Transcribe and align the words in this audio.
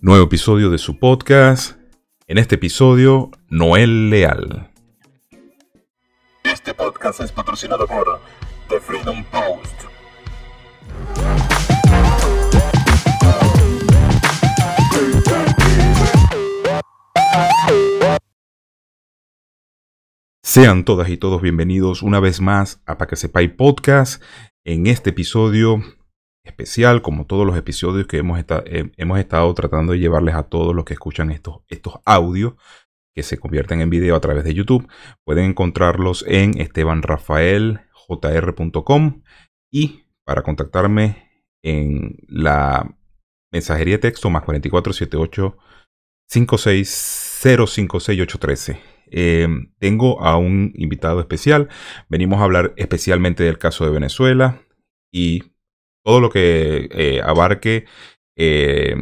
Nuevo 0.00 0.26
episodio 0.26 0.70
de 0.70 0.78
su 0.78 1.00
podcast. 1.00 1.76
En 2.28 2.38
este 2.38 2.54
episodio, 2.54 3.32
Noel 3.48 4.10
Leal. 4.10 4.70
Este 6.44 6.72
podcast 6.72 7.20
es 7.20 7.32
patrocinado 7.32 7.84
por 7.88 8.20
The 8.68 8.78
Freedom 8.78 9.24
Post. 9.24 9.82
Sean 20.44 20.84
todas 20.84 21.08
y 21.08 21.16
todos 21.16 21.42
bienvenidos 21.42 22.02
una 22.02 22.20
vez 22.20 22.40
más 22.40 22.80
a 22.86 22.98
Pa' 22.98 23.08
que 23.08 23.16
sepáis 23.16 23.50
podcast. 23.50 24.22
En 24.62 24.86
este 24.86 25.10
episodio 25.10 25.82
especial, 26.48 27.02
como 27.02 27.26
todos 27.26 27.46
los 27.46 27.56
episodios 27.56 28.06
que 28.06 28.18
hemos, 28.18 28.40
eh, 28.40 28.90
hemos 28.96 29.18
estado 29.18 29.52
tratando 29.54 29.92
de 29.92 30.00
llevarles 30.00 30.34
a 30.34 30.42
todos 30.44 30.74
los 30.74 30.84
que 30.84 30.94
escuchan 30.94 31.30
estos, 31.30 31.60
estos 31.68 32.00
audios 32.04 32.54
que 33.14 33.22
se 33.22 33.38
convierten 33.38 33.80
en 33.80 33.90
video 33.90 34.16
a 34.16 34.20
través 34.20 34.42
de 34.44 34.54
YouTube. 34.54 34.88
Pueden 35.24 35.44
encontrarlos 35.44 36.24
en 36.26 36.60
estebanrafaeljr.com 36.60 39.22
y 39.70 40.04
para 40.24 40.42
contactarme 40.42 41.28
en 41.62 42.16
la 42.28 42.96
mensajería 43.50 43.94
de 43.94 43.98
texto 43.98 44.30
más 44.30 44.44
4478 44.44 45.56
5605683. 46.30 48.78
Eh, 49.10 49.48
tengo 49.78 50.20
a 50.20 50.36
un 50.36 50.74
invitado 50.76 51.20
especial. 51.20 51.68
Venimos 52.08 52.40
a 52.40 52.44
hablar 52.44 52.74
especialmente 52.76 53.42
del 53.44 53.58
caso 53.58 53.84
de 53.84 53.90
Venezuela 53.90 54.62
y 55.10 55.54
todo 56.08 56.20
lo 56.20 56.30
que 56.30 56.88
eh, 56.90 57.20
abarque 57.22 57.84
eh, 58.34 58.96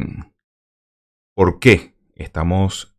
por 1.37 1.57
qué 1.61 1.93
estamos 2.15 2.97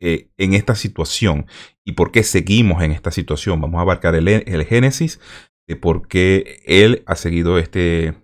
eh, 0.00 0.28
en 0.36 0.54
esta 0.54 0.76
situación 0.76 1.46
y 1.84 1.94
por 1.94 2.12
qué 2.12 2.22
seguimos 2.22 2.84
en 2.84 2.92
esta 2.92 3.10
situación. 3.10 3.60
Vamos 3.60 3.80
a 3.80 3.82
abarcar 3.82 4.14
el, 4.14 4.64
génesis 4.64 5.18
de 5.66 5.74
por 5.74 6.06
qué 6.06 6.62
él 6.66 7.02
ha 7.06 7.16
seguido 7.16 7.58
este, 7.58 8.14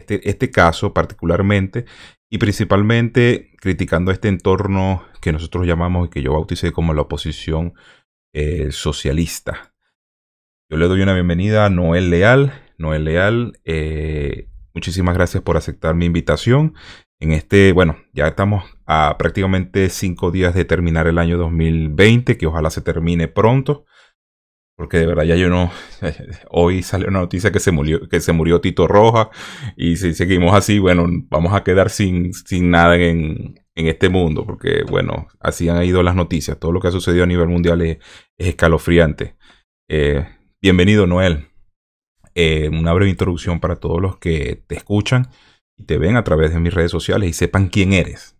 este, 0.00 0.28
este, 0.28 0.50
caso 0.50 0.92
particularmente 0.92 1.84
y 2.28 2.38
principalmente 2.38 3.54
criticando 3.60 4.10
este 4.10 4.26
entorno 4.26 5.04
que 5.20 5.30
nosotros 5.30 5.64
llamamos 5.64 6.08
y 6.08 6.10
que 6.10 6.22
yo 6.22 6.32
bauticé 6.32 6.72
como 6.72 6.92
la 6.92 7.02
oposición 7.02 7.74
socialista. 8.70 9.74
Yo 10.68 10.76
le 10.76 10.88
doy 10.88 11.02
una 11.02 11.14
bienvenida 11.14 11.66
a 11.66 11.70
Noel 11.70 12.10
Leal. 12.10 12.52
Noel 12.78 13.04
Leal 13.04 13.60
Muchísimas 14.74 15.14
gracias 15.14 15.42
por 15.42 15.56
aceptar 15.56 15.94
mi 15.94 16.06
invitación. 16.06 16.74
En 17.20 17.32
este, 17.32 17.72
bueno, 17.72 17.98
ya 18.12 18.26
estamos 18.26 18.64
a 18.86 19.16
prácticamente 19.18 19.88
cinco 19.90 20.30
días 20.30 20.54
de 20.54 20.64
terminar 20.64 21.06
el 21.06 21.18
año 21.18 21.38
2020, 21.38 22.36
que 22.36 22.46
ojalá 22.46 22.70
se 22.70 22.80
termine 22.80 23.28
pronto. 23.28 23.84
Porque 24.76 24.98
de 24.98 25.06
verdad 25.06 25.24
ya 25.24 25.36
yo 25.36 25.48
no. 25.48 25.70
Hoy 26.50 26.82
salió 26.82 27.08
una 27.08 27.20
noticia 27.20 27.52
que 27.52 27.60
se 27.60 27.70
murió, 27.70 28.08
que 28.08 28.20
se 28.20 28.32
murió 28.32 28.60
Tito 28.60 28.88
Roja. 28.88 29.30
Y 29.76 29.96
si 29.96 30.14
seguimos 30.14 30.54
así, 30.54 30.78
bueno, 30.80 31.06
vamos 31.28 31.54
a 31.54 31.62
quedar 31.62 31.90
sin, 31.90 32.32
sin 32.32 32.70
nada 32.70 32.96
en, 32.96 33.60
en 33.76 33.86
este 33.86 34.08
mundo. 34.08 34.44
Porque, 34.44 34.82
bueno, 34.88 35.28
así 35.38 35.68
han 35.68 35.84
ido 35.84 36.02
las 36.02 36.16
noticias. 36.16 36.58
Todo 36.58 36.72
lo 36.72 36.80
que 36.80 36.88
ha 36.88 36.92
sucedido 36.92 37.24
a 37.24 37.28
nivel 37.28 37.48
mundial 37.48 37.82
es, 37.82 37.98
escalofriante. 38.36 39.36
Eh, 39.88 40.26
bienvenido, 40.60 41.06
Noel. 41.06 41.51
Eh, 42.34 42.68
una 42.68 42.92
breve 42.92 43.10
introducción 43.10 43.60
para 43.60 43.76
todos 43.76 44.00
los 44.00 44.16
que 44.18 44.62
te 44.66 44.76
escuchan 44.76 45.28
y 45.76 45.84
te 45.84 45.98
ven 45.98 46.16
a 46.16 46.24
través 46.24 46.52
de 46.52 46.60
mis 46.60 46.72
redes 46.72 46.90
sociales 46.90 47.28
y 47.28 47.32
sepan 47.32 47.68
quién 47.68 47.92
eres. 47.92 48.36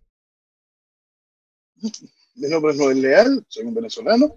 Mi 2.35 2.49
nombre 2.49 2.71
es 2.71 2.77
Noel 2.77 3.01
Leal, 3.01 3.45
soy 3.47 3.65
un 3.65 3.75
venezolano 3.75 4.33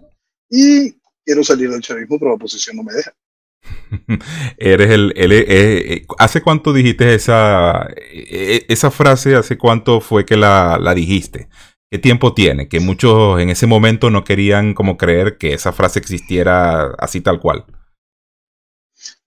y 0.49 0.91
quiero 1.25 1.43
salir 1.43 1.69
del 1.69 1.81
chavismo, 1.81 2.19
pero 2.19 2.31
la 2.31 2.35
oposición 2.35 2.75
no 2.75 2.83
me 2.83 2.93
deja. 2.93 3.13
Eres 4.57 4.91
el, 4.91 5.11
eh, 5.15 5.45
eh, 5.49 6.05
¿Hace 6.19 6.41
cuánto 6.41 6.73
dijiste 6.73 7.15
esa, 7.15 7.87
esa 8.05 8.91
frase? 8.91 9.35
¿Hace 9.35 9.57
cuánto 9.57 9.99
fue 9.99 10.25
que 10.25 10.37
la, 10.37 10.77
la 10.79 10.93
dijiste? 10.93 11.49
¿Qué 11.89 11.99
tiempo 11.99 12.33
tiene? 12.33 12.67
Que 12.67 12.79
muchos 12.79 13.39
en 13.39 13.49
ese 13.49 13.65
momento 13.65 14.09
no 14.09 14.23
querían 14.23 14.73
como 14.73 14.97
creer 14.97 15.37
que 15.37 15.53
esa 15.53 15.71
frase 15.71 15.99
existiera 15.99 16.93
así 16.99 17.21
tal 17.21 17.39
cual. 17.39 17.65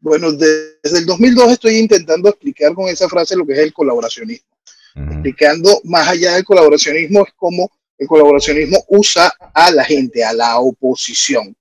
Bueno, 0.01 0.33
desde 0.33 0.99
el 0.99 1.07
2002 1.07 1.53
estoy 1.53 1.77
intentando 1.77 2.31
explicar 2.31 2.75
con 2.75 2.89
esa 2.89 3.09
frase 3.09 3.37
lo 3.37 3.47
que 3.47 3.53
es 3.53 3.59
el 3.59 3.73
colaboracionismo. 3.73 4.49
Explicando 4.95 5.81
más 5.85 6.09
allá 6.09 6.35
del 6.35 6.45
colaboracionismo 6.45 7.25
es 7.25 7.33
cómo 7.37 7.71
el 7.97 8.09
colaboracionismo 8.09 8.83
usa 8.89 9.33
a 9.55 9.71
la 9.71 9.85
gente, 9.85 10.25
a 10.25 10.33
la 10.33 10.59
oposición. 10.59 11.55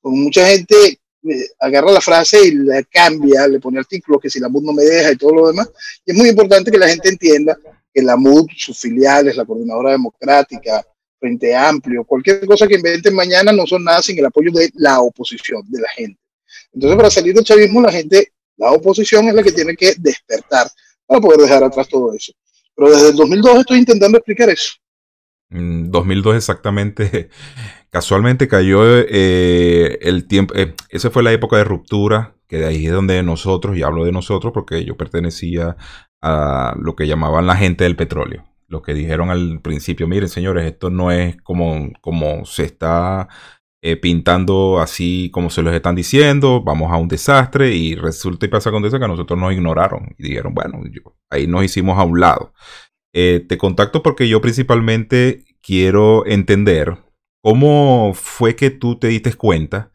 Con 0.00 0.20
mucha 0.20 0.46
gente 0.46 1.00
eh, 1.28 1.48
agarra 1.58 1.90
la 1.90 2.00
frase 2.00 2.46
y 2.46 2.52
la 2.52 2.82
cambia, 2.84 3.48
le 3.48 3.58
pone 3.58 3.78
artículos 3.78 4.20
que 4.20 4.30
si 4.30 4.38
la 4.38 4.48
MUD 4.48 4.62
no 4.62 4.72
me 4.72 4.84
deja 4.84 5.12
y 5.12 5.16
todo 5.16 5.34
lo 5.34 5.48
demás. 5.48 5.68
Y 6.04 6.12
es 6.12 6.16
muy 6.16 6.28
importante 6.28 6.70
que 6.70 6.78
la 6.78 6.88
gente 6.88 7.08
entienda 7.08 7.58
que 7.92 8.02
la 8.02 8.16
MUD, 8.16 8.46
sus 8.56 8.78
filiales, 8.78 9.36
la 9.36 9.46
Coordinadora 9.46 9.92
Democrática, 9.92 10.86
Frente 11.18 11.56
Amplio, 11.56 12.04
cualquier 12.04 12.46
cosa 12.46 12.68
que 12.68 12.74
inventen 12.74 13.14
mañana 13.14 13.50
no 13.52 13.66
son 13.66 13.82
nada 13.82 14.02
sin 14.02 14.18
el 14.18 14.26
apoyo 14.26 14.52
de 14.52 14.70
la 14.74 15.00
oposición, 15.00 15.62
de 15.66 15.80
la 15.80 15.88
gente. 15.88 16.20
Entonces, 16.76 16.96
para 16.96 17.10
salir 17.10 17.34
del 17.34 17.42
chavismo, 17.42 17.80
la 17.80 17.90
gente, 17.90 18.32
la 18.58 18.70
oposición 18.70 19.26
es 19.28 19.34
la 19.34 19.42
que 19.42 19.50
tiene 19.50 19.74
que 19.74 19.94
despertar 19.96 20.68
para 21.06 21.20
poder 21.22 21.40
dejar 21.40 21.64
atrás 21.64 21.88
todo 21.88 22.12
eso. 22.12 22.32
Pero 22.74 22.90
desde 22.90 23.08
el 23.08 23.16
2002 23.16 23.60
estoy 23.60 23.78
intentando 23.78 24.18
explicar 24.18 24.50
eso. 24.50 24.74
2002 25.48 26.34
mm, 26.34 26.36
exactamente, 26.36 27.30
casualmente 27.90 28.46
cayó 28.46 28.82
eh, 28.84 29.98
el 30.02 30.26
tiempo, 30.28 30.54
eh, 30.54 30.74
esa 30.90 31.10
fue 31.10 31.22
la 31.22 31.32
época 31.32 31.56
de 31.56 31.64
ruptura, 31.64 32.36
que 32.46 32.58
de 32.58 32.66
ahí 32.66 32.86
es 32.86 32.92
donde 32.92 33.22
nosotros, 33.22 33.74
y 33.76 33.82
hablo 33.82 34.04
de 34.04 34.12
nosotros 34.12 34.52
porque 34.52 34.84
yo 34.84 34.98
pertenecía 34.98 35.76
a 36.20 36.74
lo 36.78 36.94
que 36.94 37.06
llamaban 37.06 37.46
la 37.46 37.56
gente 37.56 37.84
del 37.84 37.96
petróleo. 37.96 38.44
Lo 38.68 38.82
que 38.82 38.92
dijeron 38.92 39.30
al 39.30 39.60
principio, 39.62 40.08
miren 40.08 40.28
señores, 40.28 40.66
esto 40.66 40.90
no 40.90 41.10
es 41.10 41.40
como, 41.42 41.92
como 42.02 42.44
se 42.44 42.64
está 42.64 43.28
eh, 43.88 43.96
pintando 43.96 44.80
así 44.80 45.30
como 45.32 45.48
se 45.48 45.62
los 45.62 45.72
están 45.72 45.94
diciendo, 45.94 46.60
vamos 46.60 46.90
a 46.90 46.96
un 46.96 47.06
desastre 47.06 47.72
y 47.72 47.94
resulta 47.94 48.44
y 48.44 48.48
pasa 48.48 48.72
con 48.72 48.84
eso 48.84 48.98
que 48.98 49.04
a 49.04 49.08
nosotros 49.08 49.38
nos 49.38 49.52
ignoraron 49.52 50.12
y 50.18 50.24
dijeron, 50.24 50.54
bueno, 50.54 50.80
ahí 51.30 51.46
nos 51.46 51.62
hicimos 51.62 51.96
a 51.96 52.02
un 52.02 52.18
lado. 52.18 52.52
Eh, 53.14 53.46
te 53.48 53.56
contacto 53.56 54.02
porque 54.02 54.28
yo 54.28 54.40
principalmente 54.40 55.44
quiero 55.62 56.26
entender 56.26 56.98
cómo 57.44 58.10
fue 58.12 58.56
que 58.56 58.70
tú 58.70 58.98
te 58.98 59.06
diste 59.06 59.32
cuenta 59.34 59.92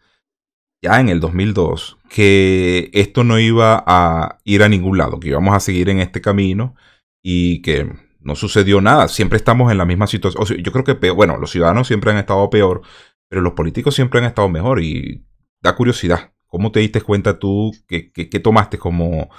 ya 0.81 1.01
en 1.01 1.09
el 1.09 1.19
2002 1.19 1.97
que 2.07 2.89
esto 2.93 3.25
no 3.25 3.39
iba 3.39 3.83
a 3.85 4.39
ir 4.45 4.63
a 4.63 4.69
ningún 4.69 4.99
lado, 4.99 5.19
que 5.19 5.27
íbamos 5.27 5.53
a 5.53 5.59
seguir 5.59 5.89
en 5.89 5.99
este 5.99 6.21
camino 6.21 6.75
y 7.21 7.61
que 7.61 7.91
no 8.21 8.35
sucedió 8.35 8.79
nada. 8.79 9.07
Siempre 9.09 9.37
estamos 9.37 9.69
en 9.69 9.77
la 9.77 9.85
misma 9.85 10.07
situación. 10.07 10.63
yo 10.63 10.71
creo 10.71 10.85
que, 10.85 11.09
bueno, 11.11 11.37
los 11.37 11.51
ciudadanos 11.51 11.87
siempre 11.87 12.11
han 12.11 12.17
estado 12.17 12.49
peor, 12.49 12.83
pero 13.31 13.41
los 13.41 13.53
políticos 13.53 13.95
siempre 13.95 14.19
han 14.19 14.25
estado 14.25 14.49
mejor 14.49 14.83
y 14.83 15.25
da 15.61 15.73
curiosidad. 15.73 16.33
¿Cómo 16.47 16.69
te 16.69 16.81
diste 16.81 16.99
cuenta 16.99 17.39
tú 17.39 17.71
que, 17.87 18.11
tomaste 18.43 18.77
como, 18.77 19.29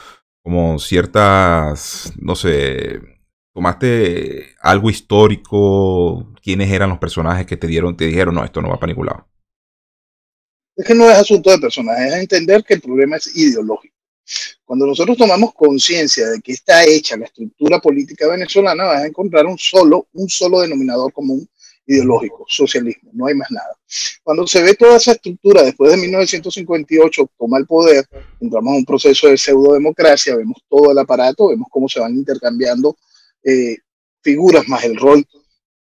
como 0.42 0.78
ciertas, 0.78 2.10
no 2.16 2.34
sé, 2.34 3.02
tomaste 3.52 4.54
algo 4.62 4.88
histórico? 4.88 6.32
¿Quiénes 6.42 6.72
eran 6.72 6.88
los 6.88 6.98
personajes 6.98 7.44
que 7.44 7.58
te 7.58 7.66
dieron, 7.66 7.94
te 7.94 8.06
dijeron, 8.06 8.34
no, 8.34 8.42
esto 8.46 8.62
no 8.62 8.70
va 8.70 8.80
para 8.80 8.90
ningún 8.90 9.08
lado? 9.08 9.28
Es 10.74 10.86
que 10.86 10.94
no 10.94 11.10
es 11.10 11.18
asunto 11.18 11.50
de 11.50 11.58
personajes, 11.58 12.14
es 12.14 12.18
entender 12.18 12.64
que 12.64 12.72
el 12.72 12.80
problema 12.80 13.16
es 13.16 13.36
ideológico. 13.36 13.94
Cuando 14.64 14.86
nosotros 14.86 15.18
tomamos 15.18 15.52
conciencia 15.52 16.30
de 16.30 16.40
que 16.40 16.52
está 16.52 16.82
hecha 16.86 17.18
la 17.18 17.26
estructura 17.26 17.78
política 17.78 18.26
venezolana, 18.26 18.84
vas 18.84 19.02
a 19.02 19.06
encontrar 19.06 19.44
un 19.44 19.58
solo, 19.58 20.08
un 20.14 20.30
solo 20.30 20.60
denominador 20.60 21.12
común 21.12 21.46
ideológico, 21.86 22.44
socialismo, 22.48 23.10
no 23.12 23.26
hay 23.26 23.34
más 23.34 23.50
nada. 23.50 23.76
Cuando 24.22 24.46
se 24.46 24.62
ve 24.62 24.74
toda 24.74 24.96
esa 24.96 25.12
estructura 25.12 25.62
después 25.62 25.90
de 25.90 25.96
1958, 25.96 27.30
toma 27.38 27.58
el 27.58 27.66
poder, 27.66 28.06
entramos 28.40 28.72
a 28.72 28.76
un 28.76 28.84
proceso 28.84 29.28
de 29.28 29.36
pseudo-democracia, 29.36 30.36
vemos 30.36 30.58
todo 30.68 30.92
el 30.92 30.98
aparato, 30.98 31.48
vemos 31.48 31.68
cómo 31.70 31.88
se 31.88 32.00
van 32.00 32.14
intercambiando 32.14 32.96
eh, 33.42 33.76
figuras 34.22 34.68
más 34.68 34.84
el 34.84 34.96
rol 34.96 35.26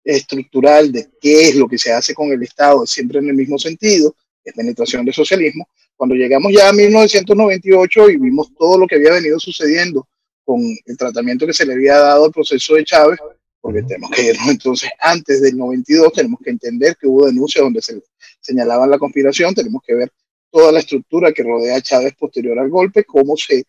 estructural 0.05 0.93
de 0.93 1.09
qué 1.21 1.49
es 1.49 1.57
lo 1.57 1.67
que 1.67 1.79
se 1.79 1.93
hace 1.93 2.15
con 2.15 2.31
el 2.31 2.43
Estado, 2.43 2.87
siempre 2.87 3.19
en 3.19 3.29
el 3.29 3.35
mismo 3.35 3.59
sentido, 3.59 4.15
es 4.45 4.55
penetración 4.55 5.05
de 5.05 5.13
socialismo. 5.13 5.69
Cuando 5.97 6.15
llegamos 6.15 6.53
ya 6.53 6.69
a 6.69 6.73
1998 6.73 8.11
y 8.11 8.17
vimos 8.19 8.49
todo 8.57 8.79
lo 8.79 8.87
que 8.87 8.97
había 8.97 9.13
venido 9.13 9.39
sucediendo 9.41 10.07
con 10.45 10.61
el 10.85 10.97
tratamiento 10.97 11.47
que 11.47 11.53
se 11.53 11.67
le 11.67 11.73
había 11.73 11.97
dado 11.97 12.27
al 12.27 12.31
proceso 12.31 12.75
de 12.75 12.85
Chávez, 12.85 13.19
porque 13.67 13.83
tenemos 13.83 14.13
que 14.13 14.23
irnos 14.23 14.49
entonces 14.49 14.89
antes 15.01 15.43
del 15.43 15.57
92, 15.57 16.13
tenemos 16.13 16.39
que 16.41 16.51
entender 16.51 16.97
que 16.97 17.09
hubo 17.09 17.27
denuncias 17.27 17.65
donde 17.65 17.83
se 17.83 18.01
señalaban 18.41 18.89
la 18.89 18.97
conspiración, 18.97 19.53
tenemos 19.57 19.83
que 19.85 19.93
ver 19.93 20.13
toda 20.53 20.71
la 20.71 20.79
estructura 20.79 21.33
que 21.33 21.43
rodea 21.43 21.75
a 21.75 21.81
Chávez 21.81 22.15
posterior 22.15 22.57
al 22.61 22.71
golpe, 22.71 23.03
cómo 23.03 23.37
se, 23.37 23.65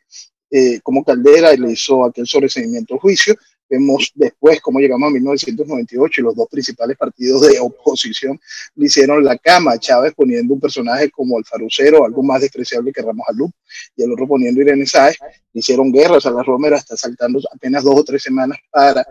eh, 0.52 0.80
cómo 0.84 1.04
Caldera 1.04 1.52
le 1.54 1.72
hizo 1.72 2.06
aquel 2.06 2.28
sobreseimiento 2.28 2.94
al 2.94 3.00
juicio, 3.00 3.34
Vemos 3.70 4.12
después 4.16 4.62
cómo 4.62 4.80
llegamos 4.80 5.08
a 5.08 5.12
1998 5.12 6.22
y 6.22 6.24
los 6.24 6.36
dos 6.36 6.48
principales 6.50 6.96
partidos 6.96 7.42
de 7.42 7.60
oposición 7.60 8.40
le 8.76 8.86
hicieron 8.86 9.24
la 9.24 9.38
cama 9.38 9.74
a 9.74 9.78
Chávez 9.78 10.14
poniendo 10.16 10.54
un 10.54 10.60
personaje 10.60 11.10
como 11.10 11.38
el 11.38 11.44
farucero, 11.44 12.06
algo 12.06 12.24
más 12.24 12.40
despreciable 12.40 12.94
que 12.94 13.02
Ramos 13.02 13.26
Alú, 13.28 13.52
y 13.96 14.04
el 14.04 14.12
otro 14.14 14.26
poniendo 14.26 14.62
Irene 14.62 14.86
Sáez. 14.86 15.18
Hicieron 15.52 15.92
guerra, 15.92 16.18
a 16.24 16.30
la 16.30 16.44
Romero 16.44 16.78
está 16.78 16.96
saltando 16.96 17.42
apenas 17.54 17.84
dos 17.84 18.00
o 18.00 18.04
tres 18.06 18.24
semanas 18.24 18.58
para 18.72 19.06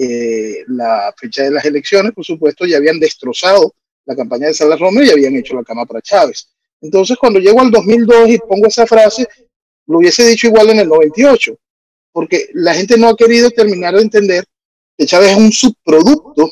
eh, 0.00 0.64
la 0.68 1.12
fecha 1.16 1.44
de 1.44 1.50
las 1.50 1.64
elecciones. 1.64 2.12
Por 2.12 2.24
supuesto, 2.24 2.66
ya 2.66 2.76
habían 2.76 2.98
destrozado 2.98 3.74
la 4.04 4.16
campaña 4.16 4.48
de 4.48 4.54
Salas 4.54 4.80
Romero 4.80 5.06
y 5.06 5.10
habían 5.10 5.36
hecho 5.36 5.54
la 5.54 5.64
cama 5.64 5.86
para 5.86 6.00
Chávez. 6.00 6.48
Entonces, 6.80 7.16
cuando 7.16 7.40
llego 7.40 7.60
al 7.60 7.70
2002 7.70 8.30
y 8.30 8.38
pongo 8.38 8.66
esa 8.66 8.86
frase, 8.86 9.26
lo 9.86 9.98
hubiese 9.98 10.26
dicho 10.26 10.46
igual 10.46 10.70
en 10.70 10.80
el 10.80 10.88
98 10.88 11.58
porque 12.18 12.48
la 12.54 12.74
gente 12.74 12.98
no 12.98 13.08
ha 13.08 13.16
querido 13.16 13.48
terminar 13.50 13.94
de 13.94 14.02
entender 14.02 14.44
que 14.96 15.06
Chávez 15.06 15.30
es 15.30 15.36
un 15.36 15.52
subproducto 15.52 16.50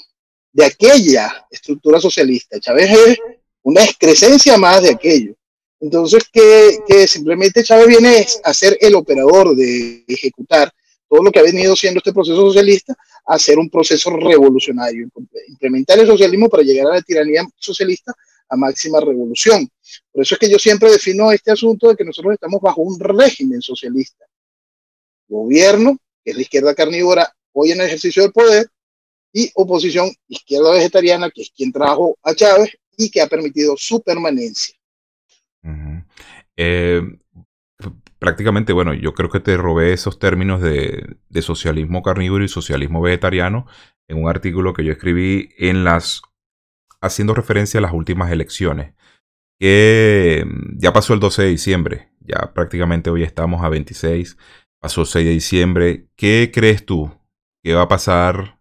de 0.53 0.65
aquella 0.65 1.45
estructura 1.51 2.01
socialista. 2.01 2.61
Chávez 2.61 2.89
es 2.91 3.19
una 3.63 3.83
excrescencia 3.83 4.57
más 4.57 4.83
de 4.83 4.91
aquello. 4.91 5.35
Entonces, 5.81 6.23
que, 6.33 6.79
que 6.87 7.09
simplemente 7.09 7.65
Chávez 7.65 7.89
viene 7.89 8.25
a 8.45 8.55
ser 8.55 8.79
el 8.81 8.95
operador 8.95 9.57
de 9.57 10.05
ejecutar 10.07 10.73
todo 11.09 11.23
lo 11.23 11.31
que 11.31 11.39
ha 11.39 11.43
venido 11.43 11.77
siendo 11.77 11.99
este 11.99 12.13
proceso 12.13 12.37
socialista, 12.37 12.95
a 13.27 13.37
un 13.59 13.69
proceso 13.69 14.11
revolucionario, 14.11 15.09
implementar 15.49 15.99
el 15.99 16.07
socialismo 16.07 16.49
para 16.49 16.63
llegar 16.63 16.87
a 16.87 16.95
la 16.97 17.03
tiranía 17.03 17.45
socialista 17.57 18.15
a 18.49 18.57
máxima 18.57 19.01
revolución. 19.01 19.69
Por 20.13 20.23
eso 20.23 20.35
es 20.35 20.39
que 20.39 20.51
yo 20.51 20.59
siempre 20.59 20.91
defino 20.91 21.33
este 21.33 21.51
asunto 21.51 21.89
de 21.89 21.97
que 21.97 22.05
nosotros 22.05 22.35
estamos 22.35 22.61
bajo 22.61 22.83
un 22.83 22.99
régimen 22.99 23.61
socialista 23.61 24.25
gobierno, 25.29 25.99
que 26.25 26.31
es 26.31 26.37
la 26.37 26.43
izquierda 26.43 26.75
carnívora 26.75 27.33
hoy 27.53 27.73
en 27.73 27.81
ejercicio 27.81 28.23
del 28.23 28.33
poder, 28.33 28.69
y 29.33 29.51
oposición 29.55 30.11
izquierda 30.29 30.71
vegetariana, 30.71 31.31
que 31.31 31.43
es 31.43 31.51
quien 31.51 31.73
trajo 31.73 32.17
a 32.23 32.35
Chávez 32.35 32.71
y 32.97 33.11
que 33.11 33.21
ha 33.21 33.27
permitido 33.27 33.75
su 33.77 34.01
permanencia. 34.01 34.75
Prácticamente, 38.19 38.73
bueno, 38.73 38.95
yo 38.95 39.15
creo 39.15 39.31
que 39.31 39.41
te 39.41 39.57
robé 39.57 39.93
esos 39.93 40.19
términos 40.19 40.61
de, 40.61 41.19
socialismo 41.41 42.03
carnívoro 42.03 42.45
y 42.45 42.49
socialismo 42.49 43.01
vegetariano 43.01 43.67
en 44.09 44.23
un 44.23 44.29
artículo 44.29 44.73
que 44.73 44.85
yo 44.85 44.93
escribí 44.93 45.51
en 45.59 45.85
las 45.85 46.23
haciendo 47.01 47.35
referencia 47.35 47.79
a 47.79 47.83
las 47.83 47.93
últimas 47.93 48.33
elecciones, 48.33 48.95
que 49.61 50.45
mm, 50.47 50.79
ya 50.79 50.93
pasó 50.93 51.15
el 51.15 51.21
12 51.21 51.43
de 51.43 51.49
diciembre, 51.49 52.09
ya 52.21 52.53
prácticamente 52.55 53.11
hoy 53.11 53.23
estamos 53.23 53.63
a 53.63 53.69
26 53.69 54.37
Pasó 54.81 55.05
6 55.05 55.27
de 55.27 55.33
diciembre. 55.33 56.09
¿Qué 56.17 56.51
crees 56.53 56.85
tú 56.85 57.11
que 57.63 57.75
va 57.75 57.83
a 57.83 57.89
pasar 57.89 58.56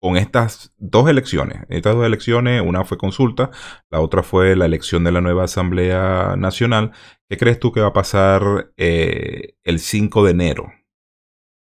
con 0.00 0.16
estas 0.16 0.72
dos 0.76 1.08
elecciones? 1.08 1.62
Estas 1.68 1.94
dos 1.94 2.06
elecciones, 2.06 2.62
una 2.64 2.84
fue 2.84 2.98
consulta, 2.98 3.50
la 3.90 4.00
otra 4.00 4.22
fue 4.22 4.56
la 4.56 4.66
elección 4.66 5.04
de 5.04 5.12
la 5.12 5.20
nueva 5.20 5.44
Asamblea 5.44 6.36
Nacional. 6.36 6.92
¿Qué 7.28 7.36
crees 7.36 7.58
tú 7.58 7.72
que 7.72 7.80
va 7.80 7.88
a 7.88 7.92
pasar 7.92 8.72
eh, 8.76 9.54
el 9.64 9.80
5 9.80 10.24
de 10.24 10.30
enero 10.30 10.72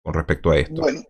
con 0.03 0.13
respecto 0.13 0.51
a 0.51 0.57
esto? 0.57 0.81
Bueno, 0.81 1.01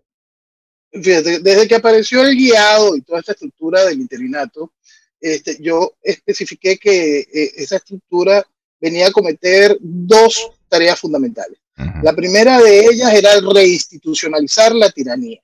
fíjate, 0.92 1.40
desde 1.40 1.68
que 1.68 1.76
apareció 1.76 2.22
el 2.24 2.36
guiado 2.36 2.96
y 2.96 3.02
toda 3.02 3.20
esta 3.20 3.34
estructura 3.34 3.86
del 3.86 4.00
interinato, 4.00 4.74
este, 5.20 5.58
yo 5.62 5.96
especifiqué 6.02 6.78
que 6.78 7.20
eh, 7.20 7.52
esa 7.58 7.78
estructura 7.78 8.46
venía 8.80 9.08
a 9.08 9.12
cometer 9.12 9.78
dos 9.82 10.52
tareas 10.68 11.00
fundamentales. 11.00 11.60
La 12.04 12.14
primera 12.14 12.60
de 12.60 12.88
ellas 12.88 13.14
era 13.14 13.40
reinstitucionalizar 13.40 14.76
la 14.76 14.90
tiranía. 14.90 15.42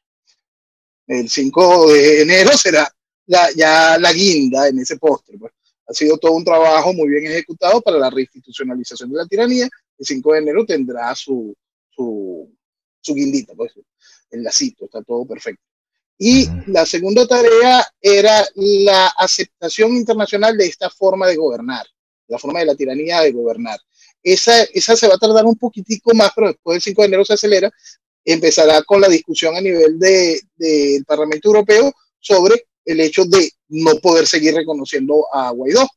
El 1.07 1.29
5 1.29 1.93
de 1.93 2.21
enero 2.21 2.57
será 2.57 2.89
ya 3.27 3.97
la 3.97 4.13
guinda 4.13 4.67
en 4.67 4.79
ese 4.79 4.97
postre. 4.97 5.37
Pues. 5.37 5.53
Ha 5.87 5.93
sido 5.93 6.17
todo 6.17 6.33
un 6.33 6.43
trabajo 6.43 6.93
muy 6.93 7.09
bien 7.09 7.25
ejecutado 7.27 7.81
para 7.81 7.97
la 7.97 8.09
reinstitucionalización 8.09 9.11
de 9.11 9.17
la 9.17 9.27
tiranía. 9.27 9.69
El 9.97 10.05
5 10.05 10.33
de 10.33 10.39
enero 10.39 10.65
tendrá 10.65 11.13
su, 11.15 11.55
su, 11.89 12.51
su 12.99 13.13
guindita, 13.13 13.53
pues, 13.53 13.73
el 14.31 14.43
lacito, 14.43 14.85
está 14.85 15.03
todo 15.03 15.25
perfecto. 15.25 15.63
Y 16.17 16.47
la 16.67 16.85
segunda 16.85 17.27
tarea 17.27 17.85
era 18.01 18.45
la 18.55 19.07
aceptación 19.17 19.95
internacional 19.95 20.57
de 20.57 20.65
esta 20.65 20.89
forma 20.89 21.27
de 21.27 21.35
gobernar, 21.35 21.85
la 22.27 22.39
forma 22.39 22.59
de 22.59 22.65
la 22.65 22.75
tiranía 22.75 23.21
de 23.21 23.31
gobernar. 23.31 23.79
Esa, 24.23 24.63
esa 24.63 24.95
se 24.95 25.07
va 25.07 25.15
a 25.15 25.19
tardar 25.19 25.45
un 25.45 25.55
poquitico 25.55 26.13
más, 26.15 26.31
pero 26.35 26.47
después 26.47 26.75
del 26.75 26.81
5 26.81 27.01
de 27.01 27.07
enero 27.07 27.25
se 27.25 27.33
acelera. 27.33 27.71
Empezará 28.25 28.81
con 28.83 28.99
la 28.99 29.07
discusión 29.07 29.55
a 29.55 29.61
nivel 29.61 29.99
del 29.99 30.41
de, 30.57 31.03
Parlamento 31.05 31.49
Europeo 31.49 31.93
sobre 32.19 32.65
el 32.83 32.99
hecho 32.99 33.23
de 33.25 33.51
no 33.69 33.95
poder 33.97 34.27
seguir 34.27 34.55
reconociendo 34.55 35.25
a 35.31 35.51
Guaidó. 35.51 35.87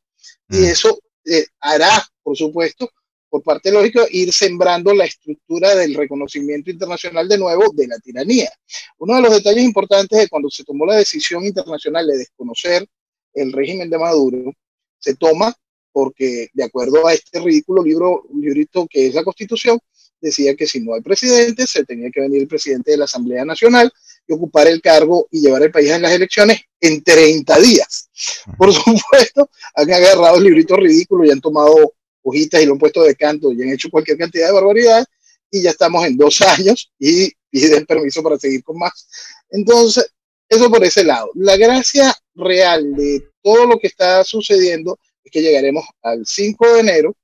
Y 0.49 0.57
mm. 0.57 0.63
eso 0.65 0.99
eh, 1.25 1.45
hará, 1.59 2.05
por 2.23 2.37
supuesto, 2.37 2.89
por 3.29 3.43
parte 3.43 3.71
lógica, 3.71 4.05
ir 4.09 4.33
sembrando 4.33 4.93
la 4.93 5.05
estructura 5.05 5.75
del 5.75 5.93
reconocimiento 5.93 6.71
internacional 6.71 7.27
de 7.27 7.37
nuevo 7.37 7.71
de 7.73 7.87
la 7.87 7.99
tiranía. 7.99 8.51
Uno 8.97 9.15
de 9.15 9.21
los 9.21 9.33
detalles 9.33 9.63
importantes 9.63 10.19
de 10.19 10.27
cuando 10.27 10.49
se 10.49 10.63
tomó 10.63 10.85
la 10.85 10.95
decisión 10.95 11.45
internacional 11.45 12.07
de 12.07 12.17
desconocer 12.17 12.87
el 13.33 13.53
régimen 13.53 13.89
de 13.89 13.99
Maduro, 13.99 14.51
se 14.97 15.15
toma 15.15 15.53
porque 15.91 16.47
de 16.53 16.63
acuerdo 16.63 17.05
a 17.07 17.13
este 17.13 17.39
ridículo 17.39 17.83
libro, 17.83 18.23
librito 18.33 18.87
que 18.89 19.07
es 19.07 19.13
la 19.13 19.23
Constitución, 19.23 19.79
decía 20.21 20.55
que 20.55 20.67
si 20.67 20.81
no 20.81 20.93
hay 20.93 21.01
presidente, 21.01 21.65
se 21.67 21.83
tenía 21.83 22.09
que 22.11 22.21
venir 22.21 22.41
el 22.41 22.47
presidente 22.47 22.91
de 22.91 22.97
la 22.97 23.05
Asamblea 23.05 23.45
Nacional 23.45 23.91
y 24.27 24.33
ocupar 24.33 24.67
el 24.67 24.81
cargo 24.81 25.27
y 25.31 25.41
llevar 25.41 25.63
el 25.63 25.71
país 25.71 25.89
en 25.91 26.01
las 26.01 26.11
elecciones 26.11 26.61
en 26.79 27.03
30 27.03 27.59
días. 27.59 28.09
Por 28.57 28.73
supuesto, 28.73 29.49
han 29.75 29.91
agarrado 29.91 30.37
el 30.37 30.43
librito 30.43 30.75
ridículo 30.75 31.25
y 31.25 31.31
han 31.31 31.41
tomado 31.41 31.93
hojitas 32.21 32.61
y 32.61 32.65
lo 32.65 32.73
han 32.73 32.79
puesto 32.79 33.03
de 33.03 33.15
canto 33.15 33.51
y 33.51 33.61
han 33.61 33.69
hecho 33.69 33.89
cualquier 33.89 34.17
cantidad 34.17 34.47
de 34.47 34.53
barbaridades 34.53 35.05
y 35.51 35.61
ya 35.63 35.71
estamos 35.71 36.05
en 36.05 36.17
dos 36.17 36.41
años 36.41 36.91
y 36.99 37.31
piden 37.49 37.85
permiso 37.85 38.21
para 38.21 38.37
seguir 38.37 38.63
con 38.63 38.77
más. 38.77 39.07
Entonces, 39.49 40.11
eso 40.47 40.69
por 40.69 40.83
ese 40.83 41.03
lado. 41.03 41.29
La 41.35 41.57
gracia 41.57 42.15
real 42.35 42.95
de 42.95 43.23
todo 43.41 43.65
lo 43.65 43.79
que 43.79 43.87
está 43.87 44.23
sucediendo 44.23 44.99
que 45.31 45.41
llegaremos 45.41 45.85
al 46.01 46.25
5 46.25 46.73
de 46.73 46.79
enero, 46.79 47.15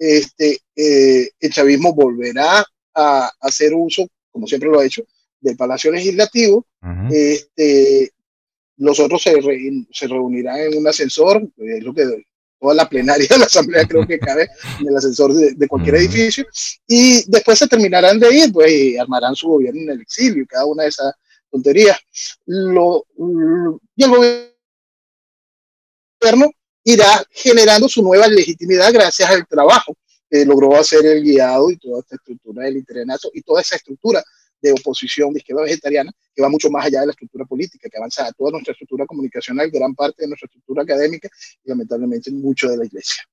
este, 0.00 0.58
eh, 0.74 1.30
el 1.38 1.52
chavismo 1.52 1.92
volverá 1.92 2.64
a 2.94 3.30
hacer 3.40 3.74
uso, 3.74 4.08
como 4.32 4.46
siempre 4.46 4.70
lo 4.70 4.80
ha 4.80 4.86
hecho, 4.86 5.02
del 5.38 5.56
Palacio 5.56 5.92
Legislativo. 5.92 6.66
este, 7.10 8.10
los 8.78 8.98
otros 8.98 9.22
se, 9.22 9.34
se, 9.92 10.08
reunirán 10.08 10.58
en 10.58 10.78
un 10.78 10.88
ascensor, 10.88 11.46
es 11.58 11.84
lo 11.84 11.92
que 11.92 12.24
toda 12.58 12.74
la 12.74 12.88
plenaria 12.88 13.28
de 13.28 13.38
la 13.38 13.44
Asamblea 13.44 13.86
creo 13.86 14.06
que 14.06 14.18
cabe 14.18 14.48
en 14.80 14.88
el 14.88 14.96
ascensor 14.96 15.34
de, 15.34 15.68
cualquier 15.68 15.96
edificio, 15.96 16.46
y 16.88 17.30
después 17.30 17.58
se 17.58 17.68
terminarán 17.68 18.18
de 18.18 18.34
ir, 18.34 18.50
pues 18.50 18.72
y 18.72 18.96
armarán 18.96 19.36
su 19.36 19.48
gobierno 19.48 19.82
en 19.82 19.90
el 19.90 20.00
exilio, 20.00 20.46
cada 20.48 20.64
una 20.64 20.84
de 20.84 20.88
esas 20.88 21.12
tonterías. 21.50 21.98
Lo, 22.46 23.04
y 23.96 24.02
el 24.02 24.10
gobierno 24.10 24.50
irá 26.92 27.24
generando 27.30 27.88
su 27.88 28.02
nueva 28.02 28.26
legitimidad 28.28 28.92
gracias 28.92 29.30
al 29.30 29.46
trabajo 29.46 29.96
que 30.28 30.44
logró 30.44 30.76
hacer 30.76 31.04
el 31.04 31.22
guiado 31.22 31.70
y 31.70 31.76
toda 31.76 32.00
esta 32.00 32.16
estructura 32.16 32.64
del 32.64 32.76
interinato 32.76 33.30
y 33.34 33.42
toda 33.42 33.60
esa 33.60 33.76
estructura 33.76 34.22
de 34.62 34.72
oposición 34.72 35.32
de 35.32 35.40
izquierda 35.40 35.62
vegetariana 35.62 36.12
que 36.34 36.42
va 36.42 36.48
mucho 36.48 36.70
más 36.70 36.84
allá 36.86 37.00
de 37.00 37.06
la 37.06 37.12
estructura 37.12 37.44
política, 37.46 37.88
que 37.88 37.96
avanza 37.96 38.26
a 38.26 38.32
toda 38.32 38.52
nuestra 38.52 38.72
estructura 38.72 39.06
comunicacional, 39.06 39.70
gran 39.70 39.94
parte 39.94 40.22
de 40.22 40.28
nuestra 40.28 40.46
estructura 40.46 40.82
académica 40.82 41.28
y 41.64 41.68
lamentablemente 41.68 42.30
mucho 42.30 42.68
de 42.68 42.76
la 42.76 42.84
iglesia. 42.84 43.24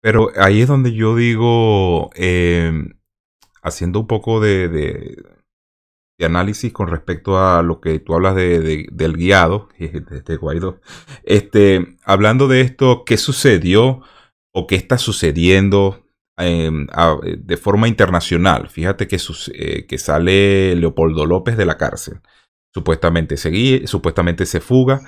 Pero 0.00 0.30
ahí 0.36 0.62
es 0.62 0.68
donde 0.68 0.94
yo 0.94 1.14
digo, 1.16 2.10
eh, 2.14 2.72
haciendo 3.62 4.00
un 4.00 4.06
poco 4.06 4.40
de 4.40 5.37
análisis 6.24 6.72
con 6.72 6.88
respecto 6.88 7.38
a 7.38 7.62
lo 7.62 7.80
que 7.80 7.98
tú 8.00 8.14
hablas 8.14 8.34
de, 8.34 8.86
del 8.90 9.16
guiado, 9.16 9.68
de, 9.78 10.02
este 10.10 10.36
Guaidó. 10.36 10.80
Este, 11.22 11.96
hablando 12.04 12.48
de 12.48 12.60
esto, 12.62 13.04
¿qué 13.04 13.16
sucedió 13.16 14.02
o 14.52 14.66
qué 14.66 14.76
está 14.76 14.98
sucediendo 14.98 16.06
em, 16.36 16.86
de 17.38 17.56
forma 17.56 17.88
internacional? 17.88 18.68
Fíjate 18.68 19.06
que, 19.06 19.18
eh, 19.54 19.86
que 19.86 19.98
sale 19.98 20.74
Leopoldo 20.76 21.26
López 21.26 21.56
de 21.56 21.66
la 21.66 21.76
cárcel. 21.76 22.20
Supuestamente 22.74 23.36
se 23.36 23.86
supuestamente 23.86 24.44
se 24.46 24.60
fuga. 24.60 25.00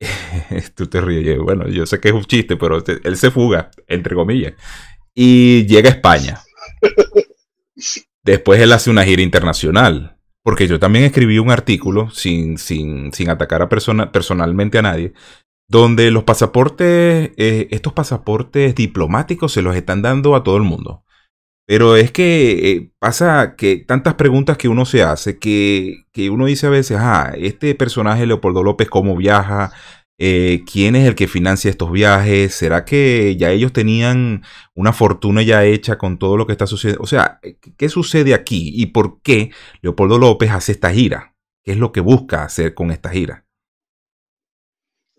tú 0.74 0.86
te 0.86 1.00
ríes. 1.00 1.38
Bueno, 1.38 1.68
yo 1.68 1.86
sé 1.86 2.00
que 2.00 2.08
es 2.08 2.14
un 2.14 2.24
chiste, 2.24 2.56
pero 2.56 2.82
él 3.04 3.16
se 3.16 3.30
fuga, 3.30 3.70
entre 3.86 4.14
comillas. 4.14 4.54
Y 5.14 5.66
llega 5.66 5.90
a 5.90 5.92
España. 5.92 6.40
Después 8.24 8.60
él 8.60 8.72
hace 8.72 8.88
una 8.88 9.04
gira 9.04 9.22
internacional 9.22 10.21
porque 10.42 10.66
yo 10.66 10.78
también 10.78 11.04
escribí 11.04 11.38
un 11.38 11.50
artículo 11.50 12.10
sin, 12.10 12.58
sin, 12.58 13.12
sin 13.12 13.30
atacar 13.30 13.62
a 13.62 13.68
persona, 13.68 14.10
personalmente 14.12 14.78
a 14.78 14.82
nadie, 14.82 15.12
donde 15.68 16.10
los 16.10 16.24
pasaportes, 16.24 17.30
eh, 17.36 17.68
estos 17.70 17.92
pasaportes 17.92 18.74
diplomáticos 18.74 19.52
se 19.52 19.62
los 19.62 19.76
están 19.76 20.02
dando 20.02 20.34
a 20.34 20.42
todo 20.42 20.56
el 20.56 20.62
mundo. 20.62 21.04
Pero 21.66 21.96
es 21.96 22.10
que 22.10 22.72
eh, 22.72 22.92
pasa 22.98 23.54
que 23.56 23.76
tantas 23.76 24.14
preguntas 24.14 24.58
que 24.58 24.68
uno 24.68 24.84
se 24.84 25.02
hace 25.02 25.38
que, 25.38 26.04
que 26.12 26.28
uno 26.28 26.46
dice 26.46 26.66
a 26.66 26.70
veces, 26.70 26.98
ah, 27.00 27.32
este 27.36 27.74
personaje 27.74 28.26
Leopoldo 28.26 28.62
López, 28.62 28.90
¿cómo 28.90 29.16
viaja? 29.16 29.72
Eh, 30.18 30.62
¿Quién 30.70 30.94
es 30.94 31.06
el 31.06 31.14
que 31.14 31.26
financia 31.26 31.70
estos 31.70 31.90
viajes? 31.90 32.54
¿Será 32.54 32.84
que 32.84 33.36
ya 33.36 33.50
ellos 33.50 33.72
tenían 33.72 34.42
una 34.74 34.92
fortuna 34.92 35.42
ya 35.42 35.64
hecha 35.64 35.98
con 35.98 36.18
todo 36.18 36.36
lo 36.36 36.46
que 36.46 36.52
está 36.52 36.66
sucediendo? 36.66 37.02
O 37.02 37.06
sea, 37.06 37.40
¿qué 37.76 37.88
sucede 37.88 38.34
aquí 38.34 38.72
y 38.74 38.86
por 38.86 39.20
qué 39.22 39.50
Leopoldo 39.80 40.18
López 40.18 40.50
hace 40.50 40.72
esta 40.72 40.92
gira? 40.92 41.34
¿Qué 41.64 41.72
es 41.72 41.78
lo 41.78 41.92
que 41.92 42.00
busca 42.00 42.44
hacer 42.44 42.74
con 42.74 42.90
esta 42.90 43.10
gira? 43.10 43.41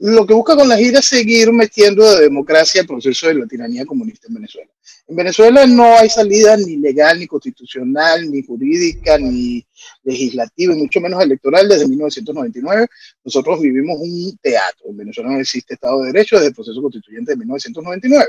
Lo 0.05 0.25
que 0.25 0.33
busca 0.33 0.57
con 0.57 0.67
la 0.67 0.75
gira 0.75 0.99
es 0.99 1.05
seguir 1.05 1.53
metiendo 1.53 2.03
de 2.03 2.23
democracia 2.23 2.81
el 2.81 2.87
proceso 2.87 3.27
de 3.27 3.35
la 3.35 3.47
tiranía 3.47 3.85
comunista 3.85 4.27
en 4.27 4.33
Venezuela. 4.33 4.69
En 5.07 5.15
Venezuela 5.15 5.65
no 5.65 5.97
hay 5.97 6.09
salida 6.09 6.57
ni 6.57 6.75
legal, 6.75 7.17
ni 7.17 7.25
constitucional, 7.25 8.29
ni 8.29 8.43
jurídica, 8.43 9.17
ni 9.17 9.65
legislativa, 10.03 10.73
y 10.73 10.77
mucho 10.77 10.99
menos 10.99 11.23
electoral 11.23 11.69
desde 11.69 11.87
1999. 11.87 12.85
Nosotros 13.23 13.61
vivimos 13.61 13.95
un 13.97 14.37
teatro. 14.41 14.89
En 14.89 14.97
Venezuela 14.97 15.29
no 15.29 15.39
existe 15.39 15.75
Estado 15.75 16.01
de 16.01 16.11
Derecho 16.11 16.35
desde 16.35 16.49
el 16.49 16.55
proceso 16.55 16.81
constituyente 16.81 17.31
de 17.31 17.37
1999. 17.37 18.25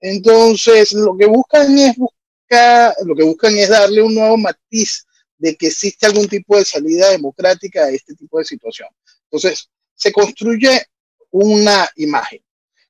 Entonces, 0.00 0.92
lo 0.92 1.16
que 1.16 1.24
buscan 1.24 1.78
es 1.78 1.96
buscar, 1.96 2.94
lo 3.06 3.16
que 3.16 3.24
buscan 3.24 3.56
es 3.56 3.70
darle 3.70 4.02
un 4.02 4.14
nuevo 4.14 4.36
matiz 4.36 5.06
de 5.38 5.56
que 5.56 5.68
existe 5.68 6.04
algún 6.04 6.28
tipo 6.28 6.58
de 6.58 6.64
salida 6.66 7.08
democrática 7.08 7.84
a 7.84 7.90
este 7.90 8.14
tipo 8.14 8.38
de 8.38 8.44
situación. 8.44 8.90
Entonces, 9.30 9.70
se 10.00 10.12
construye 10.12 10.86
una 11.30 11.88
imagen, 11.96 12.40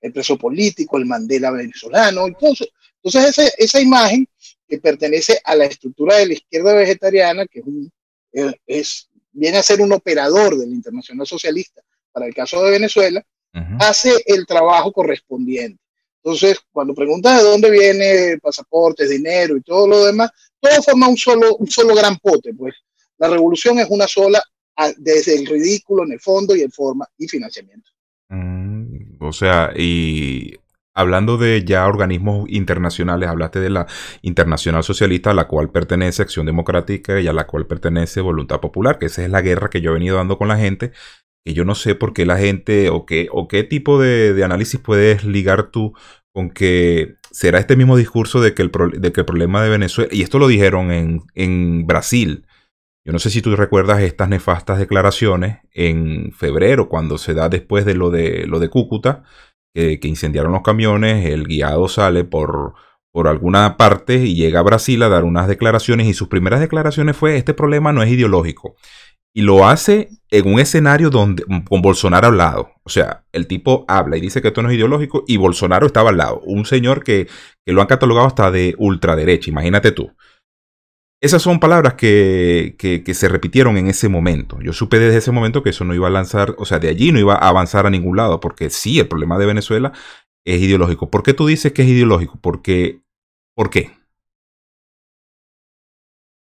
el 0.01 0.13
preso 0.13 0.39
político, 0.39 0.97
el 0.97 1.07
Mandela 1.07 1.51
venezolano, 1.51 2.27
entonces, 2.27 2.69
entonces 3.03 3.37
esa, 3.37 3.55
esa 3.59 3.81
imagen 3.81 4.29
que 4.69 4.79
pertenece 4.79 5.41
a 5.45 5.57
la 5.57 5.65
estructura 5.65 6.17
de 6.17 6.29
la 6.29 6.33
izquierda 6.35 6.73
vegetariana, 6.73 7.47
que 7.47 7.59
es, 7.59 7.67
un, 7.67 7.93
eh, 8.33 8.55
es 8.67 9.09
viene 9.33 9.59
a 9.59 9.63
ser 9.63 9.81
un 9.81 9.93
operador 9.93 10.57
del 10.57 10.71
Internacional 10.71 11.27
Socialista 11.27 11.83
para 12.13 12.27
el 12.27 12.35
caso 12.35 12.63
de 12.63 12.71
Venezuela, 12.71 13.25
hace 13.81 14.13
el 14.27 14.47
trabajo 14.47 14.93
correspondiente. 14.93 15.83
Entonces, 16.23 16.59
cuando 16.71 16.95
preguntas 16.95 17.39
de 17.39 17.43
dónde 17.43 17.71
viene 17.71 18.39
pasaportes, 18.41 19.11
dinero 19.11 19.57
y 19.57 19.63
todo 19.63 19.89
lo 19.89 20.05
demás, 20.05 20.31
todo 20.61 20.83
forma 20.83 21.09
un 21.09 21.17
solo, 21.17 21.57
un 21.57 21.69
solo 21.69 21.95
gran 21.95 22.17
pote. 22.19 22.53
Pues 22.55 22.75
la 23.19 23.29
revolución 23.29 23.79
es 23.79 23.87
una 23.89 24.07
sola, 24.07 24.43
desde 24.97 25.37
el 25.37 25.47
ridículo 25.47 26.05
en 26.05 26.13
el 26.13 26.21
fondo 26.21 26.55
y 26.57 26.63
en 26.63 26.71
forma 26.71 27.07
y 27.19 27.29
financiamiento. 27.29 27.91
Mm, 28.29 29.17
o 29.21 29.33
sea, 29.33 29.73
y 29.77 30.55
hablando 30.95 31.39
de 31.39 31.65
ya 31.65 31.87
organismos 31.87 32.49
internacionales, 32.49 33.29
hablaste 33.29 33.61
de 33.61 33.71
la 33.71 33.87
Internacional 34.23 34.85
Socialista 34.85 35.31
a 35.31 35.35
la 35.35 35.49
cual 35.49 35.71
pertenece 35.71 36.23
Acción 36.23 36.47
Democrática 36.47 37.21
y 37.21 37.29
a 37.29 37.33
la 37.33 37.47
cual 37.47 37.67
pertenece 37.67 38.21
Voluntad 38.21 38.61
Popular, 38.61 38.99
que 38.99 39.07
esa 39.07 39.25
es 39.25 39.31
la 39.31 39.43
guerra 39.43 39.71
que 39.71 39.81
yo 39.81 39.91
he 39.91 39.95
venido 39.95 40.17
dando 40.17 40.39
con 40.39 40.49
la 40.49 40.59
gente, 40.59 40.93
que 41.45 41.55
yo 41.55 41.65
no 41.65 41.75
sé 41.75 41.95
por 41.95 42.13
qué 42.13 42.27
la 42.27 42.39
gente 42.39 42.91
o 42.91 43.07
qué, 43.07 43.29
o 43.33 43.49
qué 43.49 43.65
tipo 43.65 44.01
de, 44.01 44.43
análisis 44.45 44.81
puedes 44.81 45.25
ligar 45.25 45.71
tú 45.71 45.95
con 46.33 46.51
que 46.51 47.15
será 47.31 47.59
este 47.59 47.77
mismo 47.77 47.97
discurso 47.97 48.41
de 48.41 48.55
que 48.55 48.63
el, 48.63 48.71
de 48.99 49.13
que 49.13 49.21
el 49.21 49.27
problema 49.27 49.63
de 49.63 49.71
Venezuela, 49.71 50.11
y 50.13 50.23
esto 50.23 50.39
lo 50.39 50.49
dijeron 50.49 50.93
en, 50.93 51.23
en 51.35 51.87
Brasil, 51.87 52.47
yo 53.05 53.13
no 53.13 53.19
sé 53.19 53.31
si 53.31 53.41
tú 53.41 53.57
recuerdas 53.57 54.03
estas 54.03 54.29
nefastas 54.29 54.79
declaraciones 54.79 55.59
en 55.73 56.33
febrero, 56.33 56.89
cuando 56.89 57.17
se 57.17 57.35
da 57.35 57.49
después 57.49 57.85
de 57.85 57.95
lo 57.95 58.11
de, 58.11 58.47
lo 58.47 58.59
de 58.59 58.69
Cúcuta, 58.69 59.25
que, 59.75 59.99
incendiaron 60.03 60.53
los 60.53 60.63
camiones, 60.63 61.27
el 61.27 61.47
guiado 61.47 61.89
sale 61.89 62.25
por, 62.25 62.75
por 63.13 63.29
alguna 63.29 63.77
parte 63.77 64.17
y 64.17 64.35
llega 64.35 64.61
a 64.61 64.65
Brasil 64.65 65.03
a 65.03 65.09
dar 65.09 65.25
unas 65.25 65.49
declaraciones 65.49 66.09
y 66.09 66.15
sus 66.15 66.29
primeras 66.29 66.61
declaraciones 66.61 67.17
fue 67.17 67.37
este 67.37 67.55
problema 67.55 67.93
no 67.93 68.03
es 68.03 68.11
ideológico. 68.11 68.77
Y 69.33 69.43
lo 69.43 69.67
hace 69.69 70.09
en 70.31 70.53
un 70.53 70.59
escenario 70.59 71.09
donde, 71.09 71.45
con 71.69 71.83
Bolsonaro 71.83 72.29
al 72.29 72.37
lado. 72.37 72.73
O 72.83 72.91
sea, 72.91 73.25
el 73.33 73.47
tipo 73.47 73.85
habla 73.87 74.17
y 74.17 74.21
dice 74.21 74.43
que 74.43 74.49
esto 74.49 74.61
no 74.61 74.71
es 74.71 74.75
ideológico 74.75 75.23
y 75.29 75.37
Bolsonaro 75.37 75.87
estaba 75.87 76.11
al 76.11 76.17
lado. 76.17 76.41
Un 76.45 76.67
señor 76.67 77.05
que, 77.05 77.29
que 77.65 77.73
lo 77.73 77.81
han 77.81 77.87
catalogado 77.87 78.27
hasta 78.27 78.51
de 78.51 78.75
ultraderecha, 78.77 79.51
imagínate 79.51 79.93
tú. 79.93 80.13
Esas 81.23 81.43
son 81.43 81.61
palabras 81.61 81.95
que, 81.95 82.77
que, 82.79 83.15
se 83.15 83.29
repitieron 83.29 83.77
en 83.77 83.89
ese 83.89 84.09
momento. 84.09 84.59
Yo 84.63 84.73
supe 84.73 84.99
desde 84.99 85.19
ese 85.19 85.31
momento 85.31 85.63
que 85.63 85.71
eso 85.71 85.85
no 85.85 85.95
iba 85.95 86.07
a 86.07 86.11
lanzar, 86.11 86.55
o 86.57 86.65
sea, 86.65 86.79
de 86.79 86.89
allí 86.89 87.13
no 87.13 87.19
iba 87.19 87.35
a 87.35 87.49
avanzar 87.49 87.85
a 87.85 87.91
ningún 87.91 88.17
lado, 88.17 88.41
porque 88.41 88.71
sí, 88.71 88.99
el 88.99 89.09
problema 89.09 89.39
de 89.39 89.45
Venezuela 89.45 89.93
es 90.47 90.63
ideológico. 90.63 91.11
¿Por 91.11 91.23
qué 91.23 91.35
tú 91.35 91.47
dices 91.47 91.73
que 91.73 91.83
es 91.83 91.89
ideológico? 91.89 92.39
Porque, 92.41 93.03
¿Por 93.55 93.69
qué? 93.69 93.91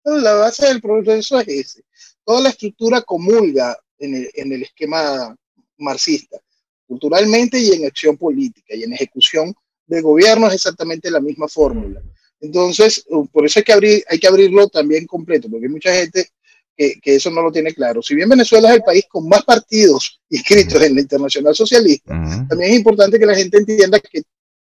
La 0.05 0.35
base 0.35 0.67
del 0.67 0.81
proceso 0.81 1.38
es 1.41 1.49
ese. 1.49 1.85
Toda 2.25 2.41
la 2.41 2.49
estructura 2.49 3.02
comulga 3.02 3.76
en 3.99 4.14
el, 4.14 4.31
en 4.35 4.52
el 4.52 4.62
esquema 4.62 5.37
marxista, 5.76 6.38
culturalmente 6.87 7.59
y 7.59 7.73
en 7.73 7.87
acción 7.87 8.17
política 8.17 8.75
y 8.75 8.85
en 8.85 8.95
ejecución 8.95 9.55
de 9.87 10.00
gobierno 10.00 10.47
es 10.47 10.55
exactamente 10.55 11.11
la 11.11 11.21
misma 11.21 11.47
fórmula. 11.47 12.00
Entonces, 12.43 13.05
uh, 13.09 13.27
por 13.29 13.47
eso 13.47 13.61
hay 13.61 13.65
que, 13.65 13.73
abrir, 13.73 14.05
hay 14.09 14.19
que 14.19 14.27
abrirlo 14.27 14.69
también 14.69 15.07
completo, 15.07 15.49
porque 15.49 15.67
hay 15.67 15.73
mucha 15.73 15.95
gente 15.95 16.29
que, 16.77 17.01
que, 17.01 17.15
eso 17.15 17.31
no 17.31 17.41
lo 17.41 17.53
tiene 17.53 17.73
claro. 17.73 18.03
Si 18.03 18.17
bien 18.17 18.29
Venezuela 18.29 18.71
es 18.71 18.77
el 18.77 18.83
país 18.83 19.05
con 19.09 19.29
más 19.29 19.45
partidos 19.45 20.21
inscritos 20.29 20.83
en 20.83 20.97
la 20.97 21.01
Internacional 21.01 21.55
Socialista, 21.55 22.13
también 22.49 22.73
es 22.73 22.77
importante 22.79 23.19
que 23.19 23.27
la 23.27 23.37
gente 23.37 23.59
entienda 23.59 24.01
que 24.01 24.23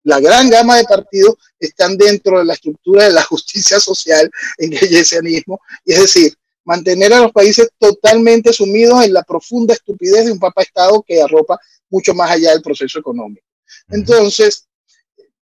la 0.05 0.21
gran 0.21 0.49
gama 0.49 0.77
de 0.77 0.85
partidos 0.85 1.35
están 1.59 1.99
dentro 1.99 2.39
de 2.39 2.45
la 2.45 2.55
estructura 2.55 3.05
de 3.05 3.13
la 3.13 3.23
justicia 3.31 3.81
social 3.81 4.31
en 4.59 4.73
el 4.73 4.89
yesianismo, 4.89 5.61
y 5.85 5.93
es 5.93 6.01
decir, 6.03 6.35
mantener 6.65 7.13
a 7.13 7.21
los 7.23 7.33
países 7.33 7.69
totalmente 7.79 8.53
sumidos 8.53 9.05
en 9.05 9.13
la 9.13 9.25
profunda 9.25 9.75
estupidez 9.75 10.27
de 10.27 10.33
un 10.33 10.39
papa 10.39 10.63
Estado 10.63 11.03
que 11.05 11.21
arropa 11.21 11.59
mucho 11.91 12.15
más 12.15 12.31
allá 12.31 12.53
del 12.53 12.63
proceso 12.63 13.01
económico. 13.01 13.45
Entonces, 13.89 14.67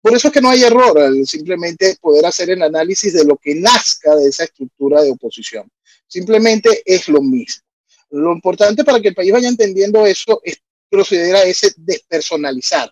por 0.02 0.16
eso 0.16 0.28
es 0.28 0.34
que 0.34 0.42
no 0.42 0.50
hay 0.50 0.64
error 0.64 1.14
simplemente 1.26 1.98
poder 2.00 2.26
hacer 2.26 2.50
el 2.50 2.62
análisis 2.62 3.14
de 3.14 3.26
lo 3.26 3.38
que 3.38 3.56
nazca 3.56 4.16
de 4.16 4.28
esa 4.28 4.46
estructura 4.46 5.02
de 5.02 5.12
oposición. 5.12 5.70
Simplemente 6.08 6.82
es 6.86 7.10
lo 7.10 7.22
mismo. 7.22 7.64
Lo 8.12 8.34
importante 8.34 8.84
para 8.84 9.00
que 9.00 9.10
el 9.10 9.16
país 9.16 9.32
vaya 9.32 9.50
entendiendo 9.50 10.06
eso 10.06 10.42
es 10.44 10.58
proceder 10.90 11.36
a 11.36 11.44
ese 11.44 11.74
despersonalizar. 11.78 12.92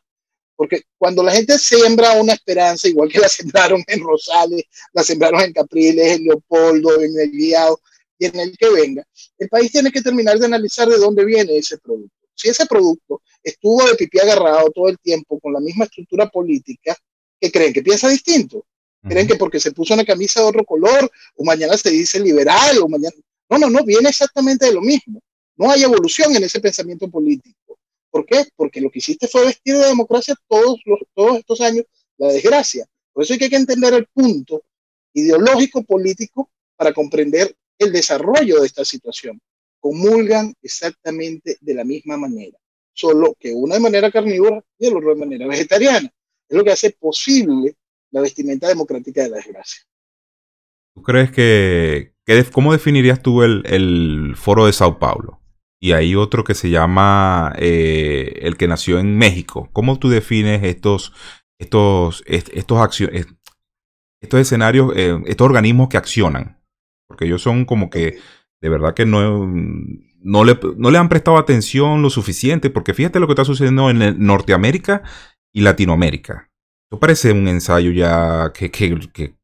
Porque 0.56 0.84
cuando 0.98 1.24
la 1.24 1.32
gente 1.32 1.58
siembra 1.58 2.14
una 2.14 2.34
esperanza, 2.34 2.88
igual 2.88 3.10
que 3.10 3.20
la 3.20 3.30
sembraron 3.30 3.84
en 3.88 4.00
Rosales, 4.02 4.64
la 4.92 5.04
sembraron 5.04 5.42
en 5.42 5.54
Capriles, 5.54 6.18
en 6.18 6.24
Leopoldo, 6.24 7.00
en 7.02 7.20
el 7.20 7.32
Guiado 7.32 7.80
y 8.20 8.26
en 8.26 8.40
el 8.40 8.58
que 8.58 8.70
venga, 8.70 9.08
el 9.38 9.48
país 9.50 9.72
tiene 9.72 9.92
que 9.92 10.02
terminar 10.02 10.40
de 10.40 10.48
analizar 10.48 10.90
de 10.90 10.98
dónde 10.98 11.24
viene 11.24 11.58
ese 11.58 11.78
producto. 11.78 12.17
Si 12.38 12.48
ese 12.48 12.68
producto 12.68 13.24
estuvo 13.44 13.84
de 13.86 13.96
pipí 13.96 14.20
agarrado 14.20 14.70
todo 14.70 14.90
el 14.90 15.00
tiempo 15.00 15.40
con 15.40 15.54
la 15.54 15.60
misma 15.60 15.86
estructura 15.86 16.30
política, 16.30 16.96
¿qué 17.42 17.52
creen? 17.52 17.74
¿Que 17.74 17.82
piensa 17.82 18.08
distinto? 18.08 18.66
¿Creen 19.02 19.28
que 19.28 19.36
porque 19.36 19.60
se 19.60 19.72
puso 19.72 19.94
una 19.94 20.06
camisa 20.06 20.42
de 20.42 20.48
otro 20.48 20.64
color 20.64 21.10
o 21.36 21.44
mañana 21.44 21.76
se 21.78 21.90
dice 21.90 22.20
liberal 22.20 22.78
o 22.80 22.88
mañana... 22.88 23.16
No, 23.50 23.58
no, 23.58 23.70
no, 23.70 23.84
viene 23.84 24.10
exactamente 24.10 24.66
de 24.66 24.74
lo 24.74 24.82
mismo. 24.82 25.20
No 25.56 25.72
hay 25.72 25.84
evolución 25.84 26.36
en 26.36 26.44
ese 26.44 26.60
pensamiento 26.60 27.10
político. 27.10 27.80
¿Por 28.12 28.26
qué? 28.26 28.46
Porque 28.56 28.82
lo 28.82 28.92
que 28.92 29.00
hiciste 29.00 29.28
fue 29.28 29.46
vestir 29.46 29.76
de 29.76 29.88
democracia 29.88 30.36
todos, 30.48 30.80
los, 30.86 31.00
todos 31.16 31.40
estos 31.40 31.62
años 31.62 31.86
la 32.18 32.28
desgracia. 32.28 32.86
Por 33.14 33.24
eso 33.24 33.34
hay 33.34 33.40
que 33.40 33.56
entender 33.56 33.94
el 33.94 34.06
punto 34.08 34.64
ideológico 35.14 35.84
político 35.84 36.52
para 36.76 36.94
comprender 36.94 37.56
el 37.80 37.92
desarrollo 37.92 38.60
de 38.60 38.68
esta 38.68 38.86
situación. 38.86 39.42
Comulgan 39.88 40.54
exactamente 40.62 41.58
de 41.62 41.74
la 41.74 41.84
misma 41.84 42.18
manera 42.18 42.58
solo 42.98 43.36
que 43.40 43.54
una 43.54 43.76
de 43.76 43.82
manera 43.82 44.12
carnívora 44.12 44.62
y 44.78 44.88
el 44.88 44.98
otro 44.98 45.10
de 45.10 45.20
manera 45.20 45.48
vegetariana. 45.48 46.12
Es 46.50 46.58
lo 46.58 46.64
que 46.64 46.72
hace 46.72 46.92
posible 46.92 47.76
la 48.12 48.22
vestimenta 48.22 48.68
democrática 48.68 49.22
de 49.22 49.30
la 49.30 49.38
desgracia. 49.38 49.84
¿Tú 50.96 51.04
crees 51.04 51.32
que, 51.32 52.14
cómo 52.52 52.72
definirías 52.72 53.22
tú 53.22 53.44
el, 53.44 54.34
foro 54.36 54.66
de 54.66 54.74
Sao 54.74 54.98
Paulo? 54.98 55.42
Y 55.80 55.92
hay 55.92 56.16
otro 56.16 56.44
que 56.44 56.56
se 56.56 56.72
llama 56.72 57.54
eh, 57.60 58.40
el 58.42 58.58
que 58.58 58.68
nació 58.68 58.98
en 58.98 59.16
México. 59.16 59.70
¿Cómo 59.74 60.00
tú 60.00 60.10
defines 60.10 60.64
estos, 60.64 61.14
estos, 61.60 62.24
estos, 62.26 62.80
acciones, 62.80 63.28
estos 64.24 64.40
escenarios, 64.40 64.92
eh, 64.96 65.22
estos 65.28 65.46
organismos 65.46 65.90
que 65.90 65.98
accionan? 65.98 66.60
Porque 67.08 67.26
ellos 67.26 67.44
son 67.44 67.66
como 67.66 67.92
que 67.92 68.18
de 68.62 68.70
verdad 68.70 68.94
que 68.94 69.06
no, 69.06 69.48
no 69.48 70.44
le, 70.44 70.58
no 70.78 70.92
le 70.92 70.98
han 70.98 71.10
prestado 71.10 71.38
atención 71.38 72.02
lo 72.02 72.10
suficiente, 72.10 72.70
porque 72.70 72.94
fíjate 72.94 73.20
lo 73.20 73.28
que 73.28 73.34
está 73.34 73.46
sucediendo 73.46 73.90
en 73.90 74.26
Norteamérica 74.26 75.04
y 75.54 75.62
Latinoamérica. 75.62 76.50
Esto 76.86 77.00
parece 77.00 77.32
un 77.32 77.48
ensayo 77.48 77.92
ya 77.92 78.52
que, 78.54 79.36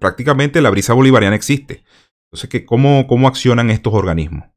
prácticamente 0.00 0.60
la 0.60 0.70
brisa 0.70 0.92
bolivariana 0.92 1.36
existe. 1.36 1.84
Entonces, 2.26 2.50
que 2.50 2.64
¿cómo, 2.64 3.06
¿cómo 3.06 3.28
accionan 3.28 3.70
estos 3.70 3.94
organismos? 3.94 4.48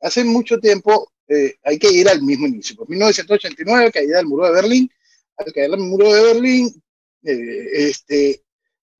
Hace 0.00 0.24
mucho 0.24 0.58
tiempo 0.58 1.12
eh, 1.28 1.56
hay 1.62 1.78
que 1.78 1.92
ir 1.92 2.08
al 2.08 2.22
mismo 2.22 2.46
inicio. 2.46 2.76
Por 2.76 2.88
1989, 2.88 3.92
caída 3.92 4.16
del 4.16 4.26
muro 4.26 4.46
de 4.46 4.52
Berlín. 4.52 4.90
Al 5.36 5.52
caer 5.52 5.70
el 5.72 5.78
muro 5.78 6.12
de 6.12 6.22
Berlín, 6.22 6.82
eh, 7.22 7.68
este, 7.72 8.42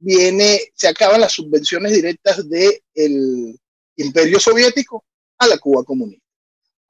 se 0.00 0.88
acaban 0.88 1.20
las 1.20 1.32
subvenciones 1.32 1.92
directas 1.92 2.48
del 2.48 3.58
imperio 3.96 4.38
soviético 4.38 5.04
a 5.38 5.46
la 5.46 5.58
Cuba 5.58 5.84
comunista. 5.84 6.24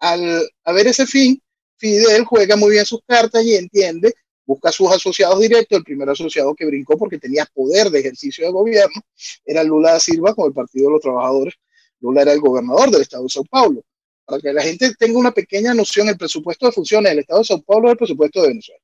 Al 0.01 0.49
haber 0.65 0.87
ese 0.89 1.07
fin, 1.07 1.43
Fidel 1.77 2.25
juega 2.25 2.57
muy 2.57 2.73
bien 2.73 2.87
sus 2.87 3.01
cartas 3.07 3.45
y 3.45 3.55
entiende, 3.55 4.15
busca 4.45 4.73
sus 4.73 4.91
asociados 4.91 5.41
directos. 5.41 5.79
El 5.79 5.85
primer 5.85 6.09
asociado 6.09 6.55
que 6.55 6.67
brincó 6.67 6.97
porque 6.97 7.19
tenía 7.19 7.47
poder 7.47 7.91
de 7.91 8.01
ejercicio 8.01 8.45
de 8.45 8.53
gobierno 8.53 9.01
era 9.45 9.63
Lula 9.63 9.93
da 9.93 10.01
Silva 10.01 10.35
con 10.35 10.47
el 10.47 10.53
Partido 10.53 10.87
de 10.87 10.93
los 10.93 11.03
Trabajadores. 11.03 11.55
Lula 12.01 12.23
era 12.23 12.33
el 12.33 12.41
gobernador 12.41 12.91
del 12.91 13.03
estado 13.03 13.25
de 13.25 13.31
Sao 13.31 13.45
Paulo. 13.45 13.83
Para 14.25 14.41
que 14.41 14.53
la 14.53 14.63
gente 14.63 14.93
tenga 14.99 15.19
una 15.19 15.33
pequeña 15.33 15.73
noción, 15.73 16.09
el 16.09 16.19
presupuesto 16.19 16.67
de 16.67 16.73
funciones 16.73 17.11
del 17.11 17.21
estado 17.21 17.41
de 17.41 17.47
Sao 17.47 17.63
Paulo 17.63 17.89
es 17.89 17.93
el 17.93 17.99
presupuesto 17.99 18.43
de 18.43 18.49
Venezuela. 18.49 18.83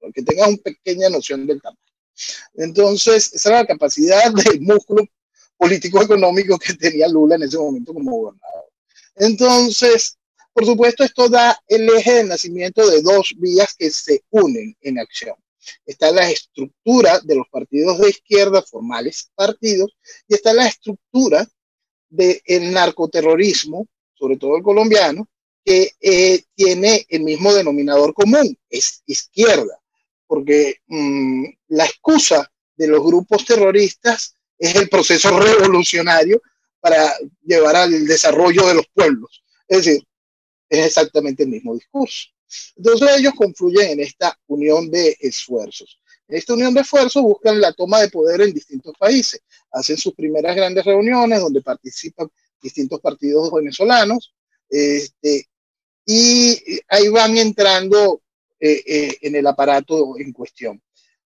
Para 0.00 0.12
que 0.12 0.22
tenga 0.22 0.48
una 0.48 0.56
pequeña 0.56 1.08
noción 1.10 1.46
del 1.46 1.60
tamaño. 1.60 1.85
Entonces, 2.54 3.32
esa 3.32 3.50
era 3.50 3.58
la 3.60 3.66
capacidad 3.66 4.32
de 4.32 4.60
músculo 4.60 5.04
político-económico 5.56 6.58
que 6.58 6.74
tenía 6.74 7.08
Lula 7.08 7.36
en 7.36 7.44
ese 7.44 7.58
momento 7.58 7.94
como 7.94 8.10
gobernador. 8.10 8.64
Entonces, 9.16 10.18
por 10.52 10.64
supuesto, 10.64 11.04
esto 11.04 11.28
da 11.28 11.58
el 11.66 11.88
eje 11.90 12.14
de 12.14 12.24
nacimiento 12.24 12.88
de 12.88 13.02
dos 13.02 13.34
vías 13.36 13.74
que 13.74 13.90
se 13.90 14.22
unen 14.30 14.76
en 14.80 14.98
acción. 14.98 15.34
Está 15.84 16.10
la 16.12 16.30
estructura 16.30 17.20
de 17.20 17.34
los 17.34 17.48
partidos 17.48 17.98
de 17.98 18.10
izquierda, 18.10 18.62
formales 18.62 19.30
partidos, 19.34 19.96
y 20.28 20.34
está 20.34 20.52
la 20.54 20.66
estructura 20.66 21.46
del 22.08 22.72
narcoterrorismo, 22.72 23.86
sobre 24.14 24.36
todo 24.36 24.56
el 24.56 24.62
colombiano, 24.62 25.28
que 25.64 25.90
eh, 26.00 26.44
tiene 26.54 27.04
el 27.08 27.22
mismo 27.22 27.52
denominador 27.52 28.14
común, 28.14 28.56
es 28.70 29.02
izquierda 29.06 29.80
porque 30.26 30.76
mm, 30.86 31.44
la 31.68 31.84
excusa 31.84 32.50
de 32.76 32.88
los 32.88 33.02
grupos 33.02 33.44
terroristas 33.44 34.34
es 34.58 34.74
el 34.74 34.88
proceso 34.88 35.38
revolucionario 35.38 36.42
para 36.80 37.12
llevar 37.42 37.76
al 37.76 38.06
desarrollo 38.06 38.66
de 38.66 38.74
los 38.74 38.86
pueblos. 38.92 39.42
Es 39.68 39.84
decir, 39.84 40.06
es 40.68 40.86
exactamente 40.86 41.42
el 41.42 41.50
mismo 41.50 41.74
discurso. 41.74 42.28
Entonces 42.76 43.08
ellos 43.18 43.34
confluyen 43.36 43.92
en 43.92 44.00
esta 44.00 44.38
unión 44.46 44.90
de 44.90 45.16
esfuerzos. 45.20 45.98
En 46.28 46.36
esta 46.36 46.54
unión 46.54 46.74
de 46.74 46.80
esfuerzos 46.80 47.22
buscan 47.22 47.60
la 47.60 47.72
toma 47.72 48.00
de 48.00 48.08
poder 48.08 48.40
en 48.40 48.52
distintos 48.52 48.94
países. 48.98 49.40
Hacen 49.72 49.96
sus 49.96 50.14
primeras 50.14 50.54
grandes 50.56 50.84
reuniones 50.84 51.40
donde 51.40 51.62
participan 51.62 52.28
distintos 52.60 53.00
partidos 53.00 53.52
venezolanos. 53.52 54.32
Este, 54.68 55.48
y 56.04 56.80
ahí 56.88 57.08
van 57.08 57.36
entrando 57.36 58.22
eh, 58.58 58.82
eh, 58.86 59.18
en 59.22 59.36
el 59.36 59.46
aparato 59.46 60.18
en 60.18 60.32
cuestión. 60.32 60.82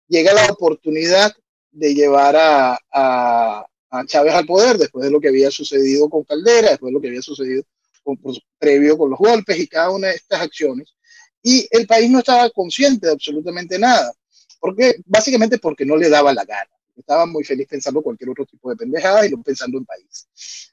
Llega 0.09 0.33
la 0.33 0.47
oportunidad 0.53 1.33
de 1.71 1.95
llevar 1.95 2.37
a, 2.37 2.79
a, 2.93 3.67
Chávez 4.07 4.35
al 4.35 4.45
poder 4.45 4.77
después 4.77 5.05
de 5.05 5.11
lo 5.11 5.21
que 5.21 5.29
había 5.29 5.51
sucedido 5.51 6.11
con 6.11 6.25
Caldera, 6.25 6.71
después 6.71 6.91
de 6.91 6.95
lo 6.95 7.01
que 7.01 7.09
había 7.09 7.23
sucedido 7.23 7.63
con, 8.03 8.17
pues, 8.17 8.39
previo 8.59 8.99
con 8.99 9.11
los 9.11 9.19
golpes 9.19 9.59
y 9.59 9.69
cada 9.69 9.91
una 9.91 10.09
de 10.09 10.15
estas 10.15 10.41
acciones. 10.41 10.95
Y 11.43 11.67
el 11.71 11.87
país 11.87 12.11
no 12.11 12.19
estaba 12.19 12.51
consciente 12.51 13.07
de 13.07 13.13
absolutamente 13.13 13.79
nada. 13.79 14.13
porque 14.61 14.97
Básicamente 15.07 15.59
porque 15.59 15.87
no 15.87 15.97
le 15.97 16.09
daba 16.09 16.35
la 16.35 16.45
gana. 16.45 16.71
Estaba 16.97 17.27
muy 17.27 17.45
feliz 17.45 17.67
pensando 17.69 18.03
cualquier 18.03 18.31
otro 18.31 18.47
tipo 18.47 18.71
de 18.71 18.77
pendejada 18.77 19.27
y 19.27 19.31
no 19.31 19.43
pensando 19.43 19.79
en 19.79 19.85
país. 19.85 20.29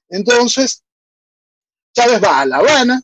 Entonces, 0.09 0.83
Chávez 1.93 2.21
va 2.23 2.41
a 2.41 2.45
La 2.45 2.57
Habana, 2.57 3.01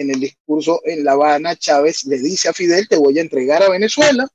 en 0.00 0.10
el 0.10 0.18
discurso 0.18 0.80
en 0.84 1.04
La 1.04 1.12
Habana, 1.12 1.56
Chávez 1.56 2.06
le 2.06 2.18
dice 2.18 2.48
a 2.48 2.54
Fidel, 2.54 2.88
te 2.88 2.96
voy 2.96 3.18
a 3.18 3.20
entregar 3.20 3.62
a 3.62 3.68
Venezuela. 3.68 4.26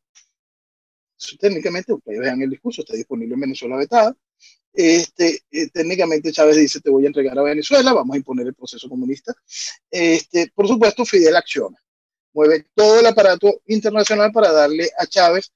técnicamente, 1.39 1.91
ustedes 1.91 2.19
vean 2.19 2.39
el 2.43 2.51
discurso, 2.51 2.81
está 2.81 2.95
disponible 2.95 3.33
en 3.33 3.39
Venezuela 3.39 3.75
vetada. 3.75 4.15
Este, 4.71 5.41
eh, 5.49 5.69
técnicamente 5.69 6.31
Chávez 6.31 6.57
dice, 6.57 6.81
te 6.81 6.91
voy 6.91 7.05
a 7.05 7.07
entregar 7.07 7.39
a 7.39 7.41
Venezuela, 7.41 7.93
vamos 7.93 8.13
a 8.13 8.17
imponer 8.17 8.45
el 8.45 8.53
proceso 8.53 8.87
comunista. 8.87 9.33
Este, 9.89 10.51
por 10.53 10.67
supuesto, 10.67 11.03
Fidel 11.03 11.35
acciona, 11.35 11.77
mueve 12.33 12.67
todo 12.75 12.99
el 12.99 13.05
aparato 13.07 13.61
internacional 13.65 14.31
para 14.31 14.51
darle 14.51 14.91
a 14.99 15.07
Chávez 15.07 15.51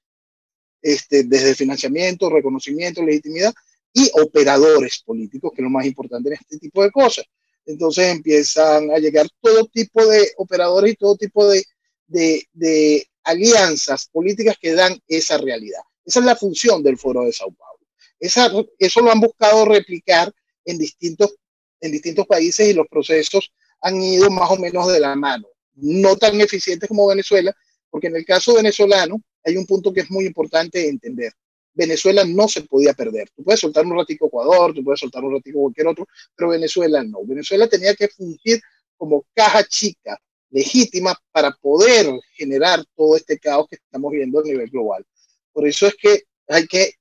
este, 0.82 1.22
desde 1.22 1.54
financiamiento, 1.54 2.28
reconocimiento, 2.30 3.04
legitimidad 3.04 3.54
y 3.92 4.10
operadores 4.14 5.02
políticos, 5.04 5.52
que 5.54 5.62
es 5.62 5.64
lo 5.64 5.70
más 5.70 5.86
importante 5.86 6.30
en 6.30 6.34
este 6.34 6.58
tipo 6.58 6.82
de 6.82 6.90
cosas 6.90 7.24
entonces 7.66 8.08
empiezan 8.08 8.90
a 8.90 8.98
llegar 8.98 9.26
todo 9.40 9.66
tipo 9.66 10.04
de 10.06 10.32
operadores 10.36 10.92
y 10.92 10.96
todo 10.96 11.16
tipo 11.16 11.46
de, 11.48 11.64
de, 12.06 13.06
alianzas 13.22 14.08
políticas 14.10 14.56
que 14.60 14.72
dan 14.72 14.98
esa 15.06 15.38
realidad. 15.38 15.80
Esa 16.04 16.20
es 16.20 16.26
la 16.26 16.36
función 16.36 16.82
del 16.82 16.98
Foro 16.98 17.24
de 17.24 17.32
Sao 17.32 17.52
Paulo. 17.52 17.86
Esa, 18.18 18.50
eso 18.78 19.00
lo 19.00 19.12
han 19.12 19.20
buscado 19.20 19.64
replicar 19.66 20.32
en 20.64 20.78
distintos, 20.78 21.36
en 21.80 21.92
distintos 21.92 22.26
países 22.26 22.68
y 22.68 22.72
los 22.72 22.88
procesos 22.88 23.52
han 23.82 24.02
ido 24.02 24.30
más 24.30 24.50
o 24.50 24.56
menos 24.56 24.90
de 24.90 25.00
la 25.00 25.14
mano. 25.14 25.48
No 25.74 26.16
tan 26.16 26.40
eficientes 26.40 26.88
como 26.88 27.06
Venezuela, 27.06 27.54
porque 27.90 28.08
en 28.08 28.16
el 28.16 28.24
caso 28.24 28.54
venezolano 28.54 29.22
hay 29.44 29.56
un 29.56 29.66
punto 29.66 29.92
que 29.92 30.00
es 30.00 30.10
muy 30.10 30.26
importante 30.26 30.88
entender. 30.88 31.32
Venezuela 31.72 32.24
no 32.24 32.48
se 32.48 32.62
podía 32.62 32.92
perder. 32.92 33.30
Tú 33.30 33.44
puedes 33.44 33.60
soltar 33.60 33.86
un 33.86 33.96
ratico 33.96 34.26
Ecuador, 34.26 34.74
tú 34.74 34.82
puedes 34.82 35.00
soltar 35.00 35.24
un 35.24 35.34
ratico 35.34 35.60
cualquier 35.60 35.86
otro, 35.86 36.06
pero 36.34 36.50
Venezuela 36.50 37.02
no. 37.02 37.24
Venezuela 37.24 37.68
tenía 37.68 37.94
que 37.94 38.08
fungir 38.08 38.60
como 38.96 39.24
caja 39.34 39.64
chica, 39.64 40.18
legítima, 40.50 41.16
para 41.32 41.52
poder 41.52 42.06
generar 42.34 42.84
todo 42.96 43.16
este 43.16 43.38
caos 43.38 43.66
que 43.68 43.76
estamos 43.76 44.12
viendo 44.12 44.40
a 44.40 44.42
nivel 44.42 44.68
global. 44.68 45.06
Por 45.52 45.66
eso 45.66 45.86
es 45.86 45.94
que 45.94 46.24
hay 46.48 46.66
que 46.66 46.94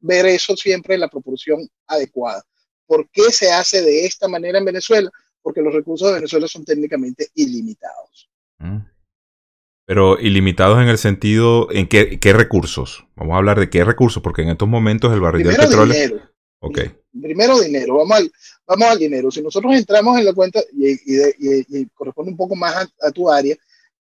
ver 0.00 0.26
eso 0.26 0.56
siempre 0.56 0.94
en 0.94 1.00
la 1.00 1.08
proporción 1.08 1.66
adecuada. 1.86 2.42
¿Por 2.86 3.08
qué 3.10 3.30
se 3.30 3.50
hace 3.50 3.80
de 3.80 4.04
esta 4.04 4.28
manera 4.28 4.58
en 4.58 4.64
Venezuela? 4.64 5.10
Porque 5.40 5.62
los 5.62 5.72
recursos 5.72 6.08
de 6.08 6.14
Venezuela 6.14 6.46
son 6.48 6.64
técnicamente 6.64 7.28
ilimitados. 7.34 8.28
Mm. 8.58 8.78
Pero 9.92 10.18
ilimitados 10.18 10.80
en 10.80 10.88
el 10.88 10.96
sentido, 10.96 11.70
¿en 11.70 11.86
qué, 11.86 12.18
qué, 12.18 12.32
recursos? 12.32 13.04
Vamos 13.14 13.34
a 13.34 13.36
hablar 13.36 13.60
de 13.60 13.68
qué 13.68 13.84
recursos, 13.84 14.22
porque 14.22 14.40
en 14.40 14.48
estos 14.48 14.66
momentos 14.66 15.12
el 15.12 15.20
barril 15.20 15.46
de 15.46 15.54
petróleo... 15.54 15.92
Dinero. 15.92 16.22
Okay. 16.60 16.92
Primero 17.20 17.60
dinero, 17.60 17.96
vamos 17.96 18.16
al, 18.16 18.32
vamos 18.66 18.88
al 18.88 18.98
dinero. 18.98 19.30
Si 19.30 19.42
nosotros 19.42 19.76
entramos 19.76 20.18
en 20.18 20.24
la 20.24 20.32
cuenta, 20.32 20.62
y, 20.72 20.92
y, 20.96 21.86
corresponde 21.92 22.30
un 22.30 22.38
poco 22.38 22.56
más 22.56 22.88
a, 23.02 23.10
tu 23.10 23.30
área, 23.30 23.54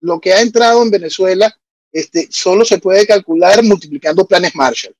lo 0.01 0.21
que 0.21 0.35
ha 0.35 0.43
entrado 0.43 0.83
en 0.83 0.91
Venezuela 0.91 1.51
este, 1.91 2.29
solo 2.31 2.67
se 2.67 2.77
puede 2.77 3.07
calcular 3.07 3.65
multiplicando 3.65 4.27
planes 4.27 4.55
Marshall 4.55 4.95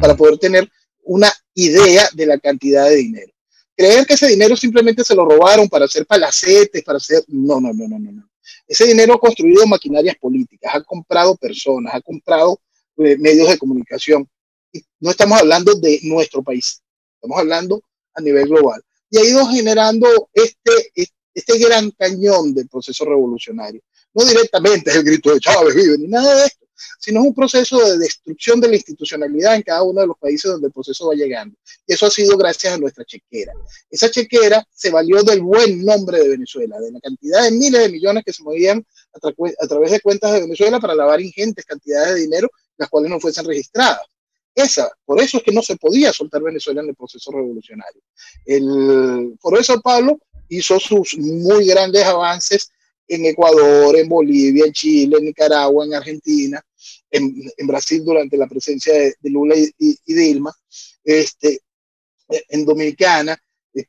para 0.00 0.14
poder 0.14 0.38
tener 0.38 0.70
una 1.02 1.32
idea 1.54 2.08
de 2.14 2.26
la 2.26 2.38
cantidad 2.38 2.84
de 2.84 2.94
dinero. 2.94 3.32
Creer 3.76 4.06
que 4.06 4.14
ese 4.14 4.28
dinero 4.28 4.56
simplemente 4.56 5.02
se 5.02 5.16
lo 5.16 5.24
robaron 5.24 5.68
para 5.68 5.86
hacer 5.86 6.06
palacetes, 6.06 6.84
para 6.84 6.98
hacer... 6.98 7.24
No, 7.26 7.60
no, 7.60 7.72
no, 7.72 7.88
no, 7.88 7.98
no. 7.98 8.28
Ese 8.66 8.86
dinero 8.86 9.14
ha 9.14 9.20
construido 9.20 9.66
maquinarias 9.66 10.16
políticas, 10.16 10.74
ha 10.74 10.82
comprado 10.82 11.36
personas, 11.36 11.94
ha 11.94 12.00
comprado 12.00 12.60
eh, 12.98 13.16
medios 13.18 13.48
de 13.48 13.58
comunicación. 13.58 14.28
No 15.00 15.10
estamos 15.10 15.40
hablando 15.40 15.74
de 15.74 16.00
nuestro 16.02 16.42
país, 16.42 16.82
estamos 17.14 17.38
hablando 17.38 17.82
a 18.14 18.20
nivel 18.20 18.48
global. 18.48 18.82
Y 19.10 19.18
ha 19.18 19.24
ido 19.24 19.46
generando 19.46 20.28
este, 20.32 20.92
este 21.34 21.58
gran 21.58 21.90
cañón 21.92 22.54
del 22.54 22.68
proceso 22.68 23.04
revolucionario. 23.04 23.80
No 24.12 24.24
directamente 24.24 24.90
es 24.90 24.96
el 24.96 25.04
grito 25.04 25.32
de 25.32 25.40
Chávez 25.40 25.74
vive, 25.74 25.98
ni 25.98 26.08
nada 26.08 26.34
de 26.36 26.46
esto, 26.46 26.66
sino 26.98 27.20
es 27.20 27.26
un 27.26 27.34
proceso 27.34 27.78
de 27.78 27.98
destrucción 27.98 28.60
de 28.60 28.68
la 28.68 28.76
institucionalidad 28.76 29.56
en 29.56 29.62
cada 29.62 29.82
uno 29.82 30.00
de 30.00 30.06
los 30.06 30.18
países 30.18 30.50
donde 30.50 30.68
el 30.68 30.72
proceso 30.72 31.08
va 31.08 31.14
llegando. 31.14 31.56
Y 31.86 31.94
eso 31.94 32.06
ha 32.06 32.10
sido 32.10 32.36
gracias 32.36 32.74
a 32.74 32.78
nuestra 32.78 33.04
chequera. 33.04 33.52
Esa 33.90 34.10
chequera 34.10 34.66
se 34.74 34.90
valió 34.90 35.22
del 35.22 35.42
buen 35.42 35.84
nombre 35.84 36.18
de 36.20 36.28
Venezuela, 36.28 36.78
de 36.80 36.92
la 36.92 37.00
cantidad 37.00 37.44
de 37.44 37.50
miles 37.50 37.80
de 37.82 37.88
millones 37.88 38.24
que 38.24 38.32
se 38.32 38.42
movían 38.42 38.84
a, 39.14 39.66
través 39.66 39.90
de 39.90 40.00
cuentas 40.00 40.32
de 40.32 40.40
Venezuela 40.40 40.80
para 40.80 40.94
lavar 40.94 41.20
ingentes 41.20 41.64
cantidades 41.64 42.14
de 42.14 42.20
dinero, 42.20 42.48
las 42.76 42.88
cuales 42.88 43.10
no 43.10 43.20
fuesen 43.20 43.44
registradas. 43.44 44.02
Esa, 44.54 44.90
por 45.04 45.20
eso 45.20 45.38
es 45.38 45.44
que 45.44 45.52
no 45.52 45.62
se 45.62 45.76
podía 45.76 46.12
soltar 46.12 46.42
Venezuela 46.42 46.82
en 46.82 46.88
el 46.88 46.96
proceso 46.96 47.30
revolucionario. 47.30 48.02
El 48.44 49.36
Foro 49.40 49.58
de 49.58 49.64
Sao 49.64 49.80
Paulo 49.80 50.18
hizo 50.48 50.80
sus 50.80 51.16
muy 51.16 51.66
grandes 51.66 52.04
avances 52.04 52.70
en 53.06 53.24
Ecuador, 53.26 53.96
en 53.96 54.08
Bolivia, 54.08 54.66
en 54.66 54.72
Chile, 54.72 55.16
en 55.18 55.26
Nicaragua, 55.26 55.84
en 55.84 55.94
Argentina, 55.94 56.60
en, 57.10 57.34
en 57.56 57.66
Brasil 57.66 58.04
durante 58.04 58.36
la 58.36 58.46
presencia 58.46 58.92
de, 58.94 59.16
Lula 59.22 59.54
y, 59.56 59.98
Dilma, 60.06 60.54
este, 61.04 61.60
en 62.48 62.64
Dominicana, 62.64 63.36
eh, 63.74 63.84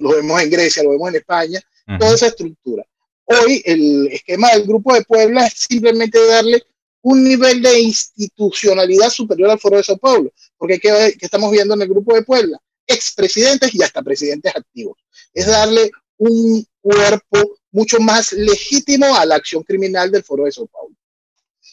lo 0.00 0.10
vemos 0.10 0.40
en 0.42 0.50
Grecia, 0.50 0.82
lo 0.82 0.90
vemos 0.90 1.08
en 1.10 1.16
España, 1.16 1.60
toda 1.98 2.14
esa 2.14 2.26
estructura. 2.26 2.84
Hoy 3.24 3.62
el 3.64 4.08
esquema 4.08 4.50
del 4.52 4.64
Grupo 4.64 4.94
de 4.94 5.02
Puebla 5.02 5.46
es 5.46 5.54
simplemente 5.68 6.24
darle 6.26 6.62
un 7.02 7.22
nivel 7.22 7.62
de 7.62 7.80
institucionalidad 7.80 9.10
superior 9.10 9.50
al 9.50 9.60
Foro 9.60 9.76
de 9.76 9.84
Sao 9.84 9.96
Paulo, 9.96 10.32
porque 10.56 10.78
¿qué, 10.80 11.16
estamos 11.20 11.50
viendo 11.52 11.74
en 11.74 11.82
el 11.82 11.88
Grupo 11.88 12.14
de 12.14 12.22
Puebla? 12.22 12.58
Expresidentes 12.86 13.74
y 13.74 13.82
hasta 13.82 14.02
presidentes 14.02 14.54
activos. 14.54 14.96
Es 15.32 15.46
darle 15.46 15.90
un 16.18 16.64
cuerpo 16.80 17.58
mucho 17.70 18.00
más 18.00 18.32
legítimo 18.32 19.14
a 19.14 19.26
la 19.26 19.36
acción 19.36 19.62
criminal 19.62 20.10
del 20.10 20.24
Foro 20.24 20.44
de 20.44 20.52
Sao 20.52 20.66
Paulo. 20.66 20.96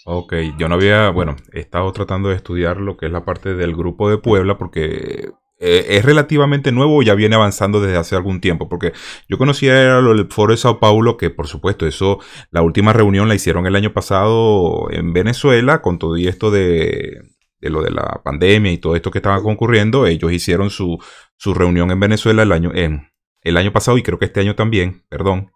Ok, 0.06 0.34
yo 0.58 0.68
no 0.68 0.76
había, 0.76 1.10
bueno, 1.12 1.38
he 1.54 1.62
estado 1.62 1.92
tratando 1.94 2.30
de 2.30 2.36
estudiar 2.36 2.78
lo 2.78 2.98
que 2.98 3.06
es 3.06 3.12
la 3.12 3.24
parte 3.24 3.56
del 3.56 3.74
grupo 3.76 4.10
de 4.10 4.18
Puebla 4.18 4.58
porque 4.58 5.32
eh, 5.60 5.98
es 5.98 6.04
relativamente 6.04 6.74
nuevo 6.74 7.02
ya 7.04 7.16
viene 7.16 7.36
avanzando 7.36 7.80
desde 7.80 7.96
hace 7.96 8.18
algún 8.18 8.42
tiempo, 8.42 8.68
porque 8.68 8.92
yo 9.30 9.38
conocía 9.38 9.98
el 9.98 10.28
Foro 10.30 10.52
de 10.52 10.58
Sao 10.58 10.78
Paulo, 10.82 11.16
que 11.16 11.30
por 11.30 11.48
supuesto 11.48 11.88
eso, 11.88 12.20
la 12.52 12.62
última 12.62 12.92
reunión 12.92 13.30
la 13.30 13.36
hicieron 13.36 13.66
el 13.66 13.78
año 13.78 13.94
pasado 13.94 14.90
en 14.92 15.14
Venezuela, 15.14 15.82
con 15.82 16.00
todo 16.00 16.18
y 16.18 16.28
esto 16.28 16.52
de, 16.52 17.22
lo 17.62 17.82
de 17.82 17.92
la 17.92 18.22
pandemia 18.26 18.74
y 18.74 18.78
todo 18.80 18.98
esto 18.98 19.10
que 19.10 19.20
estaba 19.20 19.42
concurriendo, 19.42 20.06
ellos 20.06 20.34
hicieron 20.34 20.70
su, 20.70 21.00
reunión 21.46 21.92
en 21.92 22.00
Venezuela 22.02 22.44
el 22.44 22.52
año, 22.52 22.72
el 22.74 23.58
año 23.58 23.72
pasado 23.72 23.98
y 23.98 24.04
creo 24.04 24.20
que 24.20 24.26
este 24.26 24.42
año 24.42 24.56
también, 24.56 25.06
perdón. 25.08 25.54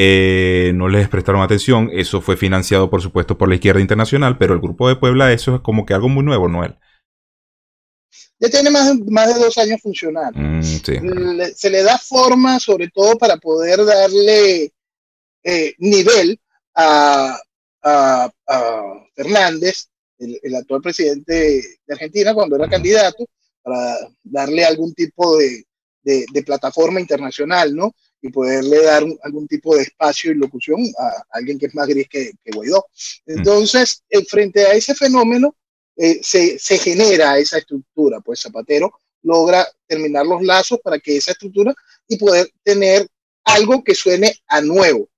Eh, 0.00 0.70
no 0.76 0.88
les 0.88 1.08
prestaron 1.08 1.42
atención, 1.42 1.90
eso 1.92 2.20
fue 2.20 2.36
financiado 2.36 2.88
por 2.88 3.02
supuesto 3.02 3.36
por 3.36 3.48
la 3.48 3.56
izquierda 3.56 3.80
internacional, 3.80 4.38
pero 4.38 4.54
el 4.54 4.60
grupo 4.60 4.88
de 4.88 4.94
Puebla 4.94 5.32
eso 5.32 5.56
es 5.56 5.60
como 5.60 5.84
que 5.86 5.94
algo 5.94 6.08
muy 6.08 6.22
nuevo, 6.22 6.48
Noel 6.48 6.76
ya 8.40 8.48
tiene 8.48 8.70
más, 8.70 8.96
más 9.10 9.34
de 9.34 9.40
dos 9.40 9.58
años 9.58 9.80
funcionando. 9.82 10.38
Mm, 10.38 10.62
se 11.54 11.70
le 11.70 11.82
da 11.82 11.98
forma, 11.98 12.60
sobre 12.60 12.88
todo, 12.88 13.18
para 13.18 13.36
poder 13.36 13.84
darle 13.84 14.72
eh, 15.42 15.74
nivel 15.78 16.38
a, 16.74 17.40
Fernández, 19.14 19.88
el, 20.18 20.54
actual 20.54 20.82
presidente 20.82 21.62
de 21.86 21.94
Argentina, 21.94 22.34
cuando 22.34 22.56
era 22.56 22.68
candidato, 22.68 23.24
para 23.62 23.96
darle 24.22 24.64
algún 24.64 24.92
tipo 24.94 25.36
de, 25.36 25.64
plataforma 26.44 27.00
internacional, 27.00 27.74
¿no? 27.74 27.92
Y 28.20 28.30
poderle 28.30 28.82
dar 28.82 29.04
algún 29.22 29.46
tipo 29.46 29.76
de 29.76 29.82
espacio 29.82 30.32
y 30.32 30.34
locución 30.34 30.80
a 30.98 31.22
alguien 31.30 31.58
que 31.58 31.66
es 31.66 31.74
más 31.74 31.86
gris 31.86 32.08
que, 32.08 32.32
que 32.42 32.50
Guaidó. 32.52 32.84
Entonces, 33.26 34.02
eh, 34.10 34.24
frente 34.24 34.66
a 34.66 34.72
ese 34.72 34.94
fenómeno, 34.94 35.54
eh, 35.96 36.20
se, 36.22 36.58
se, 36.58 36.78
genera 36.78 37.38
esa 37.38 37.58
estructura, 37.58 38.20
pues 38.20 38.40
Zapatero 38.40 38.92
logra 39.22 39.66
terminar 39.86 40.26
los 40.26 40.42
lazos 40.42 40.78
para 40.82 40.98
que 40.98 41.16
esa 41.16 41.32
estructura 41.32 41.74
y 42.06 42.16
poder 42.16 42.50
tener 42.62 43.08
algo 43.44 43.82
que 43.82 43.94
suene 43.94 44.34
a 44.46 44.60
nuevo 44.60 45.08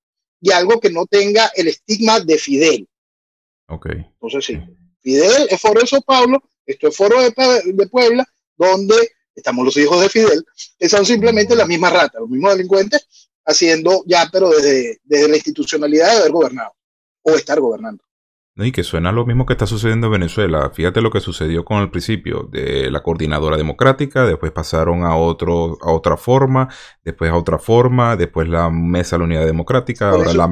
y 0.41 0.51
algo 0.53 0.81
que 0.81 0.91
no 0.91 1.07
tenga 1.07 1.51
el 1.55 1.69
estigma 1.69 2.21
de 2.21 2.39
Fidel. 2.39 2.89
Ok. 3.69 3.89
Entonces 3.91 4.45
sí, 4.45 4.59
Fidel 5.01 5.49
es 5.51 5.61
foro 5.61 5.81
de 5.81 5.87
Sao 5.87 6.01
Paulo, 6.01 6.43
esto 6.65 6.89
es 6.89 6.97
foro 6.97 7.21
de, 7.21 7.33
de 7.73 7.87
Puebla, 7.89 8.27
donde 8.57 8.97
estamos 9.35 9.65
los 9.65 9.77
hijos 9.77 10.01
de 10.01 10.09
Fidel, 10.09 10.45
que 10.79 10.89
son 10.89 11.05
simplemente 11.05 11.55
la 11.55 11.67
misma 11.67 11.91
rata, 11.91 12.21
los 12.21 12.29
mismos 12.29 12.57
delincuentes, 12.57 13.07
haciendo 13.45 14.03
ya, 14.07 14.29
pero 14.33 14.51
desde, 14.51 15.01
desde 15.05 15.29
la 15.29 15.37
institucionalidad 15.37 16.11
de 16.11 16.19
haber 16.19 16.33
gobernado 16.33 16.73
o 17.23 17.33
estar 17.33 17.61
gobernando. 17.61 18.03
Y 18.57 18.73
que 18.73 18.83
suena 18.83 19.13
lo 19.13 19.25
mismo 19.25 19.47
que 19.47 19.55
está 19.55 19.67
sucediendo 19.67 20.09
en 20.09 20.15
Venezuela. 20.15 20.71
Fíjate 20.71 21.01
lo 21.01 21.11
que 21.11 21.21
sucedió 21.21 21.65
con 21.65 21.81
el 21.81 21.91
principio 21.91 22.49
de 22.51 22.91
la 22.91 23.03
coordinadora 23.03 23.57
democrática, 23.57 24.27
después 24.27 24.53
pasaron 24.53 25.05
a 25.05 25.17
otro, 25.17 25.79
a 25.81 25.93
otra 25.93 26.17
forma, 26.17 26.69
después 27.03 27.31
a 27.31 27.37
otra 27.37 27.59
forma, 27.59 28.17
después 28.17 28.49
la 28.49 28.69
mesa 28.69 29.17
de 29.17 29.21
la 29.21 29.25
unidad 29.25 29.47
democrática, 29.47 30.11
ahora 30.11 30.35
la, 30.35 30.49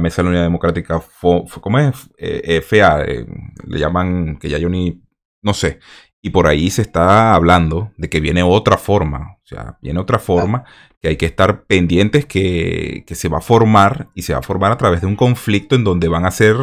mesa 0.00 0.22
de 0.22 0.24
la 0.24 0.28
unidad 0.30 0.44
democrática, 0.44 1.02
¿cómo 1.20 1.78
es? 1.78 1.94
Eh, 2.16 2.62
FA, 2.62 3.02
eh, 3.04 3.26
le 3.66 3.78
llaman, 3.78 4.38
que 4.38 4.48
ya 4.48 4.58
yo 4.58 4.68
ni, 4.68 5.02
no 5.42 5.52
sé. 5.52 5.80
Y 6.22 6.30
por 6.30 6.46
ahí 6.46 6.70
se 6.70 6.82
está 6.82 7.34
hablando 7.34 7.90
de 7.96 8.08
que 8.08 8.20
viene 8.20 8.42
otra 8.44 8.78
forma, 8.78 9.38
o 9.42 9.46
sea, 9.46 9.78
viene 9.82 9.98
otra 9.98 10.20
forma 10.20 10.64
que 11.00 11.08
hay 11.08 11.16
que 11.16 11.26
estar 11.26 11.64
pendientes 11.64 12.26
que, 12.26 13.02
que, 13.04 13.16
se 13.16 13.28
va 13.28 13.38
a 13.38 13.40
formar 13.40 14.08
y 14.14 14.22
se 14.22 14.32
va 14.32 14.38
a 14.38 14.42
formar 14.42 14.70
a 14.70 14.76
través 14.76 15.00
de 15.00 15.08
un 15.08 15.16
conflicto 15.16 15.74
en 15.74 15.82
donde 15.82 16.06
van 16.06 16.24
a 16.24 16.30
ser 16.30 16.56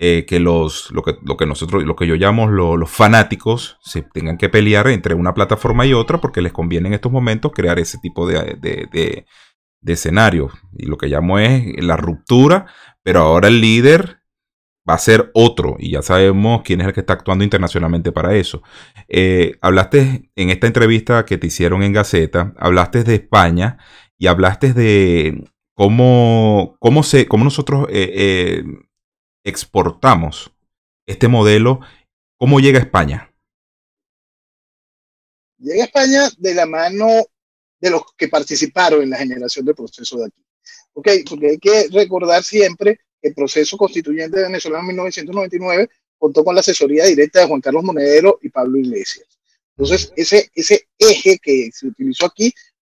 eh, 0.00 0.26
que 0.26 0.40
los, 0.40 0.90
lo 0.90 1.02
que, 1.02 1.16
lo 1.22 1.36
que 1.36 1.46
nosotros, 1.46 1.84
lo 1.84 1.94
que 1.94 2.08
yo 2.08 2.16
llamo 2.16 2.48
los 2.48 2.90
fanáticos, 2.90 3.78
se 3.80 4.02
tengan 4.02 4.38
que 4.38 4.48
pelear 4.48 4.88
entre 4.88 5.14
una 5.14 5.34
plataforma 5.34 5.86
y 5.86 5.92
otra 5.92 6.20
porque 6.20 6.42
les 6.42 6.52
conviene 6.52 6.88
en 6.88 6.94
estos 6.94 7.12
momentos 7.12 7.52
crear 7.54 7.78
ese 7.78 7.98
tipo 7.98 8.26
de, 8.26 8.58
de, 8.60 9.24
escenario. 9.86 10.50
Y 10.76 10.86
lo 10.86 10.98
que 10.98 11.06
llamo 11.06 11.38
es 11.38 11.82
la 11.82 11.96
ruptura, 11.96 12.66
pero 13.04 13.20
ahora 13.20 13.46
el 13.46 13.60
líder 13.60 14.18
va 14.88 14.94
a 14.94 14.98
ser 14.98 15.30
otro 15.34 15.76
y 15.78 15.92
ya 15.92 16.02
sabemos 16.02 16.62
quién 16.62 16.80
es 16.80 16.86
el 16.86 16.92
que 16.92 17.00
está 17.00 17.14
actuando 17.14 17.44
internacionalmente 17.44 18.12
para 18.12 18.36
eso. 18.36 18.62
Eh, 19.08 19.56
hablaste 19.60 20.30
en 20.36 20.50
esta 20.50 20.66
entrevista 20.66 21.24
que 21.24 21.38
te 21.38 21.46
hicieron 21.46 21.82
en 21.82 21.92
Gaceta, 21.92 22.54
hablaste 22.58 23.04
de 23.04 23.14
España 23.14 23.78
y 24.18 24.26
hablaste 24.26 24.72
de 24.72 25.44
cómo, 25.74 26.76
cómo, 26.80 27.02
se, 27.02 27.26
cómo 27.26 27.44
nosotros 27.44 27.86
eh, 27.90 28.62
exportamos 29.44 30.52
este 31.06 31.28
modelo, 31.28 31.80
¿cómo 32.38 32.60
llega 32.60 32.78
a 32.78 32.82
España? 32.82 33.34
Llega 35.58 35.84
a 35.84 35.86
España 35.86 36.28
de 36.38 36.54
la 36.54 36.66
mano 36.66 37.06
de 37.80 37.90
los 37.90 38.02
que 38.16 38.28
participaron 38.28 39.02
en 39.02 39.10
la 39.10 39.18
generación 39.18 39.64
del 39.64 39.74
proceso 39.74 40.18
de 40.18 40.26
aquí. 40.26 40.44
¿Ok? 40.94 41.08
Porque 41.28 41.48
hay 41.48 41.58
que 41.58 41.88
recordar 41.90 42.42
siempre 42.42 43.00
el 43.24 43.34
proceso 43.34 43.76
constituyente 43.78 44.36
de 44.36 44.44
Venezuela 44.44 44.80
en 44.80 44.86
1999 44.86 45.88
contó 46.18 46.44
con 46.44 46.54
la 46.54 46.60
asesoría 46.60 47.06
directa 47.06 47.40
de 47.40 47.46
Juan 47.46 47.60
Carlos 47.60 47.82
Monedero 47.82 48.38
y 48.42 48.50
Pablo 48.50 48.78
Iglesias. 48.78 49.26
Entonces, 49.76 50.12
ese, 50.14 50.50
ese 50.54 50.88
eje 50.98 51.38
que 51.42 51.70
se 51.72 51.86
utilizó 51.86 52.26
aquí 52.26 52.52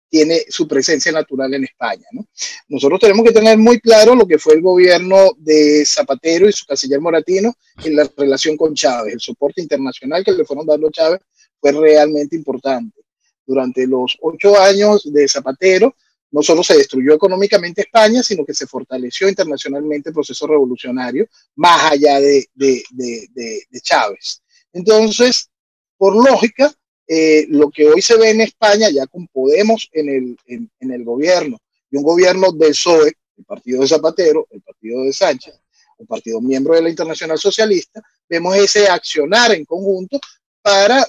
tiene 0.09 0.45
su 0.49 0.67
presencia 0.67 1.11
natural 1.11 1.53
en 1.53 1.65
España. 1.65 2.05
¿no? 2.13 2.25
Nosotros 2.69 2.99
tenemos 2.99 3.25
que 3.25 3.33
tener 3.33 3.57
muy 3.57 3.79
claro 3.79 4.15
lo 4.15 4.25
que 4.25 4.39
fue 4.39 4.55
el 4.55 4.61
gobierno 4.61 5.31
de 5.37 5.85
Zapatero 5.85 6.47
y 6.47 6.53
su 6.53 6.65
canciller 6.65 6.99
Moratino 6.99 7.53
en 7.83 7.95
la 7.95 8.09
relación 8.17 8.55
con 8.55 8.73
Chávez. 8.73 9.13
El 9.13 9.19
soporte 9.19 9.61
internacional 9.61 10.23
que 10.23 10.31
le 10.31 10.45
fueron 10.45 10.65
dando 10.65 10.87
a 10.87 10.91
Chávez 10.91 11.19
fue 11.59 11.73
realmente 11.73 12.37
importante. 12.37 13.01
Durante 13.45 13.85
los 13.85 14.17
ocho 14.21 14.57
años 14.59 15.11
de 15.11 15.27
Zapatero, 15.27 15.95
no 16.31 16.41
solo 16.41 16.63
se 16.63 16.77
destruyó 16.77 17.13
económicamente 17.13 17.81
España, 17.81 18.23
sino 18.23 18.45
que 18.45 18.53
se 18.53 18.67
fortaleció 18.67 19.27
internacionalmente 19.29 20.09
el 20.09 20.15
proceso 20.15 20.47
revolucionario, 20.47 21.27
más 21.55 21.91
allá 21.91 22.19
de, 22.19 22.47
de, 22.53 22.83
de, 22.91 23.27
de 23.69 23.81
Chávez. 23.81 24.41
Entonces, 24.73 25.49
por 25.97 26.15
lógica, 26.15 26.73
eh, 27.07 27.45
lo 27.49 27.69
que 27.69 27.85
hoy 27.87 28.01
se 28.01 28.15
ve 28.15 28.29
en 28.29 28.41
España, 28.41 28.89
ya 28.89 29.05
con 29.05 29.27
Podemos 29.27 29.89
en 29.91 30.09
el, 30.09 30.37
en, 30.79 30.91
el 30.91 31.03
gobierno 31.03 31.57
y 31.89 31.97
un 31.97 32.03
gobierno 32.03 32.53
del 32.53 32.71
PSOE, 32.71 33.13
el 33.37 33.45
partido 33.45 33.81
de 33.81 33.87
Zapatero, 33.87 34.47
el 34.49 34.61
partido 34.61 35.03
de 35.03 35.11
Sánchez, 35.11 35.53
un 35.97 36.07
partido 36.07 36.39
miembro 36.39 36.73
de 36.73 36.83
la 36.83 36.89
Internacional 36.89 37.37
Socialista, 37.37 38.01
vemos 38.29 38.55
ese 38.55 38.87
accionar 38.87 39.51
en 39.51 39.65
conjunto 39.65 40.19
para 40.61 41.05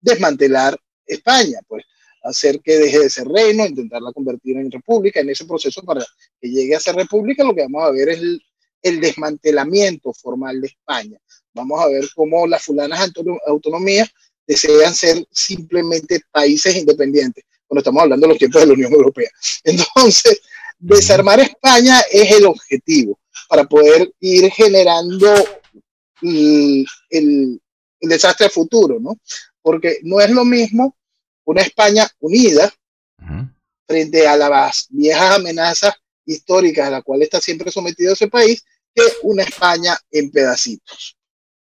desmantelar 0.00 0.78
España, 1.06 1.60
pues 1.68 1.84
hacer 2.22 2.60
que 2.60 2.78
deje 2.78 3.00
de 3.00 3.10
ser 3.10 3.26
reino, 3.28 3.66
intentarla 3.66 4.12
convertir 4.12 4.56
en 4.56 4.70
república, 4.70 5.20
en 5.20 5.30
ese 5.30 5.44
proceso 5.44 5.82
para 5.82 6.04
que 6.40 6.48
llegue 6.48 6.76
a 6.76 6.80
ser 6.80 6.94
república, 6.94 7.44
lo 7.44 7.54
que 7.54 7.62
vamos 7.62 7.84
a 7.84 7.90
ver 7.90 8.10
es 8.10 8.18
el, 8.18 8.42
el 8.82 9.00
desmantelamiento 9.00 10.12
formal 10.12 10.60
de 10.60 10.68
España. 10.68 11.18
Vamos 11.54 11.80
a 11.80 11.88
ver 11.88 12.04
cómo 12.14 12.46
las 12.46 12.62
fulanas 12.62 13.10
autonomías 13.46 14.08
desean 14.46 14.94
ser 14.94 15.24
simplemente 15.30 16.20
países 16.30 16.76
independientes, 16.76 17.44
cuando 17.66 17.80
estamos 17.80 18.02
hablando 18.02 18.26
de 18.26 18.32
los 18.32 18.38
tiempos 18.38 18.60
de 18.60 18.66
la 18.66 18.74
Unión 18.74 18.92
Europea. 18.92 19.30
Entonces, 19.64 20.40
desarmar 20.78 21.40
España 21.40 22.00
es 22.10 22.32
el 22.32 22.46
objetivo 22.46 23.18
para 23.48 23.64
poder 23.64 24.12
ir 24.20 24.50
generando 24.50 25.32
el, 26.22 26.84
el, 27.10 27.60
desastre 28.00 28.48
futuro, 28.48 28.98
¿no? 28.98 29.16
Porque 29.60 29.98
no 30.02 30.20
es 30.20 30.30
lo 30.30 30.44
mismo 30.44 30.96
una 31.44 31.62
España 31.62 32.08
unida 32.20 32.72
frente 33.86 34.26
a 34.26 34.36
las 34.36 34.86
viejas 34.90 35.38
amenazas 35.38 35.94
históricas 36.24 36.86
a 36.86 36.90
las 36.90 37.02
cuales 37.02 37.26
está 37.26 37.40
siempre 37.40 37.70
sometido 37.70 38.12
ese 38.12 38.28
país 38.28 38.64
que 38.94 39.02
una 39.22 39.42
España 39.42 39.96
en 40.10 40.30
pedacitos. 40.30 41.16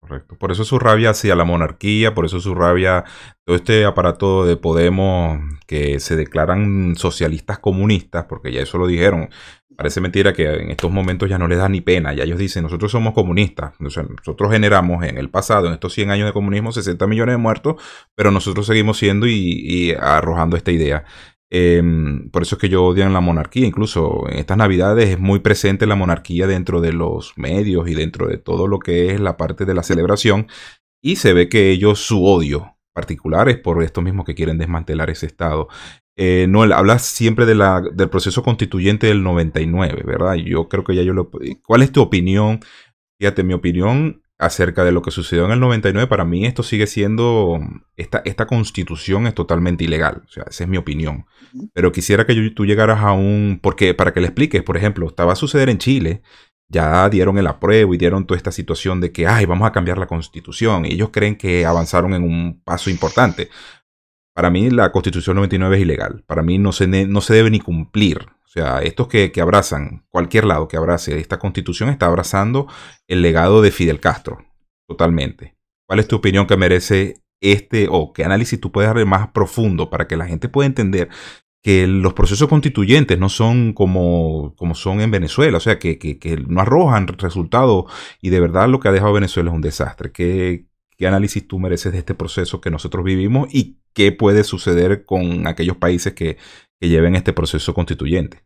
Correcto. 0.00 0.36
Por 0.36 0.50
eso 0.50 0.64
su 0.64 0.80
rabia 0.80 1.10
hacia 1.10 1.36
la 1.36 1.44
monarquía, 1.44 2.12
por 2.12 2.26
eso 2.26 2.40
su 2.40 2.56
rabia, 2.56 3.04
todo 3.44 3.54
este 3.54 3.84
aparato 3.84 4.44
de 4.44 4.56
Podemos 4.56 5.38
que 5.68 6.00
se 6.00 6.16
declaran 6.16 6.96
socialistas 6.96 7.60
comunistas, 7.60 8.24
porque 8.24 8.52
ya 8.52 8.62
eso 8.62 8.78
lo 8.78 8.88
dijeron. 8.88 9.30
Parece 9.76 10.00
mentira 10.00 10.32
que 10.32 10.44
en 10.44 10.70
estos 10.70 10.90
momentos 10.90 11.28
ya 11.28 11.38
no 11.38 11.48
les 11.48 11.58
da 11.58 11.68
ni 11.68 11.80
pena. 11.80 12.12
Ya 12.12 12.24
ellos 12.24 12.38
dicen, 12.38 12.62
nosotros 12.62 12.92
somos 12.92 13.14
comunistas. 13.14 13.74
nosotros 13.78 14.50
generamos 14.50 15.04
en 15.04 15.18
el 15.18 15.30
pasado, 15.30 15.66
en 15.66 15.74
estos 15.74 15.92
100 15.92 16.10
años 16.10 16.26
de 16.26 16.32
comunismo, 16.32 16.72
60 16.72 17.06
millones 17.06 17.34
de 17.34 17.38
muertos, 17.38 17.82
pero 18.14 18.30
nosotros 18.30 18.66
seguimos 18.66 18.98
siendo 18.98 19.26
y, 19.26 19.94
arrojando 19.98 20.56
esta 20.56 20.72
idea. 20.72 21.04
Em, 21.50 22.30
por 22.30 22.42
eso 22.42 22.54
es 22.54 22.60
que 22.60 22.68
yo 22.68 22.84
odian 22.84 23.12
la 23.12 23.20
monarquía. 23.20 23.66
Incluso 23.66 24.28
en 24.28 24.38
estas 24.38 24.56
navidades 24.56 25.10
es 25.10 25.18
muy 25.18 25.40
presente 25.40 25.86
la 25.86 25.96
monarquía 25.96 26.46
dentro 26.46 26.80
de 26.80 26.92
los 26.92 27.34
medios 27.36 27.88
y 27.88 27.94
dentro 27.94 28.28
de 28.28 28.38
todo 28.38 28.68
lo 28.68 28.78
que 28.78 29.12
es 29.12 29.20
la 29.20 29.36
parte 29.36 29.64
de 29.64 29.74
la 29.74 29.82
celebración. 29.82 30.46
Y 31.02 31.16
se 31.16 31.32
ve 31.32 31.48
que 31.48 31.70
ellos 31.70 31.98
su 31.98 32.24
odio 32.24 32.76
particular 32.92 33.48
es 33.48 33.58
por 33.58 33.82
esto 33.82 34.02
mismo 34.02 34.24
que 34.24 34.34
quieren 34.34 34.58
desmantelar 34.58 35.10
ese 35.10 35.26
Estado. 35.26 35.68
Eh, 36.16 36.46
no, 36.48 36.62
hablas 36.62 37.02
siempre 37.02 37.46
de 37.46 37.54
la, 37.54 37.80
del 37.80 38.10
proceso 38.10 38.42
constituyente 38.42 39.06
del 39.06 39.22
99, 39.22 40.02
¿verdad? 40.04 40.34
Yo 40.34 40.68
creo 40.68 40.84
que 40.84 40.94
ya 40.94 41.02
yo 41.02 41.14
lo... 41.14 41.30
¿Cuál 41.64 41.82
es 41.82 41.92
tu 41.92 42.02
opinión? 42.02 42.60
Fíjate, 43.18 43.42
mi 43.42 43.54
opinión 43.54 44.22
acerca 44.42 44.82
de 44.82 44.90
lo 44.90 45.02
que 45.02 45.12
sucedió 45.12 45.44
en 45.46 45.52
el 45.52 45.60
99, 45.60 46.08
para 46.08 46.24
mí 46.24 46.44
esto 46.44 46.64
sigue 46.64 46.88
siendo, 46.88 47.60
esta, 47.96 48.22
esta 48.24 48.46
constitución 48.46 49.28
es 49.28 49.34
totalmente 49.34 49.84
ilegal, 49.84 50.22
o 50.26 50.28
sea, 50.28 50.44
esa 50.50 50.64
es 50.64 50.68
mi 50.68 50.76
opinión. 50.76 51.26
Pero 51.72 51.92
quisiera 51.92 52.26
que 52.26 52.50
tú 52.50 52.66
llegaras 52.66 53.00
a 53.02 53.12
un, 53.12 53.60
porque 53.62 53.94
para 53.94 54.12
que 54.12 54.20
le 54.20 54.26
expliques, 54.26 54.62
por 54.64 54.76
ejemplo, 54.76 55.06
estaba 55.06 55.34
a 55.34 55.36
suceder 55.36 55.68
en 55.68 55.78
Chile, 55.78 56.22
ya 56.68 57.08
dieron 57.08 57.38
el 57.38 57.46
apruebo 57.46 57.94
y 57.94 57.98
dieron 57.98 58.26
toda 58.26 58.36
esta 58.36 58.50
situación 58.50 59.00
de 59.00 59.12
que, 59.12 59.28
ay, 59.28 59.44
vamos 59.46 59.68
a 59.68 59.72
cambiar 59.72 59.98
la 59.98 60.08
constitución, 60.08 60.86
y 60.86 60.94
ellos 60.94 61.10
creen 61.12 61.36
que 61.36 61.64
avanzaron 61.64 62.12
en 62.14 62.24
un 62.24 62.62
paso 62.64 62.90
importante. 62.90 63.48
Para 64.34 64.50
mí 64.50 64.70
la 64.70 64.92
constitución 64.92 65.36
99 65.36 65.76
es 65.76 65.82
ilegal, 65.82 66.24
para 66.26 66.42
mí 66.42 66.58
no 66.58 66.72
se, 66.72 66.86
no 66.86 67.20
se 67.20 67.34
debe 67.34 67.50
ni 67.50 67.60
cumplir. 67.60 68.18
O 68.44 68.48
sea, 68.48 68.80
estos 68.80 69.08
que, 69.08 69.32
que, 69.32 69.40
abrazan, 69.40 70.04
cualquier 70.10 70.44
lado 70.44 70.68
que 70.68 70.76
abrace 70.76 71.18
esta 71.18 71.38
constitución 71.38 71.88
está 71.88 72.06
abrazando 72.06 72.66
el 73.08 73.22
legado 73.22 73.62
de 73.62 73.70
Fidel 73.70 74.00
Castro, 74.00 74.44
totalmente. 74.86 75.56
¿Cuál 75.86 76.00
es 76.00 76.08
tu 76.08 76.16
opinión 76.16 76.46
que 76.46 76.56
merece 76.56 77.22
este, 77.42 77.88
o 77.90 78.12
qué 78.12 78.24
análisis 78.24 78.60
tú 78.60 78.70
puedes 78.70 78.88
darle 78.88 79.04
más 79.04 79.28
profundo 79.28 79.90
para 79.90 80.06
que 80.06 80.16
la 80.16 80.26
gente 80.26 80.48
pueda 80.48 80.66
entender 80.66 81.08
que 81.62 81.86
los 81.86 82.14
procesos 82.14 82.48
constituyentes 82.48 83.18
no 83.18 83.28
son 83.28 83.72
como, 83.72 84.54
como 84.56 84.74
son 84.74 85.00
en 85.00 85.10
Venezuela, 85.10 85.58
o 85.58 85.60
sea, 85.60 85.78
que, 85.78 85.98
que, 85.98 86.44
no 86.48 86.60
arrojan 86.60 87.06
resultados 87.06 87.84
y 88.20 88.30
de 88.30 88.40
verdad 88.40 88.68
lo 88.68 88.80
que 88.80 88.88
ha 88.88 88.92
dejado 88.92 89.12
Venezuela 89.12 89.50
es 89.50 89.54
un 89.54 89.62
desastre. 89.62 90.10
¿Qué, 90.12 90.66
¿Qué 91.02 91.08
análisis 91.08 91.48
tú 91.48 91.58
mereces 91.58 91.90
de 91.90 91.98
este 91.98 92.14
proceso 92.14 92.60
que 92.60 92.70
nosotros 92.70 93.04
vivimos 93.04 93.52
y 93.52 93.76
qué 93.92 94.12
puede 94.12 94.44
suceder 94.44 95.04
con 95.04 95.48
aquellos 95.48 95.76
países 95.76 96.12
que, 96.12 96.36
que 96.78 96.88
lleven 96.88 97.16
este 97.16 97.32
proceso 97.32 97.74
constituyente. 97.74 98.44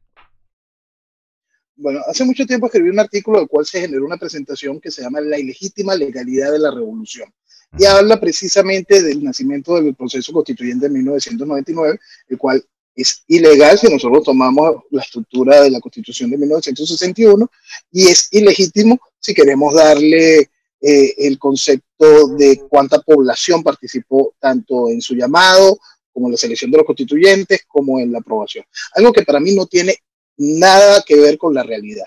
Bueno, 1.77 2.01
hace 2.09 2.25
mucho 2.25 2.47
tiempo 2.47 2.65
escribí 2.65 2.89
un 2.89 2.99
artículo 2.99 3.41
del 3.41 3.49
cual 3.49 3.67
se 3.67 3.83
generó 3.83 4.07
una 4.07 4.17
presentación 4.17 4.81
que 4.81 4.91
se 4.91 5.03
llama 5.03 5.21
La 5.21 5.39
ilegítima 5.39 5.95
legalidad 5.95 6.51
de 6.51 6.59
la 6.59 6.71
revolución. 6.71 7.31
Y 7.79 7.85
habla 7.85 8.19
precisamente 8.19 9.03
del 9.03 9.23
nacimiento 9.23 9.79
del 9.79 9.95
proceso 9.95 10.33
constituyente 10.33 10.87
en 10.87 10.95
1999, 10.95 12.01
el 12.29 12.39
cual 12.39 12.65
es 12.95 13.23
ilegal 13.29 13.77
si 13.77 13.93
nosotros 13.93 14.25
tomamos 14.25 14.77
la 14.93 15.03
estructura 15.03 15.61
de 15.61 15.73
la 15.73 15.81
constitución 15.81 16.31
de 16.31 16.39
1961 16.39 17.51
y 17.93 18.07
es 18.07 18.29
ilegítimo 18.33 18.99
si 19.21 19.35
queremos 19.35 19.75
darle 19.75 20.49
eh, 20.81 21.15
el 21.19 21.39
concepto 21.39 22.29
de 22.37 22.63
cuánta 22.69 23.01
población 23.01 23.63
participó 23.63 24.35
tanto 24.39 24.91
en 24.91 25.01
su 25.01 25.15
llamado 25.15 25.79
como 26.13 26.29
en 26.29 26.33
la 26.33 26.39
selección 26.39 26.71
de 26.71 26.79
los 26.79 26.87
constituyentes, 26.87 27.63
como 27.69 28.01
en 28.01 28.11
la 28.11 28.19
aprobación. 28.19 28.65
Algo 28.95 29.13
que 29.13 29.23
para 29.23 29.39
mí 29.41 29.55
no 29.55 29.67
tiene 29.67 29.97
nada 30.39 31.03
que 31.07 31.17
ver 31.17 31.37
con 31.37 31.55
la 31.55 31.63
realidad. 31.63 32.07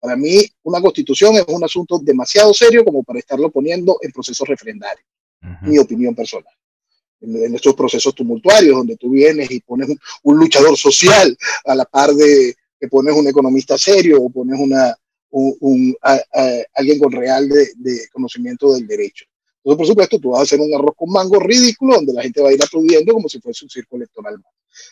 Para 0.00 0.16
mí, 0.16 0.40
una 0.62 0.80
constitución 0.80 1.36
es 1.36 1.44
un 1.46 1.62
asunto 1.62 1.98
demasiado 1.98 2.54
serio 2.54 2.84
como 2.84 3.02
para 3.02 3.18
estarlo 3.18 3.50
poniendo 3.50 3.98
en 4.00 4.12
procesos 4.12 4.48
referendarios. 4.48 5.06
Mi 5.62 5.78
opinión 5.78 6.14
personal. 6.14 6.52
En, 7.20 7.54
estos 7.54 7.74
procesos 7.74 8.14
tumultuarios, 8.14 8.76
donde 8.76 8.96
tú 8.96 9.10
vienes 9.10 9.50
y 9.50 9.60
pones 9.60 9.88
un, 10.22 10.38
luchador 10.38 10.76
social 10.76 11.36
a 11.64 11.74
la 11.74 11.84
par 11.84 12.12
de 12.12 12.54
que 12.78 12.88
pones 12.88 13.14
un 13.14 13.28
economista 13.28 13.76
serio 13.76 14.22
o 14.22 14.30
pones 14.30 14.58
una, 14.58 14.96
un, 15.30 15.96
alguien 16.74 16.98
con 16.98 17.12
real 17.12 17.48
de, 17.48 17.70
de, 17.76 18.08
conocimiento 18.12 18.72
del 18.74 18.86
derecho. 18.86 19.24
Entonces, 19.58 19.78
por 19.78 19.86
supuesto, 19.86 20.18
tú 20.18 20.30
vas 20.30 20.40
a 20.40 20.42
hacer 20.44 20.60
un 20.60 20.74
arroz 20.74 20.94
con 20.96 21.10
mango 21.10 21.38
ridículo 21.38 21.96
donde 21.96 22.14
la 22.14 22.22
gente 22.22 22.40
va 22.40 22.48
a 22.48 22.52
ir 22.52 22.62
aplaudiendo 22.62 23.12
como 23.12 23.28
si 23.28 23.40
fuese 23.40 23.64
un 23.64 23.70
circo 23.70 23.96
electoral. 23.96 24.42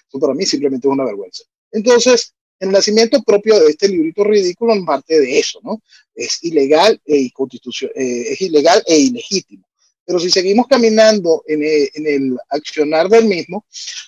Eso 0.09 0.19
para 0.19 0.35
mí 0.35 0.45
simplemente 0.45 0.87
es 0.87 0.93
una 0.93 1.05
vergüenza. 1.05 1.45
Entonces, 1.73 2.35
el 2.61 2.71
nacimiento 2.71 3.23
propio 3.23 3.59
de 3.61 3.71
este 3.71 3.89
librito 3.89 4.25
ridículo 4.25 4.75
en 4.75 4.85
parte 4.85 5.19
de 5.19 5.39
eso, 5.39 5.61
¿no? 5.63 5.83
Es 6.15 6.43
ilegal 6.43 7.01
e, 7.07 7.31
constitución, 7.33 7.91
eh, 7.95 8.33
es 8.33 8.41
ilegal 8.41 8.83
e 8.87 8.99
ilegítimo. 8.99 9.67
Pero 10.05 10.19
si 10.19 10.31
seguimos 10.31 10.67
caminando 10.67 11.45
en 11.47 11.63
el, 11.63 11.91
en 11.95 12.07
el 12.07 12.39
accionar 12.49 13.09
del 13.09 13.27
mismo, 13.27 13.65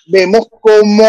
vemos 0.07 0.47
cómo 0.49 1.05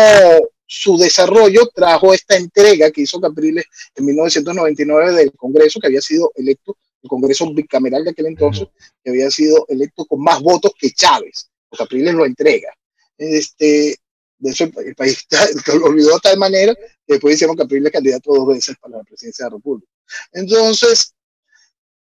su 0.74 0.96
desarrollo 0.96 1.66
trajo 1.74 2.14
esta 2.14 2.34
entrega 2.34 2.90
que 2.90 3.02
hizo 3.02 3.20
Capriles 3.20 3.66
en 3.94 4.06
1999 4.06 5.12
del 5.12 5.32
Congreso, 5.32 5.78
que 5.78 5.88
había 5.88 6.00
sido 6.00 6.32
electo 6.34 6.78
el 7.02 7.10
Congreso 7.10 7.52
bicameral 7.52 8.04
de 8.04 8.10
aquel 8.10 8.26
entonces, 8.26 8.68
que 9.04 9.10
había 9.10 9.30
sido 9.30 9.66
electo 9.68 10.06
con 10.06 10.22
más 10.22 10.40
votos 10.40 10.72
que 10.78 10.90
Chávez. 10.90 11.50
Capriles 11.76 12.14
lo 12.14 12.24
entrega. 12.24 12.72
Este, 13.18 13.98
de 14.38 14.50
eso 14.50 14.64
el, 14.64 14.94
país 14.94 15.26
lo 15.78 15.86
olvidó 15.86 16.14
de 16.14 16.20
tal 16.22 16.38
manera 16.38 16.74
que 16.74 17.14
después 17.14 17.34
hicieron 17.34 17.56
Capriles 17.56 17.92
candidato 17.92 18.32
dos 18.32 18.46
veces 18.46 18.74
para 18.80 18.96
la 18.96 19.04
presidencia 19.04 19.44
de 19.44 19.50
la 19.50 19.56
República. 19.56 19.92
Entonces, 20.32 21.14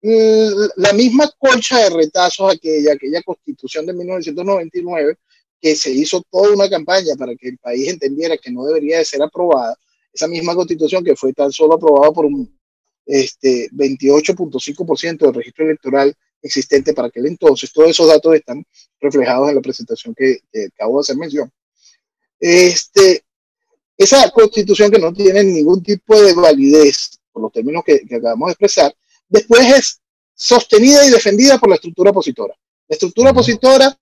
la 0.02 0.94
misma 0.94 1.28
colcha 1.40 1.80
de 1.80 1.90
retazos 1.90 2.54
aquella, 2.54 2.94
aquella 2.94 3.24
constitución 3.24 3.88
de 3.88 3.94
1999, 3.94 5.18
que 5.60 5.76
se 5.76 5.92
hizo 5.92 6.24
toda 6.30 6.54
una 6.54 6.70
campaña 6.70 7.16
para 7.18 7.36
que 7.36 7.50
el 7.50 7.58
país 7.58 7.88
entendiera 7.90 8.38
que 8.38 8.52
no 8.52 8.66
debería 8.66 9.00
de 9.00 9.06
ser 9.06 9.22
aprobada, 9.22 9.76
esa 10.14 10.28
misma 10.28 10.56
constitución 10.56 11.04
que 11.04 11.16
fue 11.16 11.34
tan 11.34 11.52
solo 11.52 11.76
aprobada 11.76 12.12
por 12.12 12.26
un 12.26 12.58
este, 13.06 13.70
28.5% 13.72 15.18
del 15.18 15.34
registro 15.34 15.66
electoral 15.66 16.16
existente 16.42 16.94
para 16.94 17.08
aquel 17.08 17.26
entonces. 17.26 17.72
Todos 17.72 17.90
esos 17.90 18.08
datos 18.08 18.36
están 18.36 18.64
reflejados 19.00 19.50
en 19.50 19.56
la 19.56 19.62
presentación 19.62 20.16
que, 20.16 20.40
acabo 20.74 20.98
de 20.98 21.02
hacer 21.02 21.18
mención. 21.18 21.52
Este, 22.40 23.24
esa 23.98 24.30
constitución 24.32 24.92
que 24.92 25.00
no 25.00 25.12
tiene 25.12 25.44
ningún 25.44 25.84
tipo 25.84 26.20
de 26.22 26.34
validez, 26.34 27.20
por 27.32 27.44
los 27.44 27.52
términos 27.52 27.84
que, 27.86 28.00
que 28.00 28.16
acabamos 28.16 28.48
de 28.48 28.52
expresar, 28.54 28.96
después 29.28 29.62
es 29.76 30.02
sostenida 30.34 31.06
y 31.06 31.12
defendida 31.12 31.58
por 31.58 31.70
la 31.70 31.76
estructura 31.76 32.12
opositora. 32.12 32.56
La 32.88 32.94
estructura 32.94 33.32
opositora 33.32 34.00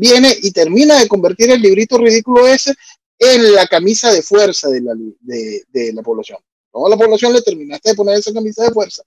viene 0.00 0.34
y 0.42 0.50
termina 0.50 0.98
de 0.98 1.06
convertir 1.06 1.50
el 1.50 1.60
librito 1.60 1.98
ridículo 1.98 2.46
ese 2.48 2.74
en 3.18 3.54
la 3.54 3.66
camisa 3.66 4.10
de 4.10 4.22
fuerza 4.22 4.70
de 4.70 4.80
la, 4.80 4.94
de, 5.20 5.62
de 5.68 5.92
la 5.92 6.02
población. 6.02 6.38
Toda 6.72 6.88
la 6.88 6.96
población 6.96 7.34
le 7.34 7.42
terminaste 7.42 7.90
de 7.90 7.94
poner 7.94 8.16
esa 8.16 8.32
camisa 8.32 8.64
de 8.64 8.70
fuerza 8.70 9.02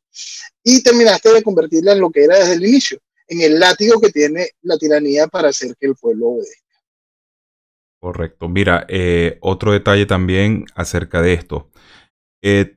y 0.63 0.83
terminaste 0.83 1.33
de 1.33 1.41
convertirla 1.41 1.93
en 1.93 1.99
lo 1.99 2.11
que 2.11 2.23
era 2.25 2.37
desde 2.37 2.53
el 2.53 2.65
inicio, 2.65 2.99
en 3.27 3.41
el 3.41 3.59
látigo 3.59 3.99
que 3.99 4.11
tiene 4.11 4.49
la 4.61 4.77
tiranía 4.77 5.27
para 5.27 5.49
hacer 5.49 5.75
que 5.79 5.87
el 5.87 5.95
pueblo 5.95 6.27
obedezca. 6.27 6.61
Correcto. 7.99 8.49
Mira, 8.49 8.85
eh, 8.89 9.39
otro 9.41 9.71
detalle 9.71 10.05
también 10.05 10.65
acerca 10.75 11.21
de 11.21 11.33
esto. 11.33 11.71
Eh, 12.43 12.75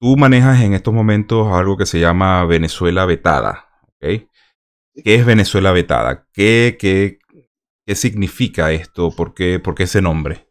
tú 0.00 0.16
manejas 0.16 0.62
en 0.62 0.74
estos 0.74 0.92
momentos 0.92 1.46
algo 1.50 1.78
que 1.78 1.86
se 1.86 2.00
llama 2.00 2.44
Venezuela 2.44 3.06
vetada. 3.06 3.68
¿okay? 3.94 4.28
¿Qué 4.92 5.14
es 5.14 5.24
Venezuela 5.24 5.72
vetada? 5.72 6.26
¿Qué, 6.32 6.76
qué, 6.78 7.20
qué 7.86 7.94
significa 7.94 8.72
esto? 8.72 9.10
¿Por 9.10 9.34
qué, 9.34 9.58
¿Por 9.58 9.74
qué 9.74 9.84
ese 9.84 10.02
nombre? 10.02 10.46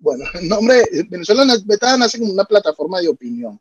bueno, 0.00 0.24
el 0.34 0.48
nombre 0.48 0.84
Venezuela 1.08 1.44
Vetada 1.64 1.96
nace 1.96 2.18
como 2.18 2.32
una 2.32 2.44
plataforma 2.44 3.00
de 3.00 3.08
opinión 3.08 3.60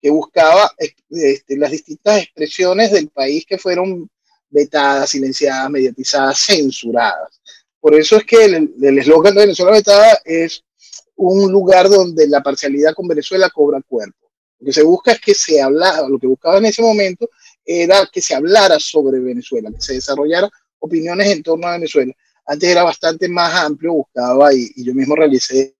que 0.00 0.10
buscaba 0.10 0.72
este, 0.78 1.56
las 1.56 1.70
distintas 1.70 2.22
expresiones 2.22 2.92
del 2.92 3.08
país 3.08 3.44
que 3.46 3.58
fueron 3.58 4.08
vetadas, 4.48 5.10
silenciadas, 5.10 5.70
mediatizadas, 5.70 6.38
censuradas. 6.38 7.40
Por 7.80 7.94
eso 7.94 8.16
es 8.16 8.24
que 8.24 8.44
el 8.44 8.98
eslogan 8.98 9.34
de 9.34 9.40
Venezuela 9.40 9.72
Vetada 9.72 10.20
es 10.24 10.62
un 11.16 11.50
lugar 11.50 11.88
donde 11.88 12.28
la 12.28 12.42
parcialidad 12.42 12.94
con 12.94 13.08
Venezuela 13.08 13.50
cobra 13.50 13.80
cuerpo. 13.82 14.30
Lo 14.58 14.66
que 14.66 14.72
se 14.72 14.82
busca 14.82 15.12
es 15.12 15.20
que 15.20 15.34
se 15.34 15.60
hablara, 15.60 16.08
lo 16.08 16.18
que 16.18 16.26
buscaba 16.26 16.58
en 16.58 16.66
ese 16.66 16.82
momento 16.82 17.28
era 17.64 18.08
que 18.10 18.20
se 18.20 18.34
hablara 18.34 18.78
sobre 18.78 19.18
Venezuela, 19.18 19.70
que 19.70 19.80
se 19.80 19.94
desarrollara 19.94 20.48
opiniones 20.78 21.28
en 21.28 21.42
torno 21.42 21.66
a 21.66 21.72
Venezuela. 21.72 22.12
Antes 22.46 22.68
era 22.68 22.84
bastante 22.84 23.28
más 23.28 23.54
amplio, 23.54 23.94
buscaba 23.94 24.54
y, 24.54 24.70
yo 24.76 24.94
mismo 24.94 25.16
realicé 25.16 25.74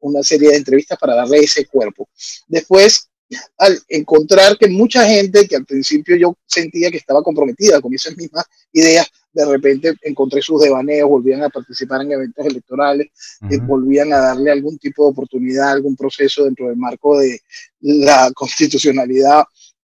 una 0.00 0.22
serie 0.22 0.50
de 0.50 0.56
entrevistas 0.56 0.98
para 0.98 1.14
darle 1.14 1.38
ese 1.38 1.66
cuerpo. 1.66 2.08
Después, 2.46 3.08
al 3.56 3.80
encontrar 3.88 4.58
que 4.58 4.68
mucha 4.68 5.06
gente 5.06 5.48
que 5.48 5.56
al 5.56 5.64
principio 5.64 6.16
yo 6.16 6.36
sentía 6.46 6.90
que 6.90 6.98
estaba 6.98 7.22
comprometida 7.22 7.80
con 7.80 7.94
esas 7.94 8.16
mismas 8.16 8.44
ideas, 8.72 9.06
de 9.32 9.46
repente 9.46 9.94
encontré 10.02 10.42
sus 10.42 10.60
devaneos, 10.60 11.08
volvían 11.08 11.42
a 11.42 11.48
participar 11.48 12.02
en 12.02 12.12
eventos 12.12 12.44
electorales, 12.46 13.08
uh 13.40 13.66
volvían 13.66 14.12
a 14.12 14.18
darle 14.18 14.50
algún 14.50 14.78
tipo 14.78 15.04
de 15.04 15.10
oportunidad, 15.10 15.72
algún 15.72 15.96
proceso 15.96 16.44
dentro 16.44 16.68
del 16.68 16.76
marco 16.76 17.18
de 17.18 17.40
la 17.80 18.30
constitucionalidad 18.34 19.44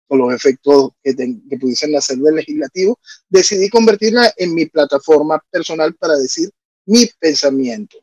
con 0.08 0.18
los 0.18 0.34
efectos 0.34 0.90
que, 1.02 1.14
que 1.14 1.58
pudiesen 1.58 1.94
hacer 1.96 2.16
del 2.18 2.36
legislativo, 2.36 2.98
decidí 3.28 3.68
convertirla 3.68 4.32
en 4.36 4.54
mi 4.54 4.66
plataforma 4.66 5.40
personal 5.50 5.94
para 5.94 6.16
decir 6.16 6.50
mi 6.86 7.06
pensamiento. 7.20 7.98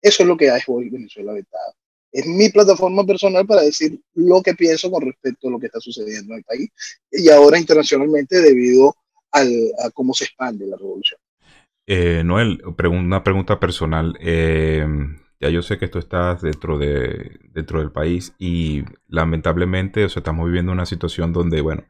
Eso 0.00 0.22
es 0.22 0.28
lo 0.28 0.36
que 0.36 0.50
hace 0.50 0.64
hoy 0.68 0.90
Venezuela 0.90 1.32
Vetada. 1.32 1.74
Es 2.12 2.26
mi 2.26 2.50
plataforma 2.50 3.04
personal 3.04 3.46
para 3.46 3.62
decir 3.62 4.00
lo 4.14 4.42
que 4.42 4.54
pienso 4.54 4.90
con 4.90 5.02
respecto 5.02 5.48
a 5.48 5.50
lo 5.50 5.58
que 5.58 5.66
está 5.66 5.80
sucediendo 5.80 6.34
en 6.34 6.38
el 6.38 6.44
país 6.44 6.70
y 7.10 7.28
ahora 7.30 7.58
internacionalmente 7.58 8.40
debido 8.40 8.94
a 9.32 9.90
cómo 9.92 10.14
se 10.14 10.24
expande 10.24 10.66
la 10.66 10.76
revolución. 10.76 11.20
Eh, 11.86 12.22
Noel, 12.24 12.62
una 12.90 13.22
pregunta 13.22 13.58
personal. 13.58 14.16
Eh, 14.20 14.86
ya 15.40 15.50
yo 15.50 15.62
sé 15.62 15.78
que 15.78 15.84
esto 15.84 15.98
está 15.98 16.34
dentro, 16.36 16.78
de, 16.78 17.38
dentro 17.52 17.80
del 17.80 17.92
país 17.92 18.34
y 18.38 18.84
lamentablemente, 19.08 20.04
o 20.04 20.08
sea, 20.08 20.20
estamos 20.20 20.46
viviendo 20.46 20.72
una 20.72 20.86
situación 20.86 21.32
donde, 21.32 21.60
bueno, 21.60 21.84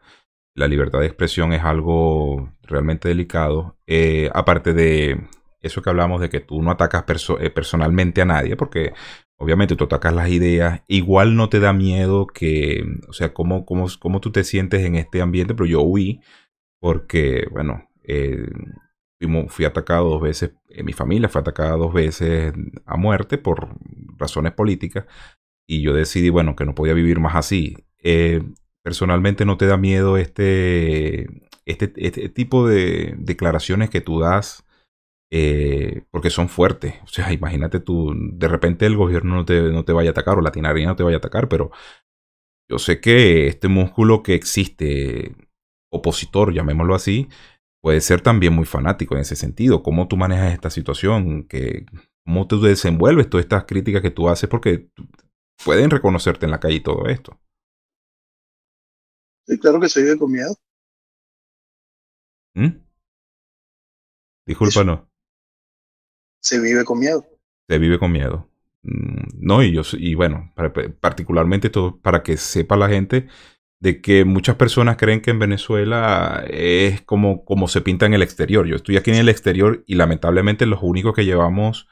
la 0.55 0.69
libertad 0.69 1.01
de 1.01 1.07
expresión 1.07 1.53
es 1.53 1.63
algo 1.63 2.53
realmente 2.63 3.09
delicado. 3.09 3.79
Eh, 3.87 4.31
aparte 4.35 4.75
de 4.75 5.29
eso 5.61 5.83
que 5.83 5.91
hablamos 5.91 6.21
de 6.21 6.29
que 6.29 6.41
tú 6.41 6.63
no 6.63 6.71
atacas 6.71 7.05
eh, 7.41 7.51
personalmente 7.51 8.23
a 8.23 8.27
nadie, 8.27 8.57
porque 8.57 8.93
obviamente 9.39 9.77
tú 9.77 9.85
atacas 9.85 10.15
las 10.15 10.29
ideas, 10.31 10.83
igual 10.89 11.37
no 11.37 11.49
te 11.49 11.61
da 11.61 11.73
miedo 11.73 12.27
que, 12.27 12.85
o 13.09 13.13
sea, 13.13 13.33
cómo, 13.33 13.65
cómo, 13.65 13.87
cómo 13.99 14.21
tú 14.21 14.33
te 14.33 14.45
sientes 14.45 14.85
en 14.85 14.97
este 14.97 15.23
ambiente, 15.23 15.55
pero 15.55 15.67
yo 15.67 15.83
huí 15.83 16.21
porque, 16.81 17.47
bueno, 17.51 17.89
eh, 18.05 18.47
fui 19.49 19.65
atacado 19.65 20.09
dos 20.09 20.23
veces, 20.23 20.53
en 20.69 20.87
mi 20.87 20.93
familia 20.93 21.29
fue 21.29 21.41
atacada 21.41 21.77
dos 21.77 21.93
veces 21.93 22.53
a 22.87 22.97
muerte 22.97 23.39
por 23.39 23.69
razones 24.17 24.53
políticas 24.53 25.07
y 25.67 25.83
yo 25.83 25.93
decidí, 25.93 26.31
bueno, 26.31 26.57
que 26.57 26.65
no 26.65 26.75
podía 26.75 26.95
vivir 26.95 27.21
más 27.21 27.35
así. 27.35 27.77
Eh, 28.03 28.43
personalmente 28.83 29.45
no 29.45 29.57
te 29.59 29.67
da 29.67 29.77
miedo 29.77 30.17
este, 30.17 31.27
este, 31.67 31.93
este 31.97 32.29
tipo 32.29 32.67
de 32.67 33.15
declaraciones 33.19 33.91
que 33.91 34.01
tú 34.01 34.21
das 34.21 34.65
eh, 35.31 36.05
porque 36.11 36.31
son 36.31 36.49
fuertes. 36.49 36.95
O 37.05 37.09
sea, 37.09 37.33
imagínate 37.33 37.81
tú, 37.81 38.15
de 38.17 38.49
repente 38.49 38.87
el 38.87 38.97
gobierno 38.97 39.37
no 39.37 39.45
te, 39.45 39.61
no 39.63 39.85
te 39.85 39.93
vaya 39.93 40.11
a 40.11 40.13
atacar 40.13 40.39
o 40.39 40.43
la 40.43 40.53
tinaria 40.53 40.87
no 40.87 40.97
te 40.97 41.03
vaya 41.03 41.17
a 41.17 41.19
atacar, 41.19 41.49
pero 41.49 41.71
yo 42.71 42.79
sé 42.79 43.01
que 43.01 43.47
este 43.47 43.69
músculo 43.69 44.23
que 44.23 44.35
existe, 44.35 45.35
opositor, 45.91 46.53
llamémoslo 46.53 46.95
así, 46.95 47.29
puede 47.81 48.01
ser 48.01 48.21
también 48.21 48.53
muy 48.53 48.65
fanático 48.65 49.15
en 49.15 49.21
ese 49.23 49.37
sentido. 49.37 49.83
¿Cómo 49.83 50.09
tú 50.09 50.17
manejas 50.17 50.53
esta 50.53 50.71
situación? 50.71 51.49
¿Cómo 52.25 52.47
tú 52.47 52.61
desenvuelves 52.61 53.31
todas 53.31 53.45
estas 53.45 53.65
críticas 53.65 54.03
que 54.03 54.11
tú 54.11 54.29
haces? 54.29 54.49
Porque 54.49 54.91
pueden 55.65 55.91
reconocerte 55.91 56.45
en 56.47 56.51
la 56.51 56.61
calle 56.61 56.77
y 56.77 56.83
todo 56.83 57.07
esto. 57.07 57.39
Sí, 59.47 59.59
claro 59.59 59.81
que 59.81 59.89
se 59.89 60.03
vive 60.03 60.19
con 60.19 60.31
miedo. 60.31 60.55
¿Mm? 62.55 62.85
Disculpa, 64.47 64.85
no. 64.85 65.09
Se 66.43 66.61
vive 66.61 66.85
con 66.85 66.99
miedo. 66.99 67.27
Se 67.69 67.79
vive 67.79 67.99
con 67.99 68.13
miedo. 68.13 68.51
Mm, 68.83 69.47
no, 69.47 69.63
y 69.63 69.73
yo, 69.73 69.83
y 69.93 70.15
bueno, 70.15 70.53
particularmente 71.01 71.71
todo, 71.71 72.01
para 72.01 72.23
que 72.23 72.37
sepa 72.37 72.77
la 72.77 72.89
gente, 72.89 73.29
de 73.81 74.01
que 74.01 74.25
muchas 74.25 74.57
personas 74.57 74.97
creen 74.97 75.21
que 75.21 75.31
en 75.31 75.39
Venezuela 75.39 76.45
es 76.49 77.01
como, 77.03 77.45
como 77.45 77.69
se 77.69 77.81
pinta 77.81 78.07
en 78.07 78.15
el 78.15 78.23
exterior. 78.23 78.67
Yo 78.67 78.77
estoy 78.77 78.97
aquí 78.97 79.11
en 79.11 79.19
el 79.19 79.29
exterior 79.29 79.85
y 79.87 79.95
lamentablemente 79.95 80.67
los 80.67 80.81
únicos 80.83 81.15
que 81.15 81.25
llevamos 81.25 81.89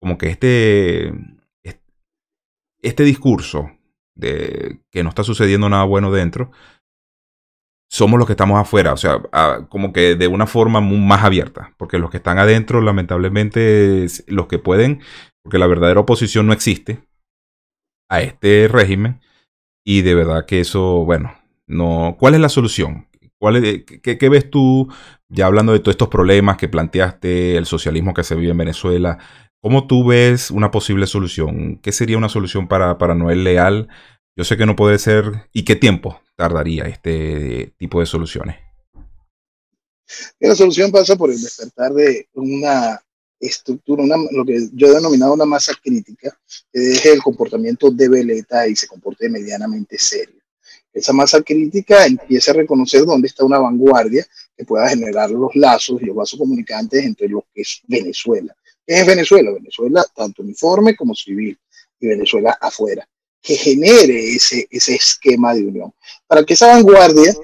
como 0.00 0.16
que 0.16 0.28
este, 0.28 1.12
este 2.82 3.02
discurso 3.04 3.70
de 4.14 4.80
que 4.90 5.02
no 5.02 5.10
está 5.10 5.24
sucediendo 5.24 5.68
nada 5.68 5.84
bueno 5.84 6.10
dentro, 6.10 6.50
somos 7.90 8.18
los 8.18 8.26
que 8.26 8.34
estamos 8.34 8.60
afuera, 8.60 8.92
o 8.92 8.96
sea, 8.96 9.22
como 9.70 9.92
que 9.92 10.14
de 10.14 10.26
una 10.26 10.46
forma 10.46 10.80
más 10.80 11.24
abierta, 11.24 11.74
porque 11.78 11.98
los 11.98 12.10
que 12.10 12.18
están 12.18 12.38
adentro, 12.38 12.82
lamentablemente, 12.82 14.06
los 14.26 14.46
que 14.46 14.58
pueden, 14.58 15.00
porque 15.42 15.58
la 15.58 15.66
verdadera 15.66 16.00
oposición 16.00 16.46
no 16.46 16.52
existe 16.52 17.00
a 18.10 18.20
este 18.20 18.68
régimen, 18.68 19.20
y 19.90 20.02
de 20.02 20.14
verdad 20.14 20.44
que 20.44 20.60
eso, 20.60 21.06
bueno, 21.06 21.32
no. 21.66 22.18
¿Cuál 22.20 22.34
es 22.34 22.40
la 22.40 22.50
solución? 22.50 23.08
¿Cuál 23.38 23.86
qué, 24.02 24.28
ves 24.28 24.50
tú, 24.50 24.86
ya 25.30 25.46
hablando 25.46 25.72
de 25.72 25.78
todos 25.78 25.94
estos 25.94 26.08
problemas 26.08 26.58
que 26.58 26.68
planteaste, 26.68 27.56
el 27.56 27.64
socialismo 27.64 28.12
que 28.12 28.22
se 28.22 28.34
vive 28.34 28.50
en 28.50 28.58
Venezuela? 28.58 29.16
¿Cómo 29.62 29.86
tú 29.86 30.06
ves 30.06 30.50
una 30.50 30.70
posible 30.70 31.06
solución? 31.06 31.78
¿Qué 31.82 31.92
sería 31.92 32.18
una 32.18 32.28
solución 32.28 32.68
para, 32.68 32.98
para 32.98 33.14
Noel 33.14 33.44
Leal? 33.44 33.88
Yo 34.36 34.44
sé 34.44 34.58
que 34.58 34.66
no 34.66 34.76
puede 34.76 34.98
ser. 34.98 35.48
¿Y 35.54 35.62
qué 35.62 35.74
tiempo 35.74 36.20
tardaría 36.36 36.84
este 36.84 37.72
tipo 37.78 38.00
de 38.00 38.04
soluciones? 38.04 38.56
La 40.38 40.54
solución 40.54 40.92
pasa 40.92 41.16
por 41.16 41.30
el 41.30 41.40
despertar 41.40 41.92
de 41.94 42.28
una 42.34 43.00
estructura, 43.40 44.02
una, 44.02 44.16
lo 44.32 44.44
que 44.44 44.68
yo 44.72 44.88
he 44.88 44.94
denominado 44.94 45.34
una 45.34 45.44
masa 45.44 45.72
crítica, 45.82 46.36
que 46.72 46.80
deje 46.80 47.12
el 47.12 47.22
comportamiento 47.22 47.90
de 47.90 48.08
veleta 48.08 48.66
y 48.66 48.76
se 48.76 48.88
comporte 48.88 49.28
medianamente 49.28 49.98
serio. 49.98 50.36
Esa 50.92 51.12
masa 51.12 51.42
crítica 51.42 52.06
empieza 52.06 52.50
a 52.50 52.54
reconocer 52.54 53.04
dónde 53.04 53.28
está 53.28 53.44
una 53.44 53.58
vanguardia 53.58 54.26
que 54.56 54.64
pueda 54.64 54.88
generar 54.88 55.30
los 55.30 55.54
lazos 55.54 56.02
y 56.02 56.06
los 56.06 56.16
vasos 56.16 56.38
comunicantes 56.38 57.04
entre 57.04 57.28
lo 57.28 57.46
que 57.54 57.62
es 57.62 57.80
Venezuela. 57.86 58.56
¿Qué 58.84 59.00
es 59.00 59.06
Venezuela? 59.06 59.52
Venezuela, 59.52 60.04
tanto 60.14 60.42
uniforme 60.42 60.96
como 60.96 61.14
civil, 61.14 61.58
y 62.00 62.06
Venezuela 62.06 62.56
afuera, 62.60 63.08
que 63.40 63.54
genere 63.54 64.34
ese, 64.34 64.66
ese 64.70 64.94
esquema 64.94 65.54
de 65.54 65.66
unión. 65.66 65.92
Para 66.26 66.44
que 66.44 66.54
esa 66.54 66.68
vanguardia 66.68 67.34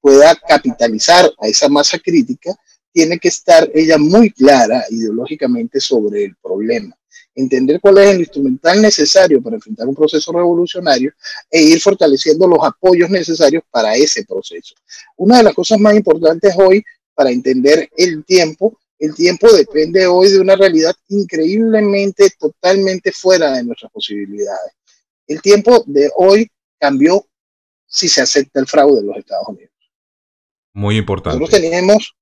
pueda 0.00 0.34
capitalizar 0.36 1.30
a 1.38 1.48
esa 1.48 1.68
masa 1.68 1.98
crítica 1.98 2.54
tiene 2.92 3.18
que 3.18 3.28
estar 3.28 3.70
ella 3.74 3.98
muy 3.98 4.30
clara 4.30 4.84
ideológicamente 4.90 5.80
sobre 5.80 6.24
el 6.24 6.36
problema, 6.36 6.96
entender 7.34 7.80
cuál 7.80 7.98
es 7.98 8.10
el 8.10 8.20
instrumental 8.20 8.82
necesario 8.82 9.42
para 9.42 9.56
enfrentar 9.56 9.86
un 9.86 9.94
proceso 9.94 10.32
revolucionario 10.32 11.12
e 11.50 11.62
ir 11.62 11.80
fortaleciendo 11.80 12.46
los 12.46 12.58
apoyos 12.62 13.10
necesarios 13.10 13.62
para 13.70 13.94
ese 13.94 14.24
proceso. 14.24 14.74
Una 15.16 15.38
de 15.38 15.44
las 15.44 15.54
cosas 15.54 15.78
más 15.78 15.94
importantes 15.94 16.54
hoy 16.56 16.82
para 17.14 17.30
entender 17.30 17.88
el 17.96 18.24
tiempo, 18.24 18.78
el 18.98 19.14
tiempo 19.14 19.50
depende 19.52 20.06
hoy 20.06 20.30
de 20.30 20.40
una 20.40 20.56
realidad 20.56 20.94
increíblemente, 21.08 22.30
totalmente 22.38 23.12
fuera 23.12 23.52
de 23.52 23.64
nuestras 23.64 23.90
posibilidades. 23.92 24.72
El 25.26 25.40
tiempo 25.40 25.84
de 25.86 26.10
hoy 26.16 26.50
cambió 26.78 27.24
si 27.86 28.08
se 28.08 28.20
acepta 28.20 28.60
el 28.60 28.66
fraude 28.66 29.00
en 29.00 29.06
los 29.06 29.16
Estados 29.16 29.48
Unidos. 29.48 29.70
Muy 30.72 30.96
importante. 30.96 31.38
Nosotros 31.38 31.60
tenemos 31.60 32.14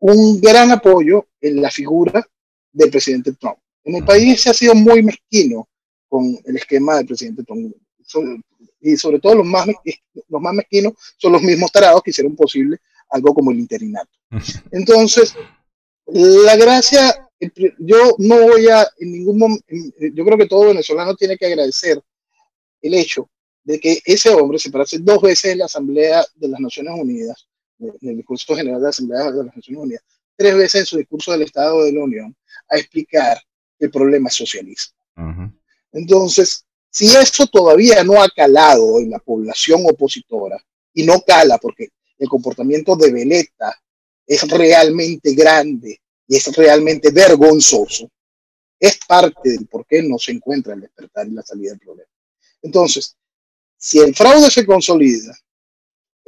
un 0.00 0.40
gran 0.40 0.70
apoyo 0.70 1.28
en 1.40 1.62
la 1.62 1.70
figura 1.70 2.26
del 2.72 2.90
presidente 2.90 3.32
Trump. 3.34 3.58
En 3.84 3.96
el 3.96 4.04
país 4.04 4.40
se 4.40 4.50
ha 4.50 4.54
sido 4.54 4.74
muy 4.74 5.02
mezquino 5.02 5.68
con 6.08 6.38
el 6.44 6.56
esquema 6.56 6.96
del 6.96 7.06
presidente 7.06 7.44
Trump. 7.44 7.74
Y 8.80 8.96
sobre 8.96 9.20
todo 9.20 9.36
los 9.36 9.46
más, 9.46 9.66
los 10.28 10.40
más 10.40 10.54
mezquinos 10.54 10.94
son 11.16 11.32
los 11.32 11.42
mismos 11.42 11.70
tarados 11.70 12.02
que 12.02 12.10
hicieron 12.10 12.34
posible 12.34 12.78
algo 13.10 13.34
como 13.34 13.50
el 13.50 13.58
interinato. 13.58 14.10
Entonces, 14.70 15.34
la 16.06 16.56
gracia, 16.56 17.28
yo 17.78 18.14
no 18.18 18.40
voy 18.40 18.68
a 18.68 18.88
en 18.98 19.12
ningún 19.12 19.38
momento, 19.38 19.64
yo 19.68 20.24
creo 20.24 20.38
que 20.38 20.46
todo 20.46 20.68
venezolano 20.68 21.14
tiene 21.14 21.36
que 21.36 21.46
agradecer 21.46 22.00
el 22.80 22.94
hecho 22.94 23.28
de 23.62 23.78
que 23.78 24.00
ese 24.04 24.30
hombre 24.30 24.58
se 24.58 24.70
parece 24.70 24.98
dos 24.98 25.20
veces 25.20 25.52
en 25.52 25.58
la 25.58 25.66
Asamblea 25.66 26.24
de 26.34 26.48
las 26.48 26.60
Naciones 26.60 26.94
Unidas 26.98 27.49
en 27.80 28.08
el 28.08 28.16
discurso 28.16 28.54
general 28.54 28.80
de 28.80 28.84
la 28.84 28.90
Asamblea 28.90 29.30
de 29.30 29.44
las 29.44 29.56
Naciones 29.56 29.82
Unidas, 29.82 30.02
tres 30.36 30.54
veces 30.54 30.80
en 30.80 30.86
su 30.86 30.98
discurso 30.98 31.32
del 31.32 31.42
Estado 31.42 31.84
de 31.84 31.92
la 31.92 32.04
Unión, 32.04 32.36
a 32.68 32.76
explicar 32.76 33.40
que 33.78 33.86
el 33.86 33.90
problema 33.90 34.28
es 34.28 34.34
socialismo. 34.34 34.98
Entonces, 35.92 36.64
si 36.90 37.06
eso 37.16 37.46
todavía 37.46 38.02
no 38.04 38.22
ha 38.22 38.28
calado 38.28 38.98
en 38.98 39.10
la 39.10 39.18
población 39.18 39.82
opositora, 39.84 40.62
y 40.94 41.04
no 41.04 41.20
cala 41.22 41.58
porque 41.58 41.88
el 42.18 42.28
comportamiento 42.28 42.96
de 42.96 43.12
Veleta 43.12 43.80
es 44.26 44.48
realmente 44.48 45.34
grande 45.34 46.00
y 46.26 46.36
es 46.36 46.54
realmente 46.54 47.10
vergonzoso, 47.10 48.10
es 48.78 48.98
parte 49.06 49.50
del 49.50 49.66
por 49.66 49.86
qué 49.86 50.02
no 50.02 50.18
se 50.18 50.32
encuentra 50.32 50.74
el 50.74 50.80
despertar 50.80 51.26
y 51.26 51.32
la 51.32 51.42
salida 51.42 51.70
del 51.70 51.80
problema. 51.80 52.10
Entonces, 52.62 53.16
si 53.76 53.98
el 53.98 54.14
fraude 54.14 54.50
se 54.50 54.64
consolida, 54.64 55.36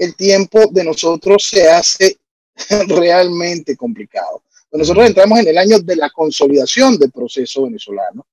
el 0.03 0.17
tiempo 0.17 0.67
de 0.67 0.83
nosotros 0.83 1.49
se 1.49 1.69
hace 1.69 2.19
realmente 2.89 3.77
complicado. 3.77 4.43
Nosotros 4.73 5.07
entramos 5.07 5.39
en 5.39 5.49
el 5.49 5.59
año 5.59 5.79
de 5.79 5.95
la 5.95 6.11
consolidación 6.11 6.99
del 6.99 7.13
proceso 7.13 7.63
venezolano. 7.63 8.27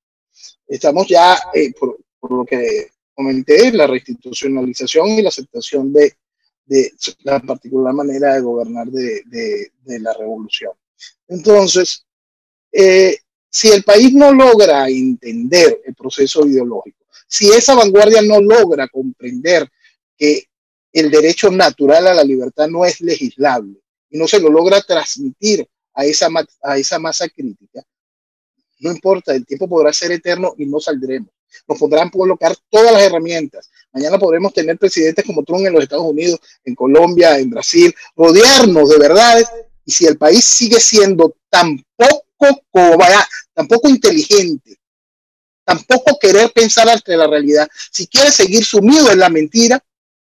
Estamos 0.68 1.08
ya, 1.08 1.38
eh, 1.54 1.72
por, 1.80 2.00
lo 2.30 2.44
que 2.44 2.90
comenté, 3.14 3.72
la 3.72 3.86
reinstitucionalización 3.86 5.10
y 5.10 5.22
la 5.22 5.30
aceptación 5.30 5.94
de, 5.94 6.16
de 6.66 6.92
la 7.24 7.40
particular 7.40 7.94
manera 7.94 8.34
de 8.34 8.42
gobernar 8.42 8.88
de, 8.88 9.22
de, 9.26 10.00
la 10.00 10.14
revolución. 10.14 10.72
Entonces, 11.28 12.04
eh, 12.72 13.18
si 13.48 13.70
el 13.70 13.84
país 13.84 14.12
no 14.14 14.34
logra 14.34 14.90
entender 14.90 15.82
el 15.86 15.94
proceso 15.94 16.48
ideológico, 16.48 17.06
si 17.28 17.52
esa 17.52 17.76
vanguardia 17.76 18.24
no 18.24 18.42
logra 18.42 18.88
comprender 18.88 19.70
que 20.18 20.50
el 20.92 21.12
derecho 21.12 21.52
natural 21.52 22.08
a 22.08 22.14
la 22.14 22.24
libertad 22.24 22.68
no 22.68 22.86
es 22.86 23.02
legislable 23.02 23.80
y 24.10 24.18
no 24.18 24.28
se 24.28 24.40
lo 24.40 24.50
logra 24.50 24.82
transmitir 24.82 25.68
a 25.94 26.06
esa, 26.06 26.28
a 26.64 26.78
esa 26.78 27.00
masa 27.00 27.28
crítica, 27.30 27.84
no 28.80 28.92
importa, 28.92 29.34
el 29.36 29.46
tiempo 29.46 29.68
podrá 29.68 29.92
ser 29.92 30.12
eterno 30.12 30.54
y 30.58 30.66
no 30.66 30.80
saldremos. 30.80 31.30
Nos 31.68 31.78
podrán 31.78 32.10
colocar 32.10 32.56
todas 32.70 32.94
las 32.94 33.02
herramientas. 33.02 33.70
Mañana 33.92 34.18
podremos 34.18 34.54
tener 34.54 34.78
presidentes 34.78 35.26
como 35.26 35.44
Trump 35.44 35.66
en 35.66 35.74
los 35.74 35.84
Estados 35.84 36.06
Unidos, 36.06 36.40
en 36.64 36.76
Colombia, 36.76 37.38
en 37.38 37.50
Brasil, 37.50 37.94
rodearnos 38.16 38.90
de 38.90 38.98
verdades. 38.98 39.48
Y 39.84 39.92
si 39.92 40.06
el 40.06 40.18
país 40.18 40.46
sigue 40.46 40.80
siendo 40.80 41.36
tan 41.50 41.84
poco, 41.98 42.62
tan 43.54 43.68
poco 43.68 43.90
inteligente 43.90 44.80
tampoco 45.70 46.18
querer 46.20 46.52
pensar 46.52 46.90
ante 46.90 47.16
la 47.16 47.28
realidad. 47.28 47.70
Si 47.92 48.08
quieres 48.08 48.34
seguir 48.34 48.66
sumido 48.66 49.12
en 49.12 49.20
la 49.20 49.30
mentira, 49.30 49.84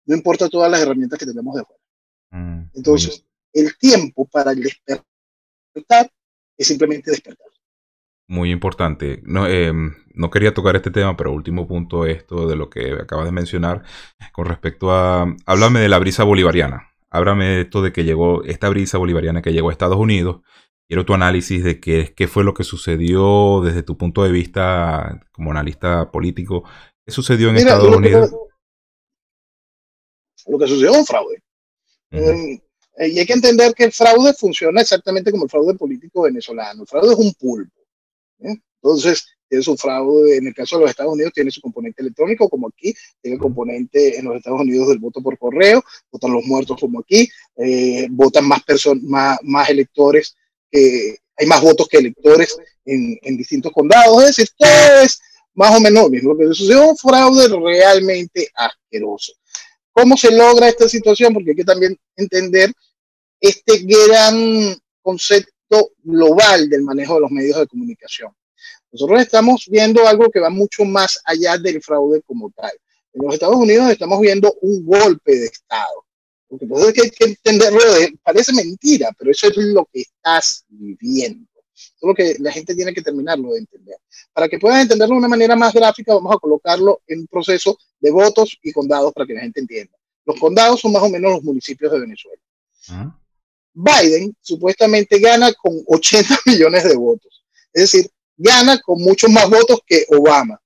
no 0.07 0.17
importa 0.17 0.49
todas 0.49 0.71
las 0.71 0.81
herramientas 0.81 1.19
que 1.19 1.27
tenemos 1.27 1.55
de 1.55 1.65
fuera. 1.65 1.83
Mm, 2.31 2.71
Entonces, 2.75 3.25
el 3.53 3.77
tiempo 3.79 4.27
para 4.27 4.53
el 4.53 4.63
despertar 4.63 6.11
es 6.57 6.67
simplemente 6.67 7.11
despertar. 7.11 7.47
Muy 8.27 8.51
importante. 8.51 9.21
No, 9.25 9.47
em, 9.47 9.95
no 10.15 10.31
quería 10.31 10.55
tocar 10.55 10.77
este 10.77 10.91
tema, 10.91 11.17
pero 11.17 11.33
último 11.33 11.67
punto 11.69 12.07
esto 12.07 12.49
de 12.49 12.57
lo 12.57 12.71
que 12.71 12.93
acabas 12.95 13.27
de 13.27 13.33
mencionar 13.33 13.83
con 14.33 14.47
respecto 14.47 14.93
a... 14.93 15.27
Háblame 15.47 15.81
de 15.81 15.89
la 15.89 15.99
brisa 15.99 16.25
bolivariana. 16.25 16.91
Háblame 17.11 17.45
de 17.47 17.61
esto 17.63 17.83
de 17.83 17.93
que 17.93 18.05
llegó, 18.05 18.43
esta 18.45 18.69
brisa 18.71 18.99
bolivariana 18.99 19.43
que 19.43 19.53
llegó 19.53 19.69
a 19.69 19.73
Estados 19.73 19.99
Unidos. 19.99 20.41
Quiero 20.89 21.05
tu 21.05 21.15
análisis 21.15 21.63
de 21.65 21.81
qué, 21.81 22.15
qué 22.17 22.27
fue 22.27 22.45
lo 22.45 22.55
que 22.55 22.65
sucedió 22.65 23.61
desde 23.63 23.83
tu 23.83 23.97
punto 23.97 24.23
de 24.23 24.33
vista 24.33 25.21
como 25.33 25.51
analista 25.51 26.11
político. 26.11 26.65
¿Qué 27.07 27.13
sucedió 27.13 27.51
en 27.51 27.57
Estados 27.57 27.97
Unidos? 27.97 28.33
Lo 30.47 30.59
que 30.59 30.67
sucedió 30.67 30.93
un 30.93 31.07
fraude. 31.07 31.43
Em, 32.11 32.61
eh, 32.97 33.09
y 33.09 33.19
hay 33.19 33.27
que 33.27 33.33
entender 33.33 33.75
que 33.75 33.85
el 33.85 33.93
fraude 33.93 34.35
funciona 34.35 34.81
exactamente 34.81 35.31
como 35.31 35.45
el 35.45 35.51
fraude 35.51 35.75
político 35.75 36.23
venezolano. 36.23 36.83
El 36.83 36.89
fraude 36.89 37.13
es 37.13 37.19
un 37.19 37.33
pulpo. 37.35 37.81
¿eh? 38.41 38.57
Entonces, 38.83 39.27
tiene 39.49 39.65
su 39.65 39.77
fraude, 39.77 40.37
en 40.37 40.47
el 40.47 40.55
caso 40.55 40.77
de 40.77 40.83
los 40.83 40.91
Estados 40.91 41.13
Unidos, 41.13 41.33
tiene 41.35 41.51
su 41.51 41.61
componente 41.61 42.03
electrónico, 42.03 42.49
como 42.49 42.69
aquí, 42.69 42.95
tiene 43.21 43.37
el 43.37 43.41
componente 43.41 44.19
en 44.19 44.27
los 44.27 44.37
Estados 44.37 44.61
Unidos 44.61 44.89
del 44.89 44.99
voto 44.99 45.23
por 45.23 45.39
correo, 45.39 45.83
votan 46.11 46.33
los 46.33 46.45
muertos 46.45 46.79
como 46.81 47.01
aquí, 47.01 47.29
eh, 47.57 48.07
votan 48.11 48.47
más, 48.47 48.63
más, 49.03 49.39
más 49.43 49.71
electores, 49.71 50.37
hay 50.73 51.47
más 51.47 51.63
votos 51.63 51.89
que 51.89 51.99
electores 51.99 52.57
en, 52.85 53.17
en, 53.23 53.37
distintos 53.37 53.73
condados, 53.73 54.23
es 54.23 54.37
decir, 54.37 54.49
todo 54.57 55.03
es 55.03 55.21
más 55.55 55.77
o 55.77 55.81
menos 55.81 56.05
lo 56.05 56.11
mismo. 56.11 56.35
Lo 56.35 56.39
que 56.39 56.55
sucedió 56.55 56.89
un 56.89 56.97
fraude 56.97 57.49
realmente 57.49 58.49
asqueroso. 58.55 59.33
¿Cómo 59.95 60.17
se 60.17 60.33
logra 60.33 60.69
esta 60.69 60.89
situación? 60.89 61.33
Porque 61.33 61.51
hay 61.51 61.57
que 61.57 61.65
también 61.65 61.97
entender 62.17 62.73
este 63.41 63.79
gran 63.79 64.77
concepto 65.01 65.93
global 66.03 66.69
del 66.69 66.83
manejo 66.83 67.15
de 67.15 67.21
los 67.21 67.31
medios 67.31 67.59
de 67.59 67.69
comunicación. 67.69 68.33
Nosotros 68.91 69.21
estamos 69.21 69.67
viendo 69.71 70.07
algo 70.07 70.31
que 70.31 70.41
va 70.41 70.51
mucho 70.51 70.85
más 70.85 71.21
allá 71.25 71.59
del 71.59 71.81
fraude 71.81 72.23
como 72.23 72.51
tal. 72.51 72.73
En 73.13 73.25
los 73.25 73.35
Estados 73.35 73.57
Unidos 73.57 73.89
estamos 73.91 74.21
viendo 74.21 74.53
un 74.63 74.85
golpe 74.85 75.37
de 75.37 75.47
Estado. 75.47 76.05
Porque 76.49 76.67
pues 76.67 76.85
hay 76.87 77.11
que 77.11 77.25
entenderlo, 77.25 77.81
parece 78.23 78.53
mentira, 78.53 79.11
pero 79.17 79.31
eso 79.31 79.49
es 79.49 79.57
lo 79.57 79.85
que 79.93 80.01
estás 80.01 80.65
viviendo. 80.69 81.49
Eso 81.75 81.93
es 82.01 82.09
lo 82.09 82.15
que 82.15 82.37
la 82.39 82.53
gente 82.53 82.75
tiene 82.75 82.95
que 82.95 83.03
terminarlo 83.03 83.53
de 83.53 83.59
entender. 83.61 83.97
Para 84.33 84.49
que 84.49 84.59
puedan 84.59 84.81
entenderlo 84.81 85.15
de 85.15 85.19
una 85.19 85.29
manera 85.29 85.57
más 85.57 85.73
gráfica, 85.73 86.15
vamos 86.15 86.35
a 86.35 86.39
colocarlo 86.39 87.03
en 87.07 87.21
un 87.21 87.27
proceso 87.27 87.79
de 88.01 88.11
votos 88.11 88.59
y 88.63 88.73
condados 88.73 89.13
para 89.13 89.27
que 89.27 89.35
la 89.35 89.41
gente 89.41 89.61
entienda. 89.61 89.97
Los 90.25 90.39
condados 90.39 90.81
son 90.81 90.93
más 90.93 91.03
o 91.03 91.09
menos 91.09 91.33
los 91.33 91.43
municipios 91.43 91.93
de 91.93 92.01
Venezuela. 92.01 92.43
Ah. 92.89 93.19
Biden 93.75 94.37
supuestamente 94.41 95.19
gana 95.19 95.53
con 95.53 95.83
80 95.87 96.39
millones 96.47 96.85
de 96.85 96.97
votos. 96.97 97.45
Es 97.73 97.91
decir, 97.91 98.11
gana 98.37 98.79
con 98.81 99.03
muchos 99.03 99.31
más 99.31 99.49
votos 99.51 99.81
que 99.87 100.07
Obama. 100.09 100.61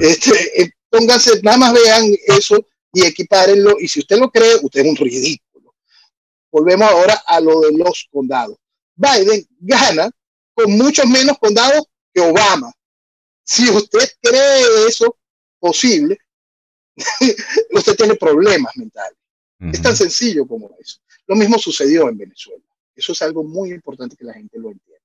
Este, 0.00 0.62
eh, 0.62 0.70
pónganse, 0.90 1.40
nada 1.42 1.56
más 1.56 1.72
vean 1.72 2.04
eso 2.26 2.66
y 2.92 3.06
equipárenlo. 3.06 3.76
Y 3.80 3.88
si 3.88 4.00
usted 4.00 4.18
lo 4.18 4.30
cree, 4.30 4.56
usted 4.62 4.84
es 4.84 4.90
un 4.90 4.96
ridículo. 4.96 5.74
Volvemos 6.50 6.88
ahora 6.90 7.22
a 7.26 7.40
lo 7.40 7.60
de 7.60 7.72
los 7.72 8.08
condados. 8.10 8.58
Biden 8.94 9.46
gana 9.60 10.10
con 10.58 10.72
muchos 10.72 11.06
menos 11.06 11.38
condados 11.38 11.84
que 12.12 12.20
Obama. 12.20 12.72
Si 13.44 13.70
usted 13.70 14.08
cree 14.20 14.86
eso 14.88 15.16
posible, 15.60 16.18
usted 17.70 17.96
tiene 17.96 18.16
problemas 18.16 18.76
mentales. 18.76 19.16
Es 19.72 19.80
tan 19.80 19.96
sencillo 19.96 20.46
como 20.48 20.74
eso. 20.80 20.98
Lo 21.28 21.36
mismo 21.36 21.58
sucedió 21.58 22.08
en 22.08 22.18
Venezuela. 22.18 22.64
Eso 22.94 23.12
es 23.12 23.22
algo 23.22 23.44
muy 23.44 23.70
importante 23.70 24.16
que 24.16 24.24
la 24.24 24.34
gente 24.34 24.58
lo 24.58 24.70
entienda. 24.70 25.04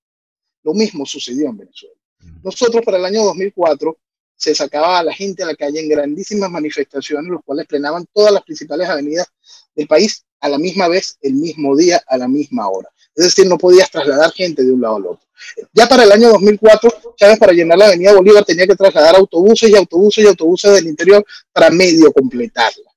Lo 0.64 0.74
mismo 0.74 1.06
sucedió 1.06 1.50
en 1.50 1.58
Venezuela. 1.58 2.00
Nosotros 2.44 2.84
para 2.84 2.98
el 2.98 3.06
año 3.06 3.24
2004 3.24 3.96
se 4.36 4.56
sacaba 4.56 5.00
a 5.00 5.04
la 5.04 5.14
gente 5.14 5.44
a 5.44 5.48
la 5.48 5.56
calle 5.56 5.80
en 5.80 5.90
grandísimas 5.90 6.50
manifestaciones, 6.50 7.30
los 7.30 7.44
cuales 7.44 7.68
plenaban 7.68 8.08
todas 8.12 8.34
las 8.34 8.44
principales 8.44 8.90
avenidas 8.90 9.28
del 9.76 9.88
país 9.88 10.26
a 10.44 10.50
la 10.50 10.58
misma 10.58 10.90
vez, 10.90 11.18
el 11.22 11.36
mismo 11.36 11.74
día, 11.74 12.04
a 12.06 12.18
la 12.18 12.28
misma 12.28 12.68
hora. 12.68 12.90
Es 13.16 13.24
decir, 13.26 13.48
no 13.48 13.58
podías 13.58 13.90
trasladar 13.90 14.30
gente 14.34 14.62
de 14.62 14.74
un 14.74 14.82
lado 14.82 14.98
al 14.98 15.06
otro. 15.06 15.28
Ya 15.72 15.88
para 15.88 16.04
el 16.04 16.12
año 16.12 16.30
2004, 16.32 16.92
Chávez 17.16 17.40
para 17.40 17.54
llenar 17.54 17.78
la 17.78 17.88
avenida 17.88 18.14
Bolívar 18.14 18.44
tenía 18.44 18.68
que 18.68 18.76
trasladar 18.76 19.16
autobuses 19.16 19.70
y 19.70 19.76
autobuses 19.76 20.26
y 20.26 20.28
autobuses 20.28 20.74
del 20.74 20.88
interior 20.88 21.26
para 21.54 21.70
medio 21.70 22.12
completarla. 22.12 22.92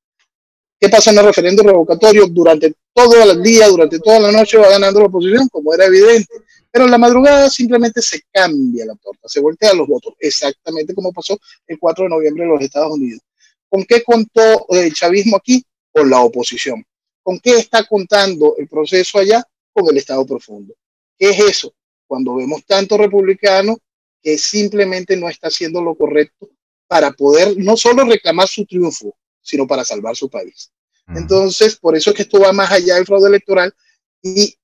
¿Qué 0.81 0.89
pasa 0.89 1.13
en 1.13 1.19
el 1.19 1.25
referéndum 1.25 1.67
revocatorio? 1.67 2.27
Durante 2.27 2.75
todo 2.93 3.23
el 3.23 3.41
día, 3.45 3.69
durante 3.69 4.01
toda 4.01 4.19
la 4.19 4.33
noche 4.33 4.59
va 4.59 4.69
ganando 4.69 4.99
la 4.99 5.07
oposición, 5.07 5.49
como 5.49 5.73
era 5.73 5.87
evidente. 5.87 6.35
Pero 6.73 6.87
en 6.87 6.91
la 6.91 6.99
madrugada 6.99 7.49
simplemente 7.49 8.03
se 8.03 8.23
cambia 8.33 8.87
la 8.87 8.97
torta, 8.97 9.29
se 9.29 9.41
voltean 9.41 9.79
los 9.79 9.87
votos, 9.87 10.15
exactamente 10.19 10.95
como 10.95 11.13
pasó 11.13 11.39
el 11.69 11.79
4 11.79 12.05
de 12.05 12.11
noviembre 12.11 12.43
en 12.43 12.51
los 12.51 12.61
Estados 12.61 12.93
Unidos. 12.93 13.21
¿Con 13.69 13.85
qué 13.85 14.03
contó 14.03 14.67
el 14.71 14.93
chavismo 14.93 15.37
aquí? 15.37 15.65
Con 15.93 16.11
la 16.11 16.21
oposición. 16.21 16.85
¿Con 17.27 17.41
qué 17.41 17.57
está 17.57 17.83
contando 17.83 18.55
el 18.57 18.69
proceso 18.69 19.19
allá? 19.19 19.43
Con 19.73 19.89
el 19.91 19.97
Estado 19.97 20.25
profundo. 20.25 20.75
¿Qué 21.19 21.31
es 21.31 21.41
eso? 21.41 21.75
Cuando 22.07 22.37
vemos 22.37 22.65
tanto 22.65 22.97
republicano 22.97 23.79
que 24.23 24.39
simplemente 24.39 25.17
no 25.17 25.29
está 25.29 25.49
haciendo 25.49 25.83
lo 25.83 25.97
correcto 25.97 26.49
para 26.87 27.11
poder 27.11 27.57
no 27.59 27.77
solo 27.77 28.05
reclamar 28.05 28.47
su 28.47 28.65
triunfo, 28.65 29.17
sino 29.43 29.67
para 29.67 29.85
salvar 29.85 30.15
su 30.15 30.31
país. 30.31 30.71
Entonces, 31.09 31.75
por 31.75 31.97
eso 31.97 32.11
es 32.11 32.17
que 32.17 32.23
esto 32.23 32.39
va 32.39 32.53
más 32.53 32.71
allá 32.71 32.95
del 32.95 33.07
fraude 33.07 33.27
electoral 33.27 33.75
y 34.23 34.57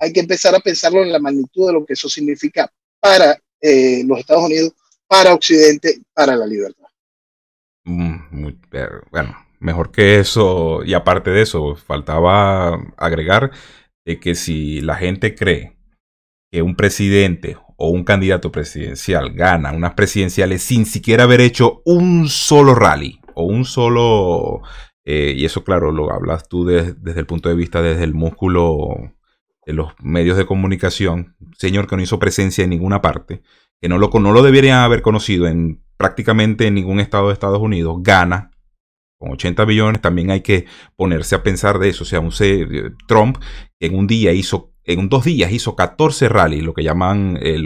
hay 0.00 0.12
que 0.12 0.18
empezar 0.18 0.56
a 0.56 0.60
pensarlo 0.60 1.04
en 1.04 1.12
la 1.12 1.20
magnitud 1.20 1.68
de 1.68 1.72
lo 1.74 1.86
que 1.86 1.92
eso 1.92 2.08
significa 2.08 2.68
para 2.98 3.40
eh, 3.60 4.02
los 4.04 4.18
Estados 4.18 4.42
Unidos, 4.42 4.72
para 5.06 5.34
Occidente, 5.34 6.02
para 6.12 6.34
la 6.34 6.48
libertad. 6.48 6.88
Mm, 7.84 8.56
bueno, 9.12 9.47
mejor 9.60 9.90
que 9.90 10.18
eso, 10.18 10.82
y 10.84 10.94
aparte 10.94 11.30
de 11.30 11.42
eso, 11.42 11.76
faltaba 11.76 12.78
agregar 12.96 13.50
de 14.04 14.20
que 14.20 14.34
si 14.34 14.80
la 14.80 14.96
gente 14.96 15.34
cree 15.34 15.76
que 16.50 16.62
un 16.62 16.76
presidente 16.76 17.56
o 17.76 17.90
un 17.90 18.04
candidato 18.04 18.50
presidencial 18.50 19.32
gana 19.34 19.72
unas 19.72 19.94
presidenciales 19.94 20.62
sin 20.62 20.86
siquiera 20.86 21.24
haber 21.24 21.40
hecho 21.40 21.82
un 21.84 22.28
solo 22.28 22.74
rally 22.74 23.20
o 23.34 23.44
un 23.44 23.64
solo, 23.64 24.62
eh, 25.04 25.34
y 25.36 25.44
eso 25.44 25.62
claro, 25.62 25.92
lo 25.92 26.12
hablas 26.12 26.48
tú 26.48 26.64
desde 26.64 27.20
el 27.20 27.26
punto 27.26 27.48
de 27.48 27.54
vista, 27.54 27.82
desde 27.82 28.04
el 28.04 28.14
músculo 28.14 29.12
de 29.64 29.74
los 29.74 29.92
medios 30.00 30.36
de 30.36 30.46
comunicación, 30.46 31.36
señor 31.56 31.86
que 31.86 31.96
no 31.96 32.02
hizo 32.02 32.18
presencia 32.18 32.64
en 32.64 32.70
ninguna 32.70 33.00
parte, 33.02 33.42
que 33.80 33.88
no 33.88 33.98
lo, 33.98 34.08
no 34.08 34.32
lo 34.32 34.42
deberían 34.42 34.78
haber 34.78 35.02
conocido 35.02 35.46
en 35.46 35.84
prácticamente 35.96 36.66
en 36.66 36.74
ningún 36.74 37.00
estado 37.00 37.28
de 37.28 37.34
Estados 37.34 37.60
Unidos, 37.60 37.98
gana 38.00 38.50
con 39.18 39.32
80 39.32 39.64
billones, 39.64 40.00
también 40.00 40.30
hay 40.30 40.40
que 40.40 40.66
ponerse 40.96 41.34
a 41.34 41.42
pensar 41.42 41.78
de 41.78 41.88
eso. 41.88 42.04
O 42.04 42.06
sea, 42.06 42.20
un 42.20 42.32
Trump 43.06 43.38
en 43.80 43.94
un 43.96 44.06
día 44.06 44.32
hizo, 44.32 44.72
en 44.84 45.08
dos 45.08 45.24
días 45.24 45.52
hizo 45.52 45.76
14 45.76 46.28
rallies, 46.28 46.62
lo 46.62 46.72
que 46.72 46.84
llaman 46.84 47.38
eh, 47.42 47.62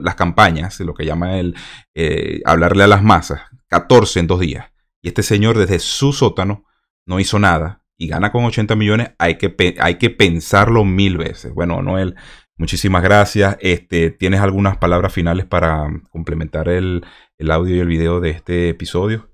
las 0.00 0.14
campañas, 0.14 0.78
lo 0.80 0.94
que 0.94 1.06
llaman 1.06 1.30
el 1.30 1.56
eh, 1.94 2.40
hablarle 2.44 2.84
a 2.84 2.88
las 2.88 3.02
masas, 3.02 3.40
14 3.68 4.20
en 4.20 4.26
dos 4.26 4.40
días. 4.40 4.66
Y 5.02 5.08
este 5.08 5.22
señor 5.22 5.58
desde 5.58 5.78
su 5.78 6.12
sótano 6.12 6.64
no 7.06 7.20
hizo 7.20 7.38
nada 7.38 7.82
y 7.96 8.08
gana 8.08 8.32
con 8.32 8.44
80 8.44 8.74
millones, 8.76 9.12
hay 9.18 9.38
que, 9.38 9.76
hay 9.80 9.96
que 9.96 10.10
pensarlo 10.10 10.84
mil 10.84 11.16
veces. 11.16 11.52
Bueno, 11.54 11.82
Noel, 11.82 12.16
muchísimas 12.56 13.02
gracias. 13.02 13.56
Este, 13.60 14.10
¿Tienes 14.10 14.40
algunas 14.40 14.76
palabras 14.78 15.12
finales 15.12 15.46
para 15.46 15.88
complementar 16.10 16.68
el, 16.68 17.04
audio 17.50 17.76
y 17.76 17.80
el 17.80 17.88
video 17.88 18.20
de 18.20 18.30
este 18.30 18.70
episodio? 18.70 19.33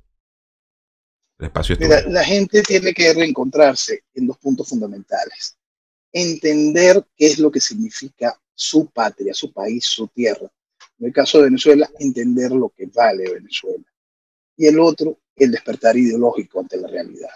El 1.40 1.46
espacio 1.46 1.74
Mira, 1.80 2.02
la 2.02 2.22
gente 2.22 2.62
tiene 2.62 2.92
que 2.92 3.14
reencontrarse 3.14 4.04
en 4.12 4.26
dos 4.26 4.36
puntos 4.36 4.68
fundamentales. 4.68 5.56
Entender 6.12 7.02
qué 7.16 7.28
es 7.28 7.38
lo 7.38 7.50
que 7.50 7.60
significa 7.60 8.38
su 8.54 8.90
patria, 8.90 9.32
su 9.32 9.50
país, 9.50 9.86
su 9.86 10.06
tierra. 10.08 10.50
En 10.98 11.06
el 11.06 11.12
caso 11.14 11.38
de 11.38 11.44
Venezuela, 11.44 11.90
entender 11.98 12.52
lo 12.52 12.68
que 12.68 12.84
vale 12.94 13.32
Venezuela. 13.32 13.84
Y 14.54 14.66
el 14.66 14.78
otro, 14.78 15.18
el 15.34 15.50
despertar 15.50 15.96
ideológico 15.96 16.60
ante 16.60 16.76
la 16.76 16.88
realidad. 16.88 17.30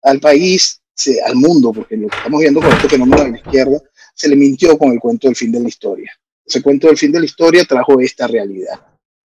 Al 0.00 0.18
país, 0.18 0.80
al 1.26 1.34
mundo, 1.34 1.72
porque 1.74 1.98
lo 1.98 2.08
que 2.08 2.16
estamos 2.16 2.40
viendo 2.40 2.60
con 2.62 2.72
este 2.72 2.88
fenómeno 2.88 3.24
de 3.24 3.30
la 3.32 3.36
izquierda, 3.36 3.82
se 4.14 4.28
le 4.28 4.36
mintió 4.36 4.78
con 4.78 4.92
el 4.92 4.98
cuento 4.98 5.28
del 5.28 5.36
fin 5.36 5.52
de 5.52 5.60
la 5.60 5.68
historia. 5.68 6.10
Ese 6.42 6.62
cuento 6.62 6.86
del 6.86 6.96
fin 6.96 7.12
de 7.12 7.20
la 7.20 7.26
historia 7.26 7.66
trajo 7.66 8.00
esta 8.00 8.26
realidad. 8.26 8.80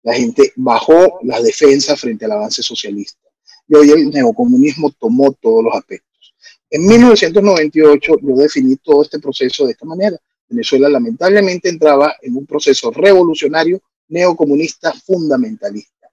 La 0.03 0.13
gente 0.13 0.53
bajó 0.57 1.21
las 1.23 1.43
defensas 1.43 1.99
frente 1.99 2.27
al 2.27 2.33
avance 2.33 2.63
socialista. 2.63 3.28
Y 3.69 3.75
hoy 3.75 3.91
el 3.91 4.11
neocomunismo 4.11 4.91
tomó 4.99 5.33
todos 5.33 5.63
los 5.63 5.75
aspectos. 5.75 6.35
En 6.71 6.87
1998 6.87 8.17
yo 8.23 8.37
definí 8.37 8.77
todo 8.77 9.03
este 9.03 9.19
proceso 9.19 9.67
de 9.67 9.73
esta 9.73 9.85
manera. 9.87 10.17
Venezuela 10.49 10.89
lamentablemente 10.89 11.69
entraba 11.69 12.15
en 12.23 12.37
un 12.37 12.47
proceso 12.47 12.91
revolucionario 12.91 13.83
neocomunista 14.09 14.93
fundamentalista. 14.93 16.09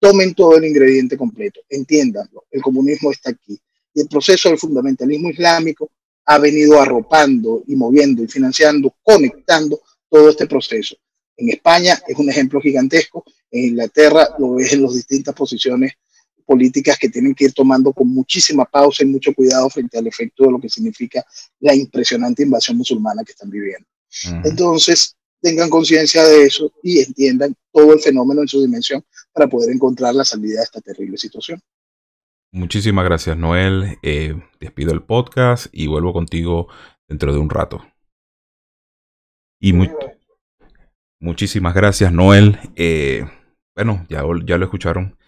Tomen 0.00 0.34
todo 0.34 0.56
el 0.56 0.64
ingrediente 0.64 1.16
completo, 1.16 1.60
entiéndanlo, 1.68 2.44
el 2.50 2.62
comunismo 2.62 3.10
está 3.10 3.30
aquí. 3.30 3.58
Y 3.94 4.00
el 4.00 4.08
proceso 4.08 4.48
del 4.48 4.58
fundamentalismo 4.58 5.30
islámico 5.30 5.90
ha 6.26 6.38
venido 6.38 6.80
arropando 6.80 7.62
y 7.66 7.74
moviendo 7.74 8.22
y 8.22 8.28
financiando, 8.28 8.94
conectando 9.02 9.80
todo 10.08 10.30
este 10.30 10.46
proceso. 10.46 10.96
En 11.36 11.48
España 11.50 11.98
es 12.06 12.16
un 12.16 12.28
ejemplo 12.28 12.60
gigantesco, 12.60 13.24
en 13.50 13.64
Inglaterra 13.70 14.28
lo 14.38 14.54
ves 14.54 14.72
en 14.72 14.82
las 14.82 14.94
distintas 14.94 15.34
posiciones 15.34 15.92
políticas 16.48 16.96
que 16.98 17.10
tienen 17.10 17.34
que 17.34 17.44
ir 17.44 17.52
tomando 17.52 17.92
con 17.92 18.08
muchísima 18.08 18.64
pausa 18.64 19.02
y 19.02 19.06
mucho 19.06 19.34
cuidado 19.34 19.68
frente 19.68 19.98
al 19.98 20.06
efecto 20.06 20.44
de 20.44 20.52
lo 20.52 20.58
que 20.58 20.70
significa 20.70 21.22
la 21.60 21.74
impresionante 21.74 22.42
invasión 22.42 22.78
musulmana 22.78 23.22
que 23.22 23.32
están 23.32 23.50
viviendo. 23.50 23.86
Entonces, 24.42 25.14
tengan 25.42 25.68
conciencia 25.68 26.24
de 26.24 26.44
eso 26.44 26.72
y 26.82 27.00
entiendan 27.00 27.54
todo 27.70 27.92
el 27.92 28.00
fenómeno 28.00 28.40
en 28.40 28.48
su 28.48 28.62
dimensión 28.62 29.04
para 29.30 29.46
poder 29.46 29.74
encontrar 29.74 30.14
la 30.14 30.24
salida 30.24 30.60
de 30.60 30.64
esta 30.64 30.80
terrible 30.80 31.18
situación. 31.18 31.60
Muchísimas 32.50 33.04
gracias, 33.04 33.36
Noel. 33.36 33.98
Eh, 34.02 34.34
despido 34.58 34.94
el 34.94 35.02
podcast 35.02 35.66
y 35.70 35.86
vuelvo 35.86 36.14
contigo 36.14 36.68
dentro 37.06 37.30
de 37.30 37.40
un 37.40 37.50
rato. 37.50 37.84
Y 39.60 39.74
muchísimas 41.20 41.74
gracias, 41.74 42.10
Noel. 42.10 42.58
Eh, 42.74 43.26
bueno, 43.76 44.06
ya, 44.08 44.22
ya 44.46 44.56
lo 44.56 44.64
escucharon. 44.64 45.18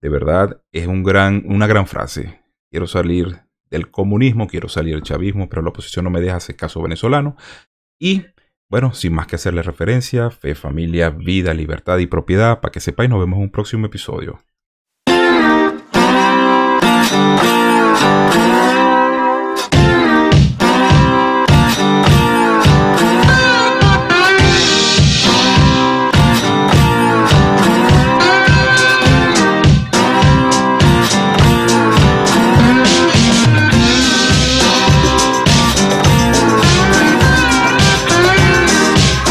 De 0.00 0.08
verdad, 0.08 0.62
es 0.72 0.86
un 0.86 1.02
gran, 1.02 1.42
una 1.46 1.66
gran 1.66 1.86
frase. 1.86 2.40
Quiero 2.70 2.86
salir 2.86 3.40
del 3.70 3.90
comunismo, 3.90 4.46
quiero 4.46 4.68
salir 4.68 4.94
del 4.94 5.02
chavismo, 5.02 5.48
pero 5.48 5.62
la 5.62 5.70
oposición 5.70 6.04
no 6.04 6.10
me 6.10 6.20
deja 6.20 6.36
hacer 6.36 6.56
caso 6.56 6.80
venezolano. 6.82 7.36
Y 8.00 8.26
bueno, 8.70 8.92
sin 8.92 9.14
más 9.14 9.26
que 9.26 9.36
hacerle 9.36 9.62
referencia, 9.62 10.30
fe, 10.30 10.54
familia, 10.54 11.10
vida, 11.10 11.54
libertad 11.54 11.98
y 11.98 12.06
propiedad, 12.06 12.60
para 12.60 12.70
que 12.70 12.80
sepáis, 12.80 13.10
nos 13.10 13.18
vemos 13.18 13.38
en 13.38 13.44
un 13.44 13.50
próximo 13.50 13.86
episodio. 13.86 14.40